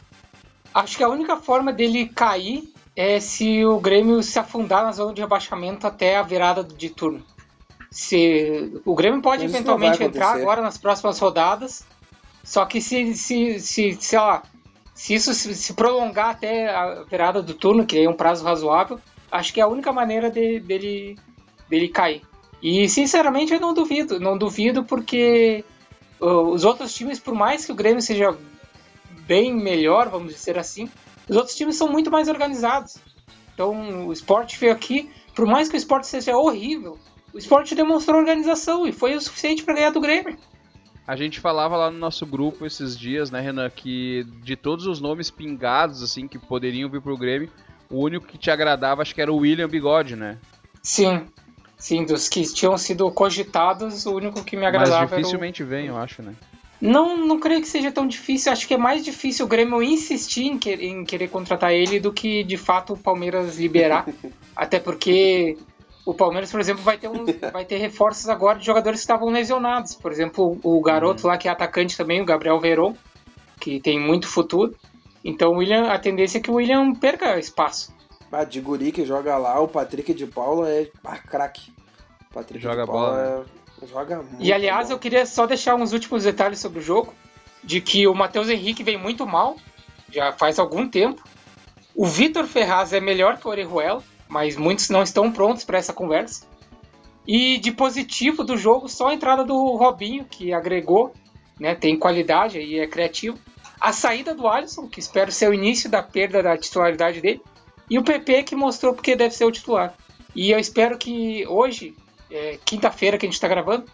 Acho 0.74 0.99
que 0.99 1.03
a 1.03 1.09
única 1.09 1.39
forma 1.39 1.72
dele 1.72 2.07
cair 2.07 2.70
é 2.95 3.18
se 3.18 3.64
o 3.64 3.80
Grêmio 3.80 4.22
se 4.22 4.39
afundar 4.39 4.85
na 4.85 4.93
zona 4.93 5.14
de 5.14 5.22
rebaixamento 5.22 5.87
até 5.87 6.18
a 6.18 6.22
virada 6.22 6.62
de 6.62 6.91
turno. 6.91 7.24
Se 7.91 8.78
o 8.85 8.95
Grêmio 8.95 9.22
pode 9.22 9.45
Mas 9.45 9.55
eventualmente 9.55 10.03
entrar 10.03 10.35
agora 10.35 10.61
nas 10.61 10.76
próximas 10.76 11.18
rodadas, 11.18 11.82
só 12.43 12.66
que 12.66 12.82
se, 12.82 13.14
se, 13.14 13.59
se 13.59 13.97
sei 13.99 14.18
lá, 14.18 14.43
se 14.95 15.14
isso 15.14 15.34
se, 15.34 15.72
prolongar 15.74 16.30
até 16.30 16.68
a 16.68 17.03
virada 17.03 17.42
do 17.42 17.55
turno, 17.55 17.84
que 17.86 17.99
é 17.99 18.09
um 18.09 18.14
prazo 18.14 18.45
razoável, 18.45 19.01
acho 19.30 19.53
que 19.53 19.61
é 19.61 19.64
a 19.64 19.68
única 19.68 19.92
maneira 19.92 20.30
de- 20.30 20.61
dele, 20.61 21.18
dele 21.68 21.88
cair. 21.88 22.22
E 22.62 22.88
sinceramente 22.88 23.53
eu 23.53 23.61
não 23.61 23.74
duvido, 23.74 24.18
não 24.20 24.38
duvido 24.38 24.84
porque 24.84 25.64
os 26.20 26.64
outros 26.64 26.95
times, 26.95 27.18
por 27.18 27.34
mais 27.34 27.66
que 27.66 27.72
o 27.72 27.74
Grêmio 27.74 28.01
seja 28.01 28.34
bem 29.26 29.53
melhor, 29.55 30.09
vamos 30.09 30.32
dizer 30.32 30.59
assim, 30.59 30.88
os 31.28 31.36
outros 31.36 31.57
times 31.57 31.76
são 31.76 31.88
muito 31.88 32.11
mais 32.11 32.28
organizados. 32.28 32.97
Então 33.53 34.07
o 34.07 34.12
esporte 34.12 34.59
veio 34.59 34.72
aqui, 34.72 35.11
por 35.34 35.47
mais 35.47 35.68
que 35.68 35.76
o 35.76 35.78
esporte 35.78 36.07
seja 36.07 36.36
horrível, 36.36 36.99
o 37.32 37.38
esporte 37.38 37.74
demonstrou 37.74 38.18
organização 38.18 38.86
e 38.86 38.92
foi 38.92 39.14
o 39.14 39.20
suficiente 39.20 39.62
para 39.64 39.74
ganhar 39.74 39.90
do 39.90 40.01
Grêmio. 40.01 40.38
A 41.07 41.17
gente 41.17 41.39
falava 41.41 41.77
lá 41.77 41.91
no 41.91 41.99
nosso 41.99 42.25
grupo 42.25 42.65
esses 42.65 42.99
dias, 42.99 43.31
né, 43.31 43.41
Renan, 43.41 43.69
que 43.69 44.25
de 44.43 44.57
todos 44.57 44.87
os 44.87 45.01
nomes 45.01 45.31
pingados, 45.31 46.03
assim, 46.03 46.27
que 46.27 46.39
poderiam 46.39 46.89
vir 46.89 47.03
pro 47.03 47.17
Grêmio, 47.17 47.51
o 47.91 48.01
único 48.03 48.27
que 48.27 48.39
te 48.39 48.51
agradava 48.51 49.03
acho 49.03 49.15
que 49.15 49.21
era 49.21 49.33
o 49.33 49.37
William 49.37 49.69
Bigode, 49.69 50.17
né? 50.17 50.39
Sim, 50.83 51.27
sim, 51.77 52.05
dos 52.05 52.29
que 52.29 52.43
tinham 52.55 52.77
sido 52.79 53.11
cogitados, 53.11 54.07
o 54.07 54.15
único 54.15 54.43
que 54.43 54.57
me 54.57 54.63
Mas 54.63 54.69
agradava 54.75 55.05
era 55.05 55.15
o... 55.15 55.17
dificilmente 55.19 55.63
vem, 55.63 55.87
eu 55.89 55.97
acho, 55.99 56.23
né? 56.23 56.35
Não, 56.81 57.17
não 57.27 57.39
creio 57.41 57.61
que 57.63 57.69
seja 57.69 57.91
tão 57.91 58.07
difícil. 58.07 58.53
Acho 58.53 58.67
que 58.67 58.75
é 58.75 58.79
mais 58.79 59.03
difícil 59.05 59.47
o 59.47 59.49
Grêmio 59.49 59.83
insistir 59.83 60.45
em, 60.45 60.59
que- 60.59 60.75
em 60.75 61.05
querer 61.05 61.29
contratar 61.29 61.73
ele 61.73 61.99
do 62.01 62.13
que 62.13 62.43
de 62.45 62.59
fato 62.59 62.93
o 62.93 62.99
Palmeiras 62.99 63.59
liberar. 63.59 64.07
Até 64.55 64.79
porque 64.79 65.57
o 66.07 66.13
Palmeiras, 66.13 66.51
por 66.51 66.61
exemplo, 66.61 66.83
vai 66.83 66.99
ter, 66.99 67.09
um, 67.09 67.25
vai 67.53 67.65
ter 67.65 67.79
reforços 67.79 68.29
agora 68.29 68.59
de 68.59 68.67
jogadores 68.67 69.01
que 69.01 69.05
estavam 69.05 69.31
lesionados. 69.31 69.95
Por 69.95 70.13
exemplo, 70.13 70.59
o 70.63 70.81
garoto 70.81 71.27
lá 71.27 71.39
que 71.39 71.49
é 71.49 71.51
atacante 71.51 71.97
também, 71.97 72.21
o 72.21 72.27
Gabriel 72.27 72.61
Veron, 72.61 72.95
que 73.61 73.81
tem 73.81 73.99
muito 73.99 74.29
futuro. 74.29 74.75
Então 75.25 75.53
o 75.53 75.57
William, 75.59 75.89
a 75.89 75.99
tendência 75.99 76.39
é 76.39 76.41
que 76.41 76.51
o 76.51 76.55
William 76.55 76.95
perca 76.95 77.39
espaço. 77.39 77.95
Ah, 78.31 78.43
de 78.43 78.61
guri 78.61 78.91
que 78.91 79.05
joga 79.05 79.39
lá, 79.39 79.61
o 79.61 79.69
Patrick 79.69 80.13
de 80.13 80.27
Paula 80.27 80.69
é 80.69 80.91
ah, 81.05 81.17
craque. 81.17 81.73
Patrick 82.33 82.61
Joga 82.61 82.81
de 82.81 82.87
Paula 82.89 83.11
bola, 83.11 83.47
é- 83.81 83.87
joga 83.87 84.17
muito. 84.17 84.37
E 84.41 84.53
aliás, 84.53 84.91
eu 84.91 84.97
bola. 84.97 85.01
queria 85.01 85.25
só 85.25 85.47
deixar 85.47 85.77
uns 85.77 85.93
últimos 85.93 86.25
detalhes 86.25 86.59
sobre 86.59 86.81
o 86.81 86.83
jogo. 86.83 87.15
De 87.63 87.81
que 87.81 88.07
o 88.09 88.15
Matheus 88.15 88.51
Henrique 88.51 88.83
vem 88.83 88.99
muito 88.99 89.25
mal, 89.25 89.57
já 90.11 90.33
faz 90.33 90.59
algum 90.59 90.87
tempo. 90.87 91.23
O 91.95 92.05
Vitor 92.05 92.45
Ferraz 92.47 92.93
é 92.93 93.01
melhor 93.01 93.39
que 93.39 93.47
o 93.47 93.51
Orejuela, 93.51 94.03
mas 94.29 94.57
muitos 94.57 94.89
não 94.89 95.03
estão 95.03 95.31
prontos 95.31 95.64
para 95.64 95.79
essa 95.79 95.93
conversa. 95.93 96.47
E 97.27 97.59
de 97.59 97.72
positivo 97.72 98.45
do 98.45 98.57
jogo, 98.57 98.89
só 98.89 99.09
a 99.09 99.14
entrada 99.14 99.45
do 99.45 99.77
Robinho, 99.77 100.25
que 100.25 100.53
agregou, 100.53 101.14
né, 101.59 101.75
tem 101.75 101.99
qualidade 101.99 102.59
e 102.59 102.79
é 102.79 102.87
criativo. 102.87 103.39
A 103.81 103.93
saída 103.93 104.35
do 104.35 104.47
Alisson, 104.47 104.89
que 104.89 105.01
espero 105.01 105.33
ser 105.33 105.49
o 105.49 105.55
início 105.55 105.91
da 105.91 106.03
perda 106.03 106.43
da 106.43 106.57
titularidade 106.57 107.20
dele. 107.20 107.41
E 107.89 107.99
o 107.99 108.03
PP, 108.03 108.45
que 108.45 108.57
mostrou 108.57 108.95
porque 108.95 109.16
deve 109.16 109.35
ser 109.35 109.45
o 109.45 109.53
titular. 109.53 109.95
E 110.35 110.51
eu 110.51 110.59
espero 110.59 110.99
que 110.99 111.47
hoje, 111.47 111.95
é, 112.31 112.59
quinta-feira 112.64 113.16
que 113.18 113.27
a 113.27 113.29
gente 113.29 113.35
está 113.35 113.49
gravando, 113.49 113.85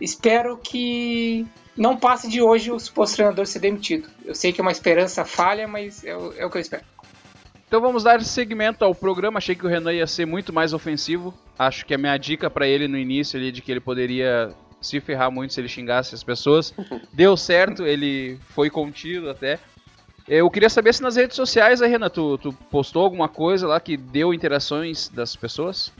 espero 0.00 0.56
que 0.56 1.46
não 1.76 1.96
passe 1.96 2.28
de 2.28 2.40
hoje 2.40 2.70
o 2.70 2.78
suposto 2.78 3.16
treinador 3.16 3.46
ser 3.46 3.58
demitido. 3.58 4.08
Eu 4.24 4.34
sei 4.34 4.52
que 4.52 4.60
é 4.60 4.62
uma 4.62 4.72
esperança 4.72 5.24
falha, 5.24 5.66
mas 5.66 6.04
é 6.04 6.16
o, 6.16 6.32
é 6.34 6.46
o 6.46 6.50
que 6.50 6.56
eu 6.56 6.60
espero. 6.60 6.84
Então 7.72 7.80
vamos 7.80 8.02
dar 8.02 8.22
seguimento 8.22 8.84
ao 8.84 8.94
programa. 8.94 9.38
Achei 9.38 9.54
que 9.54 9.64
o 9.64 9.68
Renan 9.68 9.94
ia 9.94 10.06
ser 10.06 10.26
muito 10.26 10.52
mais 10.52 10.74
ofensivo. 10.74 11.32
Acho 11.58 11.86
que 11.86 11.94
a 11.94 11.96
minha 11.96 12.14
dica 12.18 12.50
pra 12.50 12.68
ele 12.68 12.86
no 12.86 12.98
início 12.98 13.40
ali 13.40 13.50
de 13.50 13.62
que 13.62 13.72
ele 13.72 13.80
poderia 13.80 14.54
se 14.78 15.00
ferrar 15.00 15.30
muito 15.32 15.54
se 15.54 15.60
ele 15.62 15.68
xingasse 15.68 16.14
as 16.14 16.22
pessoas 16.22 16.74
deu 17.14 17.34
certo. 17.34 17.86
Ele 17.86 18.38
foi 18.50 18.68
contido 18.68 19.30
até. 19.30 19.58
Eu 20.28 20.50
queria 20.50 20.68
saber 20.68 20.92
se 20.92 21.00
nas 21.00 21.16
redes 21.16 21.34
sociais, 21.34 21.80
aí, 21.80 21.88
Renan, 21.88 22.10
tu, 22.10 22.36
tu 22.36 22.52
postou 22.70 23.04
alguma 23.04 23.26
coisa 23.26 23.66
lá 23.66 23.80
que 23.80 23.96
deu 23.96 24.34
interações 24.34 25.08
das 25.08 25.34
pessoas? 25.34 25.90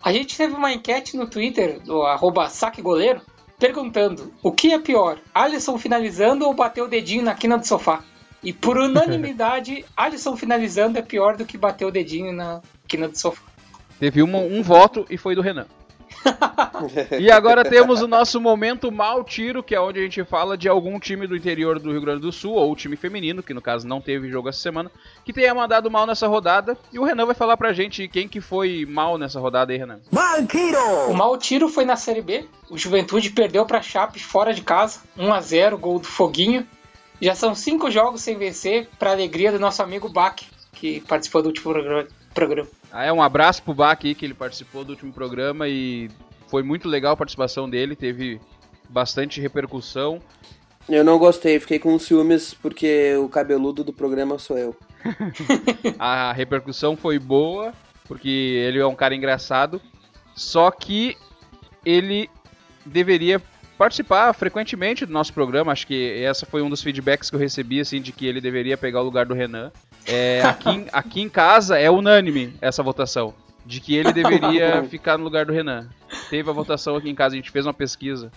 A 0.00 0.12
gente 0.12 0.36
teve 0.36 0.54
uma 0.54 0.72
enquete 0.72 1.16
no 1.16 1.26
Twitter, 1.26 1.80
do 1.80 2.02
arroba 2.02 2.48
saquegoleiro, 2.48 3.22
perguntando 3.58 4.32
o 4.40 4.52
que 4.52 4.72
é 4.72 4.78
pior, 4.78 5.18
Alisson 5.34 5.76
finalizando 5.78 6.46
ou 6.46 6.54
bater 6.54 6.80
o 6.80 6.86
dedinho 6.86 7.24
na 7.24 7.34
quina 7.34 7.58
do 7.58 7.66
sofá? 7.66 8.04
E 8.42 8.52
por 8.52 8.76
unanimidade, 8.78 9.84
Alisson 9.96 10.36
finalizando 10.36 10.98
é 10.98 11.02
pior 11.02 11.36
do 11.36 11.44
que 11.44 11.56
bater 11.56 11.84
o 11.84 11.90
dedinho 11.90 12.32
na 12.32 12.60
quina 12.88 13.08
do 13.08 13.16
sofá. 13.16 13.42
Teve 14.00 14.22
uma- 14.22 14.38
um 14.38 14.62
voto 14.62 15.06
e 15.08 15.16
foi 15.16 15.34
do 15.34 15.40
Renan. 15.42 15.66
E 17.18 17.30
agora 17.30 17.64
temos 17.64 18.02
o 18.02 18.06
nosso 18.08 18.40
momento 18.40 18.90
mal 18.92 19.24
tiro, 19.24 19.62
que 19.62 19.74
é 19.74 19.80
onde 19.80 19.98
a 20.00 20.02
gente 20.02 20.22
fala 20.24 20.56
de 20.56 20.68
algum 20.68 20.98
time 20.98 21.26
do 21.26 21.36
interior 21.36 21.78
do 21.78 21.90
Rio 21.90 22.00
Grande 22.00 22.20
do 22.20 22.32
Sul, 22.32 22.52
ou 22.54 22.70
o 22.72 22.76
time 22.76 22.96
feminino, 22.96 23.42
que 23.42 23.54
no 23.54 23.60
caso 23.62 23.86
não 23.86 24.00
teve 24.00 24.28
jogo 24.28 24.48
essa 24.48 24.58
semana, 24.58 24.90
que 25.24 25.32
tenha 25.32 25.54
mandado 25.54 25.90
mal 25.90 26.06
nessa 26.06 26.26
rodada. 26.28 26.76
E 26.92 26.98
o 26.98 27.04
Renan 27.04 27.26
vai 27.26 27.34
falar 27.34 27.56
pra 27.56 27.72
gente 27.72 28.06
quem 28.08 28.28
que 28.28 28.40
foi 28.40 28.84
mal 28.88 29.16
nessa 29.16 29.40
rodada 29.40 29.72
aí, 29.72 29.78
Renan. 29.78 30.00
O 31.10 31.14
mau 31.14 31.36
tiro 31.38 31.68
foi 31.68 31.84
na 31.84 31.96
Série 31.96 32.22
B. 32.22 32.44
O 32.68 32.76
Juventude 32.76 33.30
perdeu 33.30 33.64
para 33.64 33.80
Chape 33.82 34.20
fora 34.20 34.52
de 34.52 34.62
casa, 34.62 35.00
1 35.16 35.32
a 35.32 35.40
0 35.40 35.78
gol 35.78 35.98
do 35.98 36.06
Foguinho. 36.06 36.66
Já 37.22 37.36
são 37.36 37.54
cinco 37.54 37.88
jogos 37.88 38.20
sem 38.20 38.36
vencer, 38.36 38.88
para 38.98 39.12
alegria 39.12 39.52
do 39.52 39.60
nosso 39.60 39.80
amigo 39.80 40.08
Bach, 40.08 40.42
que 40.72 41.00
participou 41.02 41.40
do 41.40 41.50
último 41.50 41.72
programa-. 42.34 42.68
Ah, 42.90 43.04
é 43.04 43.12
um 43.12 43.22
abraço 43.22 43.62
pro 43.62 43.72
Bach 43.72 44.00
aí, 44.02 44.12
que 44.12 44.24
ele 44.24 44.34
participou 44.34 44.84
do 44.84 44.90
último 44.90 45.12
programa 45.12 45.68
e 45.68 46.10
foi 46.48 46.64
muito 46.64 46.88
legal 46.88 47.12
a 47.12 47.16
participação 47.16 47.70
dele, 47.70 47.94
teve 47.94 48.40
bastante 48.88 49.40
repercussão. 49.40 50.20
Eu 50.88 51.04
não 51.04 51.16
gostei, 51.16 51.60
fiquei 51.60 51.78
com 51.78 51.96
ciúmes 51.96 52.54
porque 52.54 53.14
o 53.14 53.28
cabeludo 53.28 53.84
do 53.84 53.92
programa 53.92 54.36
sou 54.36 54.58
eu. 54.58 54.76
A 56.00 56.32
repercussão 56.32 56.96
foi 56.96 57.20
boa, 57.20 57.72
porque 58.08 58.28
ele 58.28 58.80
é 58.80 58.86
um 58.86 58.96
cara 58.96 59.14
engraçado, 59.14 59.80
só 60.34 60.72
que 60.72 61.16
ele 61.86 62.28
deveria 62.84 63.40
participar 63.82 64.32
frequentemente 64.32 65.04
do 65.04 65.12
nosso 65.12 65.32
programa. 65.32 65.72
Acho 65.72 65.88
que 65.88 66.22
essa 66.22 66.46
foi 66.46 66.62
um 66.62 66.70
dos 66.70 66.80
feedbacks 66.80 67.28
que 67.28 67.34
eu 67.34 67.40
recebi, 67.40 67.80
assim, 67.80 68.00
de 68.00 68.12
que 68.12 68.24
ele 68.24 68.40
deveria 68.40 68.78
pegar 68.78 69.00
o 69.00 69.04
lugar 69.04 69.26
do 69.26 69.34
Renan. 69.34 69.72
É, 70.06 70.40
aqui, 70.42 70.86
aqui 70.92 71.20
em 71.20 71.28
casa 71.28 71.76
é 71.76 71.90
unânime 71.90 72.54
essa 72.60 72.80
votação. 72.80 73.34
De 73.66 73.80
que 73.80 73.96
ele 73.96 74.12
deveria 74.12 74.84
ficar 74.88 75.18
no 75.18 75.24
lugar 75.24 75.46
do 75.46 75.52
Renan. 75.52 75.88
Teve 76.30 76.48
a 76.48 76.52
votação 76.52 76.94
aqui 76.94 77.10
em 77.10 77.14
casa, 77.14 77.34
a 77.34 77.36
gente 77.36 77.50
fez 77.50 77.66
uma 77.66 77.74
pesquisa. 77.74 78.30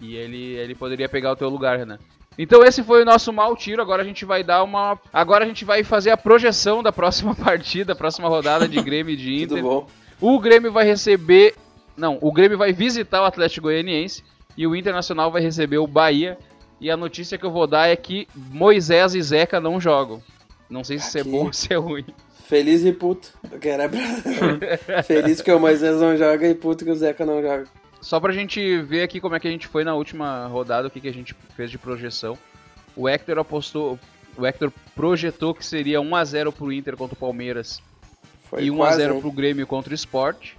E 0.00 0.14
ele, 0.14 0.54
ele 0.54 0.74
poderia 0.76 1.08
pegar 1.08 1.32
o 1.32 1.36
teu 1.36 1.48
lugar, 1.48 1.76
Renan. 1.76 1.98
Então 2.38 2.62
esse 2.62 2.84
foi 2.84 3.02
o 3.02 3.04
nosso 3.04 3.32
mal 3.32 3.56
tiro. 3.56 3.82
Agora 3.82 4.02
a 4.02 4.04
gente 4.04 4.24
vai 4.24 4.44
dar 4.44 4.62
uma. 4.62 4.96
Agora 5.12 5.44
a 5.44 5.48
gente 5.48 5.64
vai 5.64 5.82
fazer 5.82 6.10
a 6.10 6.16
projeção 6.16 6.80
da 6.80 6.92
próxima 6.92 7.34
partida, 7.36 7.96
próxima 7.96 8.28
rodada 8.28 8.68
de 8.68 8.80
Grêmio 8.80 9.14
e 9.14 9.16
de 9.16 9.34
Inter. 9.34 9.48
Tudo 9.48 9.62
bom. 9.62 9.88
O 10.20 10.38
Grêmio 10.38 10.70
vai 10.70 10.84
receber. 10.84 11.56
Não, 11.96 12.18
o 12.20 12.30
Grêmio 12.30 12.58
vai 12.58 12.72
visitar 12.72 13.22
o 13.22 13.24
Atlético 13.24 13.62
Goianiense 13.64 14.22
e 14.56 14.66
o 14.66 14.74
Internacional 14.74 15.30
vai 15.30 15.42
receber 15.42 15.78
o 15.78 15.86
Bahia. 15.86 16.38
E 16.80 16.90
a 16.90 16.96
notícia 16.96 17.38
que 17.38 17.44
eu 17.44 17.50
vou 17.50 17.66
dar 17.66 17.88
é 17.88 17.96
que 17.96 18.28
Moisés 18.34 19.14
e 19.14 19.22
Zeca 19.22 19.60
não 19.60 19.80
jogam. 19.80 20.22
Não 20.68 20.84
sei 20.84 20.98
se 20.98 21.08
isso 21.08 21.18
é 21.18 21.24
bom 21.24 21.46
ou 21.46 21.52
se 21.52 21.72
é 21.72 21.76
ruim. 21.76 22.04
Feliz 22.46 22.84
e 22.84 22.92
puto. 22.92 23.32
Eu 23.50 23.58
quero 23.58 23.82
é 23.82 25.02
Feliz 25.02 25.40
que 25.40 25.50
o 25.50 25.58
Moisés 25.58 26.00
não 26.00 26.16
joga 26.16 26.46
e 26.46 26.54
puto 26.54 26.84
que 26.84 26.90
o 26.90 26.96
Zeca 26.96 27.24
não 27.24 27.40
joga. 27.40 27.64
Só 28.00 28.20
pra 28.20 28.32
gente 28.32 28.78
ver 28.82 29.02
aqui 29.02 29.20
como 29.20 29.34
é 29.34 29.40
que 29.40 29.48
a 29.48 29.50
gente 29.50 29.66
foi 29.66 29.84
na 29.84 29.94
última 29.94 30.46
rodada, 30.46 30.86
o 30.86 30.90
que, 30.90 31.00
que 31.00 31.08
a 31.08 31.12
gente 31.12 31.34
fez 31.56 31.70
de 31.70 31.78
projeção. 31.78 32.38
O 32.94 33.08
Hector 33.08 33.38
apostou. 33.38 33.98
O 34.36 34.46
Hector 34.46 34.70
projetou 34.94 35.54
que 35.54 35.64
seria 35.64 35.98
1x0 35.98 36.52
pro 36.52 36.72
Inter 36.72 36.96
contra 36.96 37.14
o 37.14 37.18
Palmeiras 37.18 37.82
Foi 38.44 38.64
e 38.64 38.68
1x0 38.68 38.76
quase, 38.76 39.02
hein? 39.02 39.20
pro 39.20 39.32
Grêmio 39.32 39.66
contra 39.66 39.92
o 39.92 39.94
Sport. 39.94 40.52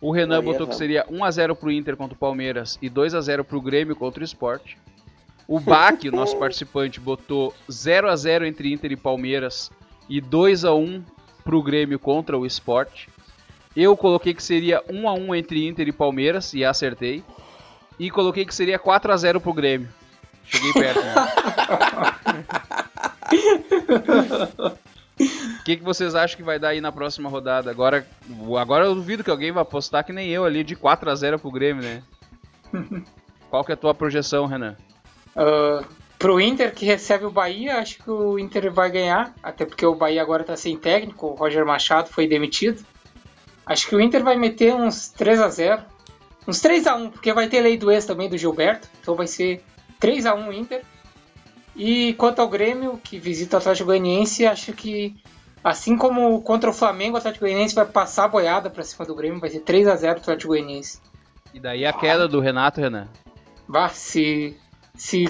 O 0.00 0.10
Renan 0.10 0.38
Aí 0.38 0.44
botou 0.44 0.66
que 0.66 0.74
seria 0.74 1.04
1x0 1.06 1.54
pro 1.54 1.70
Inter 1.70 1.96
contra 1.96 2.14
o 2.14 2.18
Palmeiras 2.18 2.78
e 2.80 2.88
2x0 2.88 3.44
pro 3.44 3.60
Grêmio 3.60 3.94
contra 3.94 4.22
o 4.22 4.24
Sport. 4.24 4.76
O 5.46 5.60
Bach, 5.60 6.02
o 6.04 6.10
nosso 6.10 6.36
participante, 6.38 6.98
botou 6.98 7.54
0x0 7.68 8.46
entre 8.46 8.72
Inter 8.72 8.92
e 8.92 8.96
Palmeiras 8.96 9.70
e 10.08 10.20
2x1 10.22 11.02
pro 11.44 11.62
Grêmio 11.62 11.98
contra 11.98 12.38
o 12.38 12.46
Sport. 12.46 13.08
Eu 13.76 13.96
coloquei 13.96 14.32
que 14.32 14.42
seria 14.42 14.82
1x1 14.84 15.38
entre 15.38 15.68
Inter 15.68 15.88
e 15.88 15.92
Palmeiras 15.92 16.54
e 16.54 16.64
acertei. 16.64 17.22
E 17.98 18.10
coloquei 18.10 18.46
que 18.46 18.54
seria 18.54 18.78
4x0 18.78 19.40
pro 19.40 19.52
Grêmio. 19.52 19.88
Cheguei 20.44 20.72
perto. 20.72 21.00
Né? 21.00 21.14
O 25.20 25.64
que, 25.64 25.76
que 25.76 25.82
vocês 25.82 26.14
acham 26.14 26.36
que 26.36 26.42
vai 26.42 26.58
dar 26.58 26.68
aí 26.68 26.80
na 26.80 26.90
próxima 26.90 27.28
rodada? 27.28 27.70
Agora, 27.70 28.06
agora 28.58 28.86
eu 28.86 28.94
duvido 28.94 29.22
que 29.22 29.30
alguém 29.30 29.52
vai 29.52 29.62
apostar 29.62 30.04
que 30.04 30.12
nem 30.12 30.28
eu 30.28 30.44
ali 30.44 30.64
de 30.64 30.74
4 30.74 31.10
a 31.10 31.14
0 31.14 31.38
pro 31.38 31.50
Grêmio, 31.50 31.82
né? 31.82 32.02
Qual 33.50 33.64
que 33.64 33.72
é 33.72 33.74
a 33.74 33.78
tua 33.78 33.94
projeção, 33.94 34.46
Renan? 34.46 34.76
Ah, 35.36 35.84
pro 36.18 36.40
Inter 36.40 36.74
que 36.74 36.84
recebe 36.84 37.24
o 37.24 37.30
Bahia, 37.30 37.78
acho 37.78 37.98
que 37.98 38.10
o 38.10 38.38
Inter 38.38 38.72
vai 38.72 38.90
ganhar, 38.90 39.34
até 39.42 39.64
porque 39.64 39.84
o 39.84 39.94
Bahia 39.94 40.22
agora 40.22 40.44
tá 40.44 40.56
sem 40.56 40.76
técnico, 40.76 41.26
o 41.26 41.34
Roger 41.34 41.66
Machado 41.66 42.08
foi 42.08 42.26
demitido. 42.26 42.84
Acho 43.66 43.88
que 43.88 43.96
o 43.96 44.00
Inter 44.00 44.22
vai 44.22 44.36
meter 44.36 44.74
uns 44.74 45.08
3 45.08 45.40
a 45.40 45.48
0 45.48 45.82
Uns 46.48 46.60
3 46.60 46.86
a 46.86 46.96
1 46.96 47.10
porque 47.10 47.32
vai 47.32 47.48
ter 47.48 47.60
lei 47.60 47.76
do 47.76 47.90
ex 47.90 48.06
também 48.06 48.28
do 48.28 48.38
Gilberto, 48.38 48.88
então 49.00 49.14
vai 49.14 49.26
ser 49.26 49.62
3 49.98 50.26
a 50.26 50.34
1 50.34 50.52
Inter. 50.52 50.82
E 51.82 52.12
quanto 52.14 52.40
ao 52.40 52.48
Grêmio, 52.48 53.00
que 53.02 53.18
visita 53.18 53.56
o 53.56 53.58
Atlético 53.58 53.86
Goianiense, 53.86 54.44
acho 54.46 54.74
que 54.74 55.16
assim 55.64 55.96
como 55.96 56.42
contra 56.42 56.68
o 56.68 56.74
Flamengo, 56.74 57.14
o 57.14 57.18
Atlético 57.18 57.46
Goianiense 57.46 57.74
vai 57.74 57.86
passar 57.86 58.24
a 58.24 58.28
boiada 58.28 58.68
pra 58.68 58.82
cima 58.82 59.06
do 59.06 59.14
Grêmio, 59.14 59.40
vai 59.40 59.48
ser 59.48 59.60
3 59.60 59.88
a 59.88 59.96
0 59.96 60.18
o 60.18 60.20
Atlético 60.20 60.48
Goianiense. 60.48 60.98
E 61.54 61.58
daí 61.58 61.86
a 61.86 61.92
queda 61.94 62.28
do 62.28 62.38
Renato, 62.38 62.82
Renan? 62.82 63.08
Vá, 63.66 63.88
se, 63.88 64.54
se, 64.94 65.24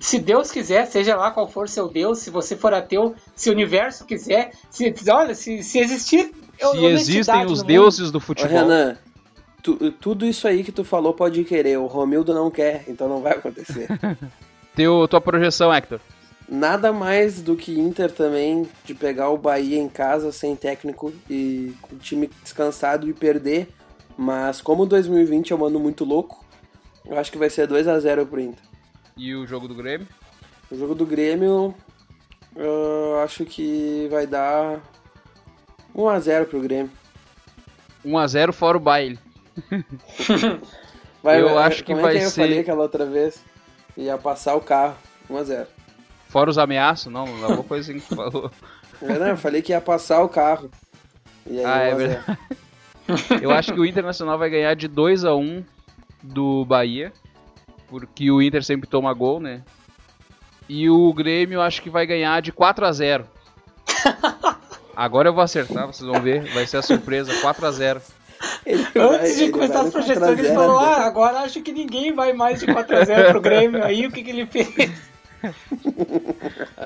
se 0.00 0.18
Deus 0.20 0.52
quiser, 0.52 0.86
seja 0.86 1.16
lá 1.16 1.32
qual 1.32 1.48
for 1.48 1.68
seu 1.68 1.88
Deus, 1.88 2.20
se 2.20 2.30
você 2.30 2.54
for 2.56 2.72
ateu, 2.72 3.16
se 3.34 3.50
o 3.50 3.52
universo 3.52 4.04
quiser, 4.04 4.52
se, 4.70 4.94
olha, 5.10 5.34
se, 5.34 5.64
se 5.64 5.80
existir. 5.80 6.32
Se 6.60 6.84
existem 6.84 7.44
os 7.44 7.50
no 7.50 7.56
mundo- 7.56 7.66
deuses 7.66 8.12
do 8.12 8.18
Ô, 8.18 8.20
futebol. 8.20 8.52
Renan, 8.52 8.96
tu- 9.60 9.90
tudo 9.90 10.24
isso 10.24 10.46
aí 10.46 10.62
que 10.62 10.70
tu 10.70 10.84
falou 10.84 11.12
pode 11.12 11.42
querer. 11.42 11.76
O 11.78 11.86
Romildo 11.86 12.32
não 12.32 12.52
quer, 12.52 12.84
então 12.86 13.08
não 13.08 13.20
vai 13.20 13.32
acontecer. 13.32 13.88
Teu, 14.74 15.06
tua 15.08 15.20
projeção, 15.20 15.72
Hector. 15.72 16.00
Nada 16.48 16.92
mais 16.92 17.40
do 17.40 17.56
que 17.56 17.78
Inter 17.78 18.10
também 18.10 18.68
de 18.84 18.94
pegar 18.94 19.30
o 19.30 19.38
Bahia 19.38 19.78
em 19.78 19.88
casa 19.88 20.32
sem 20.32 20.54
técnico 20.56 21.12
e 21.30 21.72
com 21.80 21.94
o 21.94 21.98
time 21.98 22.28
descansado 22.42 23.08
e 23.08 23.12
perder. 23.12 23.68
Mas 24.16 24.60
como 24.60 24.84
2020 24.84 25.52
é 25.52 25.56
um 25.56 25.64
ano 25.64 25.80
muito 25.80 26.04
louco, 26.04 26.44
eu 27.06 27.18
acho 27.18 27.32
que 27.32 27.38
vai 27.38 27.48
ser 27.48 27.66
2 27.66 27.88
a 27.88 27.98
0 27.98 28.26
pro 28.26 28.40
Inter. 28.40 28.62
E 29.16 29.34
o 29.34 29.46
jogo 29.46 29.66
do 29.66 29.74
Grêmio? 29.74 30.06
O 30.70 30.76
jogo 30.76 30.94
do 30.94 31.06
Grêmio, 31.06 31.74
eu 32.54 33.18
acho 33.24 33.44
que 33.46 34.06
vai 34.10 34.26
dar 34.26 34.80
1 35.94 36.08
a 36.08 36.20
0 36.20 36.46
pro 36.46 36.60
Grêmio. 36.60 36.90
1 38.04 38.18
a 38.18 38.26
0 38.26 38.52
fora 38.52 38.76
o 38.76 38.80
baile. 38.80 39.18
Vai, 41.22 41.40
Eu 41.40 41.54
vai- 41.54 41.64
acho 41.64 41.84
que 41.84 41.92
é 41.92 41.96
vai 41.96 42.16
eu 42.16 42.30
ser- 42.30 42.42
falei 42.42 42.58
aquela 42.58 42.82
outra 42.82 43.06
vez? 43.06 43.42
Ia 43.96 44.16
passar 44.18 44.54
o 44.54 44.60
carro. 44.60 44.96
1 45.30 45.36
a 45.36 45.44
0 45.44 45.66
Fora 46.28 46.50
os 46.50 46.58
ameaços? 46.58 47.12
Não, 47.12 47.26
não 47.26 47.44
alguma 47.44 47.64
coisa 47.64 47.90
assim 47.90 48.00
que 48.00 48.06
tu 48.08 48.16
falou. 48.16 48.50
Não, 49.00 49.26
eu 49.26 49.36
falei 49.36 49.60
que 49.62 49.72
ia 49.72 49.80
passar 49.80 50.22
o 50.22 50.28
carro. 50.28 50.70
E 51.46 51.58
aí, 51.58 51.64
Ah, 51.64 51.78
é 51.82 51.90
1 51.90 51.94
a 51.94 51.98
0. 51.98 52.08
verdade. 52.08 52.38
Eu 53.42 53.50
acho 53.50 53.72
que 53.74 53.80
o 53.80 53.84
Internacional 53.84 54.38
vai 54.38 54.48
ganhar 54.48 54.74
de 54.74 54.88
2 54.88 55.24
a 55.24 55.34
1 55.34 55.64
do 56.22 56.64
Bahia, 56.64 57.12
porque 57.88 58.30
o 58.30 58.40
Inter 58.40 58.62
sempre 58.64 58.88
toma 58.88 59.12
gol, 59.12 59.40
né? 59.40 59.62
E 60.68 60.88
o 60.88 61.12
Grêmio 61.12 61.56
eu 61.56 61.62
acho 61.62 61.82
que 61.82 61.90
vai 61.90 62.06
ganhar 62.06 62.40
de 62.40 62.52
4 62.52 62.86
a 62.86 62.92
0. 62.92 63.26
Agora 64.96 65.28
eu 65.28 65.34
vou 65.34 65.42
acertar, 65.42 65.86
vocês 65.86 66.08
vão 66.08 66.20
ver, 66.20 66.44
vai 66.52 66.66
ser 66.66 66.76
a 66.78 66.82
surpresa, 66.82 67.34
4 67.40 67.66
a 67.66 67.70
0. 67.70 68.00
Ele 68.00 68.04
vai- 68.04 68.21
Antes 68.94 69.36
de 69.36 69.50
começar 69.50 69.82
as 69.82 69.90
projeções, 69.90 70.38
ele 70.38 70.48
4x0, 70.48 70.54
falou: 70.54 70.78
ah, 70.78 71.04
agora 71.04 71.38
acho 71.40 71.60
que 71.62 71.72
ninguém 71.72 72.12
vai 72.12 72.32
mais 72.32 72.60
de 72.60 72.66
4x0 72.66 73.30
pro 73.30 73.40
Grêmio. 73.40 73.84
Aí 73.84 74.06
o 74.06 74.10
que, 74.10 74.22
que 74.22 74.30
ele 74.30 74.46
fez? 74.46 75.10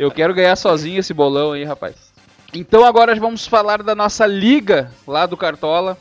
Eu 0.00 0.10
quero 0.10 0.34
ganhar 0.34 0.56
sozinho 0.56 0.98
esse 0.98 1.12
bolão 1.12 1.52
aí, 1.52 1.64
rapaz. 1.64 2.12
Então 2.54 2.84
agora 2.84 3.14
vamos 3.16 3.46
falar 3.46 3.82
da 3.82 3.94
nossa 3.94 4.26
liga 4.26 4.90
lá 5.06 5.26
do 5.26 5.36
Cartola, 5.36 5.98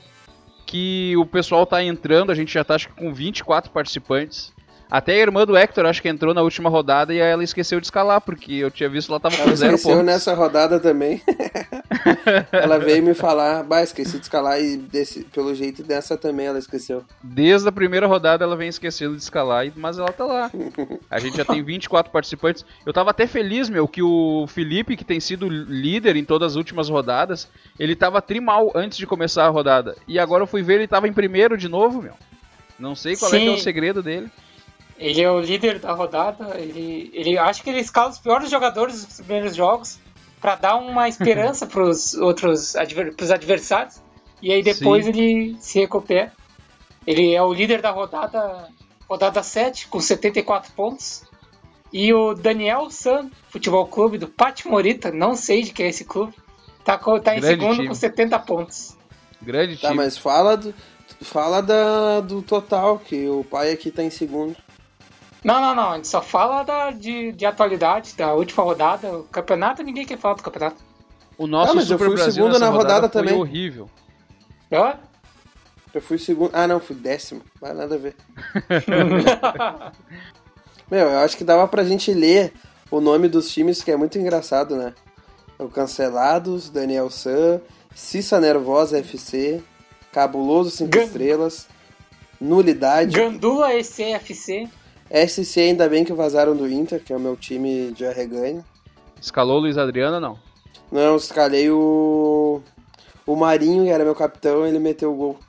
que 0.66 1.16
o 1.18 1.26
pessoal 1.26 1.66
tá 1.66 1.84
entrando, 1.84 2.32
a 2.32 2.36
gente 2.36 2.54
já 2.54 2.64
tá 2.64 2.76
acho 2.76 2.88
que 2.88 2.96
com 2.96 3.14
24 3.14 3.72
participantes. 3.72 4.54
Até 4.90 5.14
a 5.14 5.18
irmã 5.20 5.46
do 5.46 5.58
Hector 5.58 5.86
acho 5.86 6.02
que 6.02 6.08
entrou 6.10 6.34
na 6.34 6.42
última 6.42 6.70
rodada 6.70 7.14
e 7.14 7.18
ela 7.18 7.44
esqueceu 7.44 7.80
de 7.80 7.88
escalar, 7.88 8.22
porque 8.22 8.54
eu 8.54 8.70
tinha 8.72 8.88
visto 8.88 9.10
ela 9.12 9.20
tava 9.20 9.36
com 9.36 9.44
Ela 9.44 9.56
zero 9.56 9.76
esqueceu 9.76 9.98
pontos. 9.98 10.06
nessa 10.06 10.34
rodada 10.34 10.80
também. 10.80 11.22
ela 12.52 12.78
veio 12.78 13.04
me 13.04 13.14
falar, 13.14 13.64
bah, 13.64 13.82
esqueci 13.82 14.18
de 14.18 14.24
escalar 14.26 14.62
e 14.62 14.78
desse, 14.78 15.24
pelo 15.26 15.54
jeito 15.56 15.84
dessa 15.84 16.18
também 16.18 16.46
ela 16.48 16.60
esqueceu. 16.60 17.04
Desde 17.24 17.68
a 17.68 17.72
primeira 17.72 18.08
rodada 18.08 18.44
ela 18.44 18.56
vem 18.56 18.68
esquecendo 18.70 19.16
de 19.16 19.22
escalar, 19.22 19.66
e- 19.68 19.74
mas 19.76 19.98
ela 19.98 20.12
tá 20.12 20.26
lá. 20.26 20.52
A 21.10 21.20
gente 21.20 21.38
já 21.38 21.46
tem 21.46 21.62
24 21.66 22.12
participantes. 22.12 22.66
Eu 22.86 22.94
tava 22.94 23.10
até 23.12 23.28
feliz, 23.28 23.70
meu, 23.70 23.88
que 23.88 24.02
o 24.04 24.46
Felipe, 24.48 24.96
que 24.96 25.04
tem 25.06 25.20
sido 25.20 25.48
líder 25.50 26.16
em 26.16 26.24
todas 26.26 26.54
as 26.54 26.56
últimas 26.56 26.90
rodadas, 26.90 27.48
ele 27.80 27.96
tava 27.96 28.22
trimal 28.22 28.72
antes 28.76 28.98
de 28.98 29.08
começar 29.08 29.46
a 29.46 29.50
rodada. 29.50 29.96
E 30.08 30.20
agora 30.20 30.44
eu 30.44 30.48
fui 30.48 30.62
ver, 30.62 30.76
ele 30.76 30.88
tava 30.88 31.08
em 31.08 31.14
primeiro 31.14 31.58
de 31.58 31.68
novo, 31.68 32.02
meu. 32.02 32.14
Não 32.78 32.94
sei 32.96 33.16
qual 33.16 33.34
é, 33.34 33.40
que 33.40 33.48
é 33.48 33.52
o 33.52 33.58
Sim. 33.58 33.64
segredo 33.64 34.04
dele. 34.04 34.28
Ele 34.98 35.22
é 35.22 35.30
o 35.30 35.40
líder 35.40 35.80
da 35.80 35.92
rodada. 35.94 36.58
Ele, 36.58 37.10
ele 37.14 37.38
acho 37.38 37.64
que 37.64 37.70
ele 37.70 37.80
escala 37.80 38.10
os 38.10 38.18
piores 38.20 38.50
jogadores 38.50 39.06
dos 39.06 39.18
primeiros 39.22 39.56
jogos 39.56 40.00
pra 40.40 40.56
dar 40.56 40.76
uma 40.78 41.08
esperança 41.10 41.66
pros 41.66 42.14
outros 42.14 42.76
adver, 42.76 43.14
pros 43.16 43.32
adversários. 43.32 44.02
E 44.42 44.52
aí 44.52 44.62
depois 44.64 45.06
Sim. 45.06 45.12
ele 45.12 45.58
se 45.60 45.80
recupera. 45.80 46.32
Ele 47.06 47.34
é 47.34 47.42
o 47.42 47.54
líder 47.54 47.82
da 47.82 47.92
rodada, 47.92 48.68
rodada 49.08 49.44
7, 49.44 49.88
com 49.88 50.00
74 50.00 50.72
pontos. 50.74 51.24
E 51.94 52.14
o 52.14 52.34
Daniel 52.34 52.90
San, 52.90 53.30
Futebol 53.50 53.86
Clube 53.88 54.18
do 54.18 54.28
Pati 54.28 54.68
Morita, 54.68 55.12
não 55.12 55.36
sei 55.36 55.62
de 55.64 55.72
que 55.72 55.84
é 55.84 55.88
esse 55.88 56.04
clube, 56.04 56.34
tá, 56.84 56.98
tá 56.98 57.36
em 57.38 57.40
Grande 57.40 57.46
segundo 57.46 57.76
time. 57.76 57.88
com 57.88 57.94
70 57.96 58.40
pontos. 58.40 58.98
Grande 59.42 59.78
Tá, 59.78 59.90
time. 59.90 59.98
mas 59.98 60.18
fala 60.18 60.58
do, 60.58 60.74
fala 61.22 61.62
da, 61.62 62.20
do 62.22 62.42
total, 62.42 63.00
que 63.00 63.28
o 63.30 63.44
pai 63.46 63.72
aqui 63.72 63.92
tá 63.92 64.04
em 64.04 64.10
segundo. 64.10 64.56
Não, 65.46 65.62
não, 65.62 65.76
não. 65.76 65.92
A 65.92 65.96
gente 65.98 66.08
só 66.08 66.22
fala 66.22 66.64
da, 66.64 66.92
de, 66.92 67.32
de 67.32 67.46
atualidade, 67.46 68.16
da 68.16 68.34
última 68.34 68.64
rodada. 68.64 69.20
O 69.20 69.24
campeonato, 69.26 69.84
ninguém 69.84 70.06
quer 70.06 70.18
falar 70.18 70.34
do 70.36 70.44
campeonato. 70.44 70.78
O 71.38 71.46
nosso 71.48 71.72
Ah, 71.72 71.76
mas 71.76 71.90
eu 71.90 71.98
Super 71.98 72.06
fui 72.06 72.14
o 72.14 72.18
Brasil 72.18 72.34
segundo 72.34 72.54
nessa 72.54 72.66
na 72.66 72.72
rodada 72.72 73.10
foi 73.10 73.22
também. 73.22 73.40
horrível. 73.40 73.90
Hã? 74.72 74.96
Eu 75.94 76.02
fui 76.02 76.18
segundo. 76.18 76.50
Ah, 76.54 76.68
não, 76.68 76.80
fui 76.80 76.96
décimo. 76.96 77.42
Não 77.62 77.68
vai 77.70 77.74
nada 77.78 77.96
a 77.96 77.98
ver. 77.98 78.16
Meu, 80.90 81.08
eu 81.10 81.20
acho 81.20 81.38
que 81.38 81.44
dava 81.44 81.68
pra 81.68 81.84
gente 81.84 82.14
ler 82.14 82.54
o 82.92 83.00
nome 83.02 83.28
dos 83.28 83.52
times, 83.52 83.84
que 83.84 83.92
é 83.92 83.96
muito 83.98 84.18
engraçado, 84.18 84.76
né? 84.76 84.94
O 85.58 85.68
Cancelados, 85.68 86.70
Daniel 86.70 87.10
San, 87.10 87.60
Cissa 87.94 88.40
Nervosa 88.40 89.00
FC, 89.00 89.64
Cabuloso 90.12 90.70
5 90.70 90.90
Gan- 90.92 91.04
Estrelas, 91.04 91.68
nulidade. 92.40 93.16
Gandula 93.16 93.74
ECFC. 93.74 94.68
SC 95.10 95.60
ainda 95.60 95.88
bem 95.88 96.04
que 96.04 96.14
vazaram 96.14 96.56
do 96.56 96.68
Inter, 96.68 97.04
que 97.04 97.14
é 97.14 97.16
o 97.16 97.20
meu 97.20 97.36
time 97.36 97.92
de 97.92 98.06
arreganho. 98.06 98.64
Escalou 99.22 99.58
o 99.58 99.62
Luiz 99.62 99.78
Adriano 99.78 100.16
ou 100.16 100.22
não? 100.22 100.40
Não, 100.92 101.16
escalei 101.16 101.70
o. 101.70 102.62
O 103.26 103.36
Marinho, 103.36 103.86
que 103.86 103.90
era 103.90 104.04
meu 104.04 104.16
capitão, 104.16 104.66
ele 104.66 104.80
meteu 104.80 105.12
o 105.12 105.16
gol. 105.16 105.40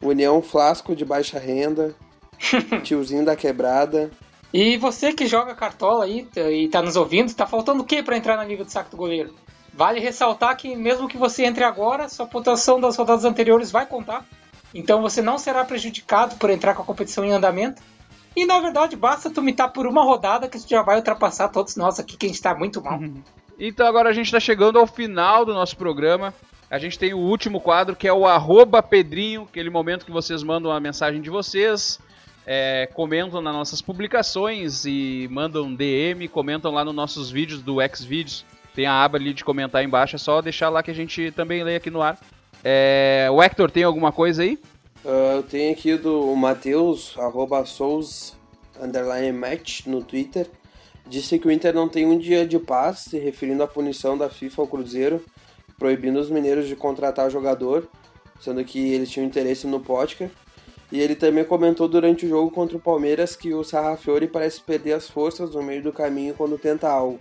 União 0.00 0.42
Flasco 0.42 0.96
de 0.96 1.04
baixa 1.04 1.38
renda. 1.38 1.94
tiozinho 2.82 3.24
da 3.24 3.36
quebrada. 3.36 4.10
E 4.52 4.76
você 4.76 5.12
que 5.12 5.26
joga 5.26 5.54
cartola 5.54 6.04
aí 6.04 6.28
e 6.36 6.68
tá 6.68 6.82
nos 6.82 6.96
ouvindo, 6.96 7.32
tá 7.32 7.46
faltando 7.46 7.82
o 7.82 7.86
que 7.86 8.02
para 8.02 8.16
entrar 8.16 8.36
na 8.36 8.44
Liga 8.44 8.64
do 8.64 8.70
Saco 8.70 8.90
do 8.90 8.96
Goleiro? 8.96 9.34
Vale 9.72 10.00
ressaltar 10.00 10.54
que 10.56 10.76
mesmo 10.76 11.08
que 11.08 11.16
você 11.16 11.44
entre 11.44 11.64
agora, 11.64 12.08
sua 12.08 12.26
pontuação 12.26 12.78
das 12.78 12.96
rodadas 12.96 13.24
anteriores 13.24 13.70
vai 13.70 13.86
contar. 13.86 14.26
Então 14.74 15.00
você 15.00 15.22
não 15.22 15.38
será 15.38 15.64
prejudicado 15.64 16.36
por 16.36 16.50
entrar 16.50 16.74
com 16.74 16.82
a 16.82 16.84
competição 16.84 17.24
em 17.24 17.32
andamento. 17.32 17.82
E 18.34 18.46
na 18.46 18.58
verdade, 18.60 18.96
basta 18.96 19.30
tu 19.30 19.42
mitar 19.42 19.72
por 19.72 19.86
uma 19.86 20.02
rodada 20.02 20.48
que 20.48 20.58
tu 20.58 20.68
já 20.68 20.82
vai 20.82 20.96
ultrapassar 20.96 21.48
todos 21.48 21.76
nós 21.76 21.98
aqui, 21.98 22.16
que 22.16 22.26
a 22.26 22.28
gente 22.28 22.40
tá 22.40 22.54
muito 22.54 22.82
mal. 22.82 22.98
Então 23.58 23.86
agora 23.86 24.08
a 24.08 24.12
gente 24.12 24.26
está 24.26 24.40
chegando 24.40 24.78
ao 24.78 24.86
final 24.86 25.44
do 25.44 25.52
nosso 25.52 25.76
programa. 25.76 26.34
A 26.70 26.78
gente 26.78 26.98
tem 26.98 27.12
o 27.12 27.18
último 27.18 27.60
quadro 27.60 27.94
que 27.94 28.08
é 28.08 28.12
o 28.12 28.26
arroba 28.26 28.82
Pedrinho, 28.82 29.42
aquele 29.42 29.68
momento 29.68 30.06
que 30.06 30.10
vocês 30.10 30.42
mandam 30.42 30.72
a 30.72 30.80
mensagem 30.80 31.20
de 31.20 31.28
vocês, 31.28 32.00
é, 32.46 32.88
comentam 32.94 33.40
nas 33.42 33.54
nossas 33.54 33.82
publicações 33.82 34.84
e 34.86 35.28
mandam 35.30 35.74
DM, 35.74 36.26
comentam 36.28 36.72
lá 36.72 36.84
nos 36.84 36.94
nossos 36.94 37.30
vídeos 37.30 37.60
do 37.62 37.76
Xvideos. 37.94 38.44
Tem 38.74 38.86
a 38.86 39.04
aba 39.04 39.18
ali 39.18 39.34
de 39.34 39.44
comentar 39.44 39.84
embaixo, 39.84 40.16
é 40.16 40.18
só 40.18 40.40
deixar 40.40 40.70
lá 40.70 40.82
que 40.82 40.90
a 40.90 40.94
gente 40.94 41.30
também 41.32 41.62
lê 41.62 41.76
aqui 41.76 41.90
no 41.90 42.00
ar. 42.00 42.18
É, 42.64 43.28
o 43.30 43.42
Hector 43.42 43.70
tem 43.70 43.84
alguma 43.84 44.10
coisa 44.10 44.42
aí? 44.42 44.58
Uh, 45.04 45.36
eu 45.36 45.42
tenho 45.42 45.72
aqui 45.72 45.96
do 45.96 46.34
Matheus, 46.36 47.14
arroba 47.18 47.64
Souls, 47.64 48.36
underline 48.80 49.32
match 49.32 49.86
no 49.86 50.02
Twitter 50.02 50.48
disse 51.06 51.38
que 51.38 51.46
o 51.46 51.50
Inter 51.50 51.74
não 51.74 51.88
tem 51.88 52.06
um 52.06 52.18
dia 52.18 52.46
de 52.46 52.58
paz, 52.58 53.00
se 53.00 53.18
referindo 53.18 53.62
à 53.62 53.66
punição 53.66 54.16
da 54.16 54.30
FIFA 54.30 54.62
ao 54.62 54.68
Cruzeiro, 54.68 55.24
proibindo 55.78 56.18
os 56.18 56.30
mineiros 56.30 56.68
de 56.68 56.76
contratar 56.76 57.30
jogador, 57.30 57.88
sendo 58.40 58.64
que 58.64 58.92
eles 58.92 59.10
tinham 59.10 59.26
interesse 59.26 59.66
no 59.66 59.80
Potker. 59.80 60.30
E 60.90 61.00
ele 61.00 61.14
também 61.14 61.44
comentou 61.44 61.88
durante 61.88 62.26
o 62.26 62.28
jogo 62.28 62.50
contra 62.50 62.76
o 62.76 62.80
Palmeiras 62.80 63.34
que 63.34 63.54
o 63.54 63.64
Sarrafiori 63.64 64.28
parece 64.28 64.60
perder 64.60 64.92
as 64.92 65.08
forças 65.08 65.54
no 65.54 65.62
meio 65.62 65.82
do 65.82 65.92
caminho 65.92 66.34
quando 66.34 66.58
tenta 66.58 66.88
algo, 66.88 67.18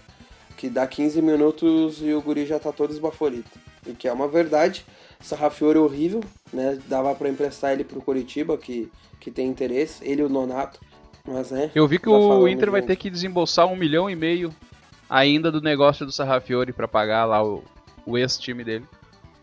que 0.58 0.70
dá 0.70 0.86
15 0.86 1.22
minutos 1.22 2.02
e 2.02 2.14
o 2.14 2.22
guri 2.22 2.46
já 2.46 2.60
tá 2.60 2.72
todo 2.72 2.92
esbaforido. 2.92 3.50
E 3.88 3.94
que 3.94 4.08
é 4.08 4.14
uma 4.14 4.28
verdade. 4.28 4.86
Sarrafiori 5.22 5.78
é 5.78 5.82
horrível, 5.82 6.22
né? 6.52 6.80
Dava 6.88 7.14
para 7.16 7.30
emprestar 7.30 7.74
ele 7.74 7.84
pro 7.84 8.02
Curitiba, 8.02 8.58
que, 8.58 8.92
que 9.20 9.32
tem 9.32 9.48
interesse, 9.48 10.04
ele 10.04 10.22
e 10.22 10.26
o 10.26 10.30
Nonato. 10.30 10.80
Mas 11.28 11.52
é. 11.52 11.72
Eu 11.76 11.88
vi 11.88 12.00
que 12.00 12.10
o 12.10 12.48
Inter 12.48 12.72
vai 12.72 12.82
ter 12.82 12.96
que 12.96 13.10
desembolsar 13.10 13.68
um 13.68 13.76
milhão 13.76 14.10
e 14.10 14.16
meio 14.16 14.54
ainda 15.10 15.52
do 15.52 15.62
negócio 15.62 16.06
do 16.06 16.12
Sarrafiori 16.12 16.74
para 16.74 16.88
pagar 16.88 17.26
lá 17.26 17.44
o, 17.44 17.64
o 18.06 18.18
ex-time 18.18 18.64
dele. 18.64 18.86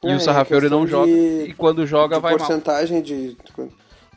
E 0.02 0.08
é, 0.08 0.16
o 0.16 0.20
Sarrafiori 0.20 0.68
não 0.68 0.84
de, 0.84 0.90
joga. 0.90 1.10
E 1.10 1.54
quando 1.54 1.86
joga 1.86 2.20
vai 2.20 2.36
porcentagem 2.36 2.96
mal. 2.96 3.02
de. 3.02 3.36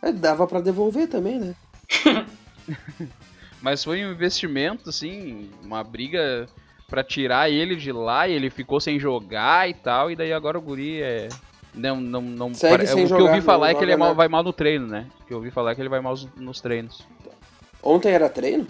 É, 0.01 0.11
dava 0.11 0.47
para 0.47 0.61
devolver 0.61 1.07
também, 1.07 1.39
né? 1.39 1.55
Mas 3.61 3.83
foi 3.83 4.03
um 4.03 4.11
investimento, 4.11 4.89
assim, 4.89 5.51
uma 5.63 5.83
briga 5.83 6.47
para 6.91 7.05
tirar 7.05 7.49
ele 7.49 7.77
de 7.77 7.89
lá 7.89 8.27
e 8.27 8.33
ele 8.33 8.49
ficou 8.49 8.81
sem 8.81 8.99
jogar 8.99 9.69
e 9.69 9.73
tal. 9.73 10.11
E 10.11 10.15
daí 10.15 10.33
agora 10.33 10.57
o 10.57 10.61
Guri 10.61 11.01
é. 11.01 11.29
Não, 11.73 12.01
não, 12.01 12.21
não. 12.21 12.53
Segue 12.53 12.83
o 12.83 13.07
que 13.07 13.13
eu 13.13 13.27
ouvi 13.27 13.39
falar 13.39 13.69
é 13.69 13.73
que 13.73 13.81
ele 13.81 13.93
é 13.93 13.97
mal, 13.97 14.13
vai 14.13 14.27
mal 14.27 14.43
no 14.43 14.51
treino, 14.51 14.85
né? 14.85 15.07
O 15.21 15.25
que 15.25 15.33
eu 15.33 15.37
ouvi 15.37 15.49
falar 15.49 15.71
é 15.71 15.75
que 15.75 15.81
ele 15.81 15.87
vai 15.87 16.01
mal 16.01 16.15
nos 16.35 16.59
treinos. 16.59 17.07
Ontem 17.81 18.11
era 18.11 18.27
treino? 18.27 18.67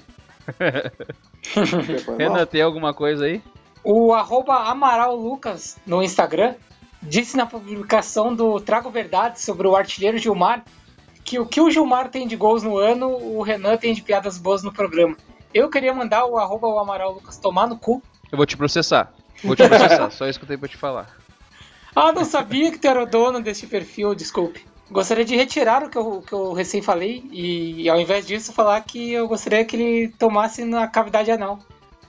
Renan, 2.17 2.45
tem 2.45 2.61
alguma 2.61 2.93
coisa 2.93 3.26
aí? 3.26 3.41
O 3.84 4.13
arroba 4.13 4.69
Amaral 4.69 5.15
Lucas 5.15 5.80
no 5.88 6.03
Instagram 6.03 6.53
disse 7.01 7.36
na 7.36 7.47
publicação 7.47 8.36
do 8.36 8.59
Trago 8.59 8.91
Verdade 8.91 9.41
sobre 9.41 9.67
o 9.67 9.76
artilheiro 9.76 10.19
Gilmar 10.19 10.63
que 11.24 11.39
o 11.39 11.45
que 11.45 11.59
o 11.59 11.72
Gilmar 11.72 12.09
tem 12.09 12.28
de 12.28 12.36
gols 12.36 12.63
no 12.63 12.78
ano, 12.78 13.07
o 13.07 13.41
Renan 13.41 13.78
tem 13.78 13.93
de 13.93 14.01
piadas 14.01 14.38
boas 14.38 14.63
no 14.63 14.72
programa. 14.72 15.15
Eu 15.53 15.69
queria 15.69 15.93
mandar 15.93 16.26
o 16.26 16.38
arroba 16.38 16.67
o 16.67 16.80
Amaral 16.80 17.13
Lucas 17.13 17.38
tomar 17.38 17.67
no 17.67 17.78
cu. 17.78 18.01
Eu 18.32 18.38
vou 18.38 18.45
te 18.45 18.55
processar. 18.55 19.11
Vou 19.43 19.55
te 19.55 19.67
processar, 19.67 20.09
só 20.11 20.27
isso 20.27 20.39
que 20.39 20.45
eu 20.45 20.47
tenho 20.47 20.59
pra 20.59 20.69
te 20.69 20.77
falar. 20.77 21.17
Ah, 21.95 22.11
não 22.11 22.23
sabia 22.23 22.71
que 22.71 22.77
tu 22.77 22.88
era 22.88 23.03
o 23.03 23.05
dono 23.05 23.41
desse 23.41 23.67
perfil, 23.67 24.15
desculpe. 24.15 24.65
Gostaria 24.89 25.25
de 25.25 25.36
retirar 25.36 25.84
o 25.84 25.89
que 25.89 25.97
eu, 25.97 26.21
que 26.21 26.34
eu 26.34 26.53
recém 26.53 26.82
falei 26.82 27.23
e, 27.32 27.89
ao 27.89 27.99
invés 27.99 28.25
disso, 28.25 28.53
falar 28.53 28.82
que 28.82 29.11
eu 29.13 29.27
gostaria 29.27 29.63
que 29.63 29.75
ele 29.75 30.07
tomasse 30.17 30.63
na 30.65 30.88
cavidade 30.88 31.32
anal. 31.32 31.59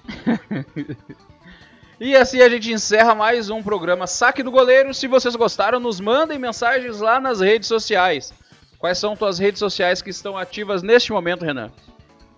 e 2.00 2.16
assim 2.16 2.40
a 2.40 2.48
gente 2.48 2.72
encerra 2.72 3.14
mais 3.14 3.50
um 3.50 3.62
programa 3.62 4.06
Saque 4.06 4.42
do 4.42 4.50
Goleiro. 4.50 4.92
Se 4.92 5.06
vocês 5.06 5.36
gostaram, 5.36 5.78
nos 5.78 6.00
mandem 6.00 6.38
mensagens 6.38 7.00
lá 7.00 7.20
nas 7.20 7.40
redes 7.40 7.68
sociais. 7.68 8.32
Quais 8.78 8.98
são 8.98 9.16
tuas 9.16 9.38
redes 9.38 9.60
sociais 9.60 10.02
que 10.02 10.10
estão 10.10 10.36
ativas 10.36 10.82
neste 10.82 11.12
momento, 11.12 11.44
Renan? 11.44 11.70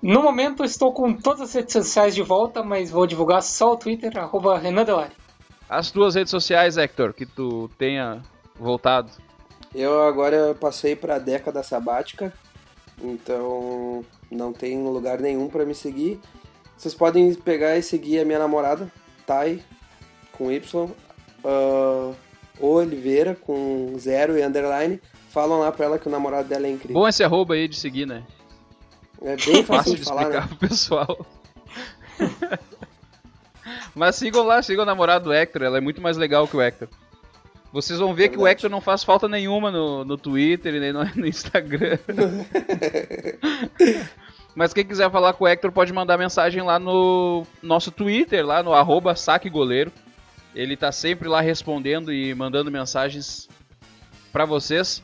No 0.05 0.23
momento 0.23 0.63
estou 0.63 0.93
com 0.93 1.15
todas 1.15 1.41
as 1.41 1.55
redes 1.55 1.73
sociais 1.73 2.15
de 2.15 2.21
volta, 2.21 2.63
mas 2.63 2.91
vou 2.91 3.07
divulgar 3.07 3.43
só 3.43 3.73
o 3.73 3.77
Twitter, 3.79 4.19
arroba 4.19 4.59
Renan 4.59 4.85
Delari. 4.85 5.15
As 5.67 5.91
tuas 5.91 6.15
redes 6.15 6.31
sociais, 6.31 6.77
Hector, 6.77 7.15
que 7.15 7.25
tu 7.25 7.71
tenha 7.79 8.21
voltado. 8.55 9.11
Eu 9.75 10.03
agora 10.03 10.55
passei 10.61 10.95
para 10.95 11.15
a 11.15 11.19
década 11.19 11.63
sabática, 11.63 12.35
então 13.03 14.05
não 14.31 14.53
tem 14.53 14.77
lugar 14.85 15.21
nenhum 15.21 15.49
para 15.49 15.65
me 15.65 15.75
seguir. 15.75 16.21
Vocês 16.77 16.95
podem 16.95 17.33
pegar 17.37 17.75
e 17.79 17.83
seguir 17.83 18.21
a 18.21 18.27
minha 18.27 18.39
namorada, 18.39 18.93
Thay, 19.27 19.63
com 20.33 20.53
Y, 20.53 20.91
uh, 21.43 22.15
Oliveira, 22.61 23.35
com 23.35 23.95
zero 23.99 24.37
e 24.37 24.43
underline. 24.45 25.01
Falam 25.31 25.61
lá 25.61 25.73
pra 25.73 25.87
ela 25.87 25.99
que 25.99 26.09
o 26.09 26.13
namorado 26.13 26.47
dela 26.47 26.67
é 26.67 26.71
incrível. 26.71 27.01
Bom 27.01 27.09
esse 27.09 27.25
arroba 27.25 27.55
aí 27.55 27.67
de 27.67 27.77
seguir, 27.77 28.07
né? 28.07 28.23
É 29.25 29.37
bem 29.37 29.39
fácil, 29.39 29.65
fácil 29.65 29.97
de, 29.97 30.05
falar, 30.05 30.23
explicar 30.23 30.43
né? 30.43 30.49
pro 30.49 30.69
pessoal. 30.69 31.27
Mas 33.95 34.17
sigam 34.17 34.45
lá, 34.45 34.63
sigam 34.63 34.83
o 34.83 34.87
namorado 34.87 35.25
do 35.25 35.33
Hector, 35.33 35.63
ela 35.63 35.79
é 35.79 35.81
muito 35.81 36.01
mais 36.01 36.17
legal 36.17 36.47
que 36.47 36.57
o 36.57 36.63
Hector. 36.63 36.89
Vocês 37.73 37.99
vão 37.99 38.15
ver 38.15 38.25
é 38.25 38.29
que 38.29 38.39
o 38.39 38.47
Hector 38.47 38.71
não 38.71 38.81
faz 38.81 39.03
falta 39.03 39.27
nenhuma 39.27 39.71
no, 39.71 40.05
no 40.05 40.17
Twitter 40.17 40.75
e 40.75 40.81
nem 40.81 40.93
no, 40.93 41.05
no 41.17 41.27
Instagram. 41.27 41.99
Mas 44.55 44.73
quem 44.73 44.85
quiser 44.85 45.11
falar 45.11 45.33
com 45.33 45.45
o 45.45 45.49
Hector 45.49 45.73
pode 45.73 45.93
mandar 45.93 46.17
mensagem 46.17 46.63
lá 46.63 46.79
no 46.79 47.45
nosso 47.61 47.91
Twitter, 47.91 48.47
lá 48.47 48.63
no 48.63 48.73
arroba 48.73 49.17
saquegoleiro. 49.17 49.91
Ele 50.55 50.77
tá 50.77 50.93
sempre 50.93 51.29
lá 51.29 51.41
respondendo 51.41 52.13
e 52.13 52.33
mandando 52.35 52.71
mensagens 52.71 53.49
para 54.33 54.45
vocês. 54.45 55.03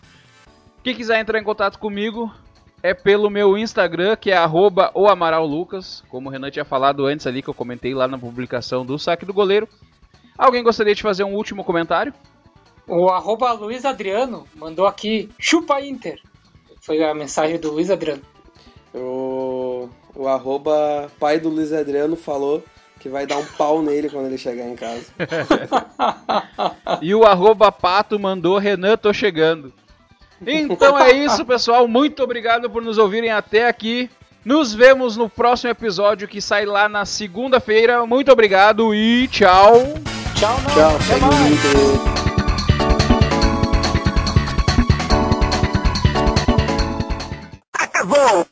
Quem 0.85 0.95
quiser 0.95 1.19
entrar 1.19 1.41
em 1.41 1.45
contato 1.45 1.79
comigo 1.79 2.33
é 2.83 2.95
pelo 2.95 3.31
meu 3.31 3.57
Instagram, 3.57 4.17
que 4.17 4.31
é 4.31 4.37
arroba 4.37 4.91
o 4.95 5.09
Amaral 5.09 5.47
Lucas, 5.47 6.03
como 6.09 6.29
o 6.29 6.33
Renan 6.33 6.51
tinha 6.51 6.65
falado 6.65 7.07
antes 7.07 7.27
ali, 7.27 7.43
que 7.43 7.49
eu 7.49 7.55
comentei 7.55 7.95
lá 7.95 8.09
na 8.09 8.19
publicação 8.19 8.85
do 8.85 8.99
Saque 8.99 9.27
do 9.27 9.35
Goleiro. 9.35 9.69
Alguém 10.37 10.63
gostaria 10.63 10.95
de 10.95 11.03
fazer 11.03 11.25
um 11.25 11.35
último 11.35 11.63
comentário? 11.63 12.15
O 12.87 13.09
arroba 13.09 13.53
Luiz 13.53 13.85
Adriano 13.85 14.47
mandou 14.55 14.87
aqui, 14.87 15.29
chupa 15.39 15.81
Inter. 15.81 16.19
Foi 16.81 17.03
a 17.05 17.15
mensagem 17.15 17.59
do 17.59 17.71
Luiz 17.71 17.91
Adriano. 17.91 18.23
O, 18.95 19.89
o 20.15 20.27
arroba 20.27 21.11
pai 21.21 21.39
do 21.39 21.51
Luiz 21.51 21.73
Adriano 21.73 22.17
falou 22.17 22.65
que 22.99 23.09
vai 23.09 23.27
dar 23.27 23.39
um 23.39 23.45
pau 23.45 23.83
nele 23.83 24.11
quando 24.11 24.27
ele 24.27 24.39
chegar 24.39 24.67
em 24.67 24.77
casa. 24.77 25.07
e 27.01 27.15
o 27.15 27.25
arroba 27.25 27.71
pato 27.71 28.19
mandou, 28.19 28.59
Renan, 28.59 28.97
tô 28.97 29.13
chegando. 29.13 29.73
Então 30.47 30.99
é 30.99 31.13
isso, 31.13 31.45
pessoal. 31.45 31.87
Muito 31.87 32.23
obrigado 32.23 32.71
por 32.71 32.83
nos 32.83 32.99
ouvirem 32.99 33.31
até 33.31 33.69
aqui. 33.69 34.11
Nos 34.45 34.73
vemos 34.73 35.17
no 35.17 35.29
próximo 35.29 35.71
episódio 35.71 36.27
que 36.27 36.41
sai 36.41 36.65
lá 36.65 36.89
na 36.89 37.05
segunda-feira. 37.05 38.07
Muito 38.07 38.33
obrigado 38.33 38.95
e 38.95 39.29
tchau. 39.29 39.95
Tchau, 40.35 40.57
não. 40.63 40.75
Tchau, 40.75 40.97
até 40.97 41.17
mais. 41.21 41.61
Acabou! 47.75 48.51